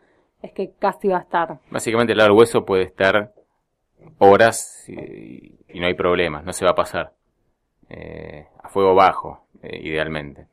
es 0.41 0.53
que 0.53 0.71
casi 0.79 1.09
va 1.09 1.17
a 1.17 1.21
estar. 1.21 1.59
Básicamente 1.69 2.13
el 2.13 2.17
lado 2.17 2.29
del 2.29 2.37
hueso 2.37 2.65
puede 2.65 2.83
estar 2.83 3.33
horas 4.17 4.85
y, 4.87 5.59
y 5.69 5.79
no 5.79 5.87
hay 5.87 5.93
problemas, 5.93 6.43
no 6.43 6.53
se 6.53 6.65
va 6.65 6.71
a 6.71 6.75
pasar. 6.75 7.13
Eh, 7.89 8.47
a 8.63 8.69
fuego 8.69 8.95
bajo, 8.95 9.45
eh, 9.61 9.79
idealmente. 9.83 10.47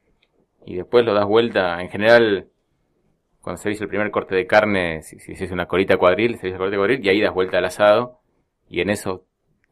Y 0.66 0.74
después 0.76 1.04
lo 1.04 1.14
das 1.14 1.24
vuelta, 1.24 1.80
en 1.80 1.88
general, 1.88 2.48
cuando 3.48 3.62
se 3.62 3.70
dice 3.70 3.84
el 3.84 3.88
primer 3.88 4.10
corte 4.10 4.34
de 4.34 4.46
carne, 4.46 5.00
si, 5.00 5.18
si 5.20 5.32
es 5.32 5.50
una 5.50 5.64
colita 5.64 5.96
cuadril, 5.96 6.36
se 6.36 6.48
dice 6.48 6.58
colita 6.58 6.76
cuadril, 6.76 7.02
y 7.02 7.08
ahí 7.08 7.22
das 7.22 7.32
vuelta 7.32 7.56
al 7.56 7.64
asado, 7.64 8.18
y 8.68 8.82
en 8.82 8.90
esos 8.90 9.22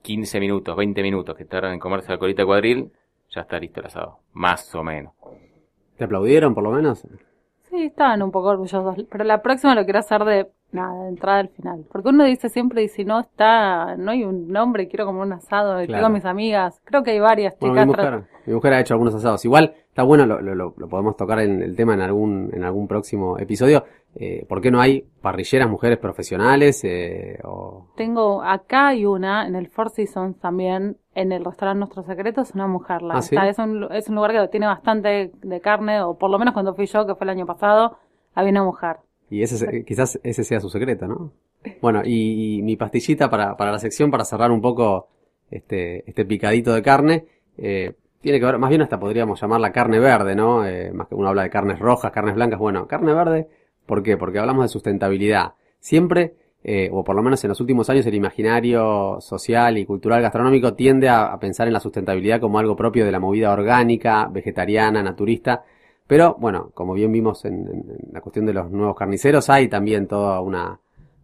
15 0.01 0.41
minutos, 0.41 0.75
20 0.75 1.03
minutos 1.03 1.37
que 1.37 1.45
tardan 1.45 1.75
en 1.75 1.79
comerse 1.79 2.11
la 2.11 2.17
colita 2.17 2.47
cuadril, 2.47 2.91
ya 3.29 3.43
está 3.43 3.59
listo 3.59 3.81
el 3.81 3.87
asado, 3.89 4.21
más 4.33 4.75
o 4.75 4.83
menos. 4.83 5.13
¿Te 5.99 6.05
aplaudieron 6.05 6.55
por 6.55 6.65
lo 6.65 6.71
menos? 6.71 7.07
Sí, 7.69 7.85
estaban 7.85 8.23
un 8.23 8.31
poco 8.31 8.49
orgullosos, 8.49 8.97
pero 9.11 9.25
la 9.25 9.43
próxima 9.43 9.75
lo 9.75 9.85
quiero 9.85 9.99
hacer 9.99 10.25
de 10.25 10.51
nada, 10.73 11.05
de 11.05 11.09
entrada 11.11 11.39
al 11.41 11.49
final. 11.49 11.85
Porque 11.91 12.09
uno 12.11 12.25
dice 12.25 12.49
siempre, 12.49 12.83
y 12.83 12.89
si 12.89 13.05
no 13.05 13.21
está, 13.21 13.97
no 13.97 14.11
hay 14.11 14.25
un 14.25 14.49
nombre, 14.49 14.89
quiero 14.89 15.07
como 15.07 15.23
un 15.23 15.33
asado, 15.33 15.83
y 15.83 15.87
Claro. 15.87 16.01
tengo 16.03 16.07
a 16.07 16.15
mis 16.15 16.25
amigas. 16.25 16.81
Creo 16.85 17.03
que 17.03 17.13
hay 17.13 17.21
varias 17.21 17.59
Bueno, 17.59 17.75
chicas. 17.75 17.87
mi 17.87 17.93
mujer, 17.93 18.25
mi 18.47 18.55
mujer 18.55 18.73
ha 18.75 18.81
hecho 18.81 18.95
algunos 18.95 19.15
asados. 19.15 19.45
Igual, 19.45 19.75
está 19.89 20.03
bueno, 20.03 20.27
lo, 20.27 20.41
lo- 20.41 20.55
lo- 20.77 20.89
podemos 20.89 21.17
tocar 21.17 21.41
en 21.41 21.63
el 21.63 21.75
tema 21.77 21.95
en 21.95 22.03
algún, 22.03 22.51
en 22.53 22.65
algún 22.65 22.87
próximo 22.89 23.39
episodio. 23.39 23.85
Eh, 24.19 24.47
¿Por 24.49 24.63
qué 24.63 24.71
no 24.71 24.81
hay 24.81 25.05
parrilleras 25.21 25.69
mujeres 25.69 25.99
profesionales? 25.99 26.83
Eh, 26.85 27.39
o... 27.45 27.89
Tengo 27.97 28.43
acá 28.43 28.89
hay 28.89 29.05
una, 29.05 29.47
en 29.47 29.57
el 29.57 29.69
Four 29.69 29.91
Seasons 29.91 30.39
también, 30.41 30.97
en 31.15 31.33
el 31.33 31.45
restaurante 31.45 31.81
Nuestro 31.81 32.03
Secreto, 32.03 32.41
es 32.41 32.55
una 32.55 32.67
mujer. 32.67 33.03
La 33.03 33.17
¿Ah, 33.17 33.23
sí? 33.23 33.37
es, 33.37 33.59
un, 33.59 33.87
es 33.93 34.09
un 34.09 34.15
lugar 34.15 34.33
que 34.33 34.49
tiene 34.49 34.67
bastante 34.67 35.33
de 35.43 35.61
carne, 35.61 36.01
o 36.03 36.17
por 36.17 36.31
lo 36.31 36.39
menos 36.39 36.55
cuando 36.55 36.75
fui 36.75 36.87
yo, 36.87 37.07
que 37.07 37.15
fue 37.15 37.25
el 37.27 37.31
año 37.31 37.45
pasado, 37.47 37.99
había 38.35 38.53
una 38.53 38.65
mujer. 38.65 38.97
Y 39.31 39.43
ese, 39.43 39.59
se- 39.59 39.85
quizás 39.85 40.19
ese 40.23 40.45
sea 40.45 40.61
su 40.61 40.69
secreto, 40.71 41.07
¿no? 41.07 41.33
Bueno, 41.81 42.03
y, 42.05 42.59
y 42.59 42.63
mi 42.63 42.77
pastillita 42.77 43.29
para, 43.29 43.57
para 43.57 43.73
la 43.73 43.79
sección, 43.79 44.11
para 44.11 44.25
cerrar 44.25 44.51
un 44.53 44.61
poco 44.61 45.09
este, 45.51 46.09
este 46.09 46.25
picadito 46.25 46.73
de 46.73 46.83
carne, 46.83 47.25
eh, 47.59 47.95
tiene 48.21 48.39
que 48.41 48.47
ver, 48.47 48.59
más 48.59 48.71
bien 48.71 48.83
hasta 48.83 48.99
podríamos 48.99 49.41
llamarla 49.41 49.73
carne 49.73 49.99
verde, 49.99 50.35
¿no? 50.37 50.67
Eh, 50.67 50.93
más 50.93 51.09
que 51.09 51.15
uno 51.15 51.29
habla 51.29 51.43
de 51.43 51.51
carnes 51.51 51.79
rojas, 51.79 52.13
carnes 52.13 52.35
blancas, 52.35 52.59
bueno, 52.59 52.87
carne 52.87 53.13
verde, 53.15 53.49
¿por 53.87 54.03
qué? 54.03 54.17
Porque 54.17 54.39
hablamos 54.39 54.65
de 54.65 54.69
sustentabilidad. 54.69 55.55
Siempre, 55.81 56.35
eh, 56.65 56.89
o 56.93 57.05
por 57.05 57.15
lo 57.17 57.23
menos 57.23 57.43
en 57.45 57.49
los 57.49 57.61
últimos 57.61 57.89
años, 57.91 58.07
el 58.07 58.15
imaginario 58.15 59.21
social 59.21 59.79
y 59.79 59.85
cultural 59.87 60.23
gastronómico 60.23 60.75
tiende 60.75 61.09
a, 61.09 61.27
a 61.33 61.39
pensar 61.39 61.67
en 61.67 61.73
la 61.73 61.81
sustentabilidad 61.81 62.41
como 62.41 62.59
algo 62.59 62.77
propio 62.77 63.05
de 63.05 63.13
la 63.13 63.21
movida 63.21 63.53
orgánica, 63.53 64.29
vegetariana, 64.29 65.03
naturista, 65.03 65.65
pero 66.07 66.37
bueno, 66.39 66.71
como 66.75 66.95
bien 66.95 67.13
vimos 67.13 67.45
en, 67.45 67.85
la 68.13 68.21
cuestión 68.21 68.47
de 68.47 68.53
los 68.53 68.71
nuevos 68.71 68.97
carniceros, 68.97 69.51
hay 69.51 69.69
también 69.69 70.07
toda 70.07 70.41
una, 70.41 70.79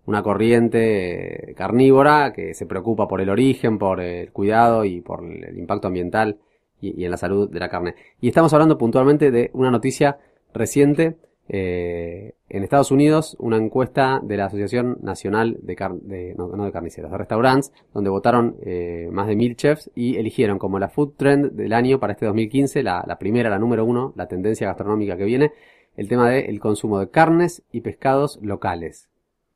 una 0.06 0.22
corriente 0.22 1.50
eh, 1.50 1.54
carnívora 1.54 2.32
que 2.32 2.54
se 2.54 2.66
preocupa 2.66 3.06
por 3.06 3.20
el 3.20 3.30
origen, 3.30 3.78
por 3.78 4.00
el 4.00 4.32
cuidado 4.32 4.84
y 4.84 5.00
por 5.00 5.24
el, 5.24 5.56
impacto 5.58 5.88
ambiental 5.88 6.38
y 6.80 7.04
en 7.04 7.10
la 7.12 7.16
salud 7.16 7.48
de 7.48 7.60
la 7.60 7.68
carne. 7.68 7.94
Y 8.20 8.28
estamos 8.28 8.52
hablando 8.52 8.76
puntualmente 8.76 9.30
de 9.30 9.50
una 9.52 9.70
noticia 9.70 10.18
reciente. 10.52 11.16
Eh, 11.48 12.34
en 12.48 12.62
Estados 12.62 12.90
Unidos, 12.90 13.36
una 13.38 13.56
encuesta 13.56 14.20
de 14.22 14.36
la 14.36 14.46
Asociación 14.46 14.98
Nacional 15.02 15.58
de, 15.62 15.76
Car- 15.76 15.94
de- 16.00 16.34
no, 16.36 16.48
de 16.48 16.72
Carniceros, 16.72 17.10
de 17.10 17.18
Restaurantes, 17.18 17.72
donde 17.92 18.10
votaron 18.10 18.56
eh, 18.62 19.08
más 19.10 19.26
de 19.26 19.36
mil 19.36 19.56
chefs 19.56 19.90
y 19.94 20.16
eligieron 20.16 20.58
como 20.58 20.78
la 20.78 20.88
food 20.88 21.12
trend 21.16 21.52
del 21.52 21.72
año 21.72 21.98
para 22.00 22.12
este 22.14 22.26
2015, 22.26 22.82
la, 22.82 23.04
la 23.06 23.18
primera, 23.18 23.50
la 23.50 23.58
número 23.58 23.84
uno, 23.84 24.12
la 24.16 24.28
tendencia 24.28 24.66
gastronómica 24.68 25.16
que 25.16 25.24
viene, 25.24 25.52
el 25.96 26.08
tema 26.08 26.30
del 26.30 26.58
consumo 26.60 26.98
de 27.00 27.10
carnes 27.10 27.62
y 27.72 27.80
pescados 27.80 28.38
locales. 28.42 29.08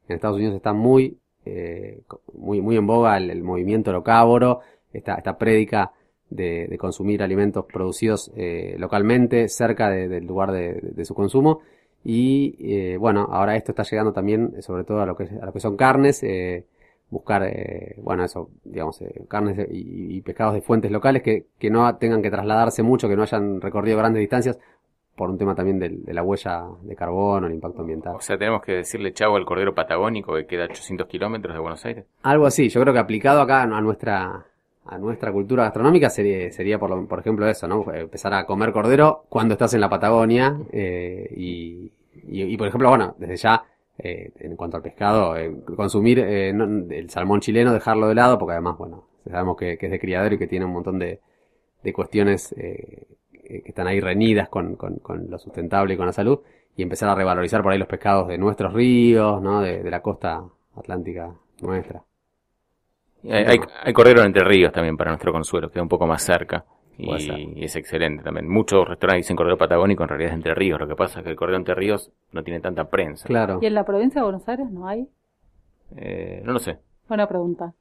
En 0.08 0.16
Estados 0.16 0.36
Unidos 0.36 0.54
está 0.56 0.72
muy, 0.72 1.18
eh, 1.44 2.00
muy, 2.34 2.60
muy 2.60 2.76
en 2.76 2.86
boga 2.86 3.16
el, 3.16 3.42
movimiento 3.42 3.92
locávoro, 3.92 4.60
esta, 4.92 5.14
esta 5.14 5.38
prédica 5.38 5.92
de, 6.30 6.66
de 6.68 6.78
consumir 6.78 7.22
alimentos 7.22 7.64
producidos 7.66 8.32
eh, 8.36 8.74
localmente, 8.78 9.48
cerca 9.48 9.88
de- 9.90 10.08
del 10.08 10.26
lugar 10.26 10.52
de, 10.52 10.74
de- 10.74 10.90
de 10.92 11.04
su 11.04 11.14
consumo. 11.14 11.60
Y 12.08 12.54
eh, 12.60 12.96
bueno, 12.98 13.26
ahora 13.32 13.56
esto 13.56 13.72
está 13.72 13.82
llegando 13.82 14.12
también, 14.12 14.52
eh, 14.56 14.62
sobre 14.62 14.84
todo 14.84 15.00
a 15.00 15.06
lo 15.06 15.16
que, 15.16 15.24
a 15.42 15.46
lo 15.46 15.52
que 15.52 15.58
son 15.58 15.76
carnes, 15.76 16.22
eh, 16.22 16.64
buscar, 17.10 17.42
eh, 17.44 17.96
bueno, 17.98 18.22
eso, 18.24 18.48
digamos, 18.64 19.02
eh, 19.02 19.22
carnes 19.28 19.56
de- 19.56 19.68
y, 19.72 20.16
y 20.16 20.20
pescados 20.20 20.54
de 20.54 20.60
fuentes 20.60 20.90
locales 20.92 21.22
que, 21.22 21.46
que 21.58 21.68
no 21.68 21.96
tengan 21.96 22.22
que 22.22 22.30
trasladarse 22.30 22.84
mucho, 22.84 23.08
que 23.08 23.16
no 23.16 23.22
hayan 23.22 23.60
recorrido 23.60 23.98
grandes 23.98 24.20
distancias, 24.20 24.56
por 25.16 25.30
un 25.30 25.38
tema 25.38 25.54
también 25.56 25.78
del- 25.80 26.04
de 26.04 26.14
la 26.14 26.22
huella 26.22 26.64
de 26.82 26.94
carbono, 26.94 27.46
el 27.48 27.54
impacto 27.54 27.80
ambiental. 27.80 28.14
O 28.16 28.20
sea, 28.20 28.36
tenemos 28.38 28.62
que 28.62 28.72
decirle 28.72 29.12
chavo 29.12 29.34
al 29.36 29.44
cordero 29.46 29.74
patagónico 29.74 30.34
que 30.34 30.46
queda 30.46 30.62
a 30.64 30.66
800 30.66 31.08
kilómetros 31.08 31.54
de 31.54 31.60
Buenos 31.60 31.84
Aires. 31.86 32.04
Algo 32.22 32.46
así, 32.46 32.68
yo 32.68 32.80
creo 32.82 32.92
que 32.94 33.00
aplicado 33.00 33.40
acá 33.40 33.62
a 33.62 33.80
nuestra 33.80 34.44
a 34.88 34.98
nuestra 34.98 35.32
cultura 35.32 35.64
gastronómica 35.64 36.08
sería, 36.10 36.52
sería 36.52 36.78
por, 36.78 36.90
lo- 36.90 37.06
por 37.08 37.18
ejemplo 37.18 37.48
eso, 37.48 37.66
¿no? 37.66 37.84
Empezar 37.92 38.32
a 38.34 38.46
comer 38.46 38.70
cordero 38.72 39.24
cuando 39.28 39.54
estás 39.54 39.74
en 39.74 39.80
la 39.80 39.88
Patagonia 39.88 40.56
eh, 40.70 41.28
y, 41.36 41.90
y, 42.28 42.42
y, 42.42 42.56
por 42.56 42.68
ejemplo, 42.68 42.88
bueno, 42.88 43.14
desde 43.18 43.36
ya 43.36 43.64
eh, 43.98 44.32
en 44.40 44.56
cuanto 44.56 44.76
al 44.76 44.82
pescado, 44.82 45.36
eh, 45.36 45.54
consumir 45.76 46.18
eh, 46.20 46.52
no- 46.52 46.92
el 46.92 47.10
salmón 47.10 47.40
chileno, 47.40 47.72
dejarlo 47.72 48.08
de 48.08 48.14
lado 48.14 48.38
porque 48.38 48.52
además, 48.52 48.76
bueno, 48.78 49.04
sabemos 49.30 49.56
que, 49.56 49.78
es 49.80 49.90
de 49.90 49.98
criadero 50.00 50.34
y 50.34 50.38
que 50.38 50.46
tiene 50.46 50.64
un 50.64 50.72
montón 50.72 50.98
de, 50.98 51.20
de 51.82 51.92
cuestiones 51.92 52.52
eh, 52.58 53.06
que 53.32 53.62
están 53.64 53.86
ahí 53.86 54.00
reñidas 54.00 54.48
con, 54.48 54.76
con, 54.76 55.00
lo 55.30 55.38
sustentable 55.38 55.94
y 55.94 55.96
con 55.96 56.06
la 56.06 56.12
salud 56.12 56.40
y 56.76 56.82
empezar 56.82 57.08
a 57.08 57.14
revalorizar 57.14 57.62
por 57.62 57.72
ahí 57.72 57.78
los 57.78 57.88
pescados 57.88 58.28
de 58.28 58.38
nuestros 58.38 58.72
ríos, 58.72 59.40
¿no? 59.40 59.60
De, 59.60 59.88
la 59.88 60.02
costa 60.02 60.44
atlántica 60.76 61.32
nuestra. 61.62 62.02
Hay, 63.24 63.44
hay, 63.44 63.58
hay 63.82 63.94
Entre 64.24 64.44
Ríos 64.44 64.72
también 64.72 64.96
para 64.96 65.10
nuestro 65.12 65.32
consuelo, 65.32 65.70
queda 65.70 65.82
un 65.82 65.88
poco 65.88 66.06
más 66.06 66.22
cerca. 66.22 66.64
Y, 66.98 67.60
y 67.60 67.64
es 67.64 67.76
excelente 67.76 68.22
también. 68.22 68.48
Muchos 68.48 68.88
restaurantes 68.88 69.26
dicen 69.26 69.36
cordero 69.36 69.58
patagónico, 69.58 70.02
en 70.02 70.08
realidad 70.08 70.30
es 70.30 70.36
Entre 70.36 70.54
Ríos. 70.54 70.80
Lo 70.80 70.88
que 70.88 70.96
pasa 70.96 71.20
es 71.20 71.24
que 71.24 71.30
el 71.30 71.36
cordero 71.36 71.58
Entre 71.58 71.74
Ríos 71.74 72.10
no 72.32 72.42
tiene 72.42 72.60
tanta 72.60 72.88
prensa. 72.88 73.26
Claro. 73.26 73.58
¿Y 73.60 73.66
en 73.66 73.74
la 73.74 73.84
provincia 73.84 74.20
de 74.20 74.24
Buenos 74.24 74.48
Aires 74.48 74.70
no 74.70 74.88
hay? 74.88 75.08
Eh, 75.96 76.42
no 76.44 76.52
lo 76.52 76.58
sé. 76.58 76.78
Buena 77.08 77.28
pregunta. 77.28 77.74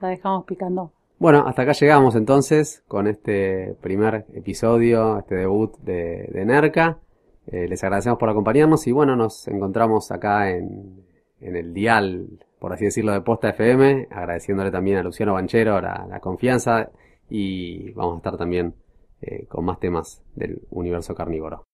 La 0.00 0.08
dejamos 0.08 0.44
picando. 0.44 0.92
Bueno, 1.18 1.44
hasta 1.46 1.62
acá 1.62 1.72
llegamos 1.72 2.16
entonces 2.16 2.82
con 2.88 3.06
este 3.06 3.76
primer 3.80 4.26
episodio, 4.34 5.18
este 5.18 5.36
debut 5.36 5.76
de, 5.78 6.28
de 6.32 6.44
Nerca. 6.44 6.98
Eh, 7.46 7.68
les 7.68 7.82
agradecemos 7.84 8.18
por 8.18 8.30
acompañarnos 8.30 8.86
y 8.86 8.92
bueno, 8.92 9.16
nos 9.16 9.46
encontramos 9.48 10.10
acá 10.10 10.50
en, 10.50 11.04
en 11.40 11.56
el 11.56 11.72
dial, 11.74 12.26
por 12.58 12.72
así 12.72 12.86
decirlo, 12.86 13.12
de 13.12 13.20
Posta 13.20 13.50
FM, 13.50 14.08
agradeciéndole 14.10 14.70
también 14.70 14.98
a 14.98 15.02
Luciano 15.02 15.34
Banchero 15.34 15.80
la, 15.80 16.06
la 16.08 16.20
confianza 16.20 16.90
y 17.28 17.92
vamos 17.92 18.14
a 18.14 18.16
estar 18.18 18.36
también 18.36 18.74
eh, 19.20 19.46
con 19.48 19.64
más 19.64 19.80
temas 19.80 20.22
del 20.34 20.62
universo 20.70 21.14
carnívoro. 21.14 21.64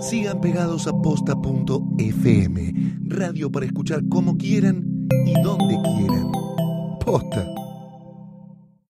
Sigan 0.00 0.40
pegados 0.40 0.86
a 0.86 0.92
posta.fm, 0.92 2.72
radio 3.08 3.50
para 3.50 3.66
escuchar 3.66 4.00
como 4.08 4.36
quieran 4.36 5.08
y 5.24 5.32
donde 5.42 5.78
quieran. 5.82 6.30
Posta. 7.04 7.63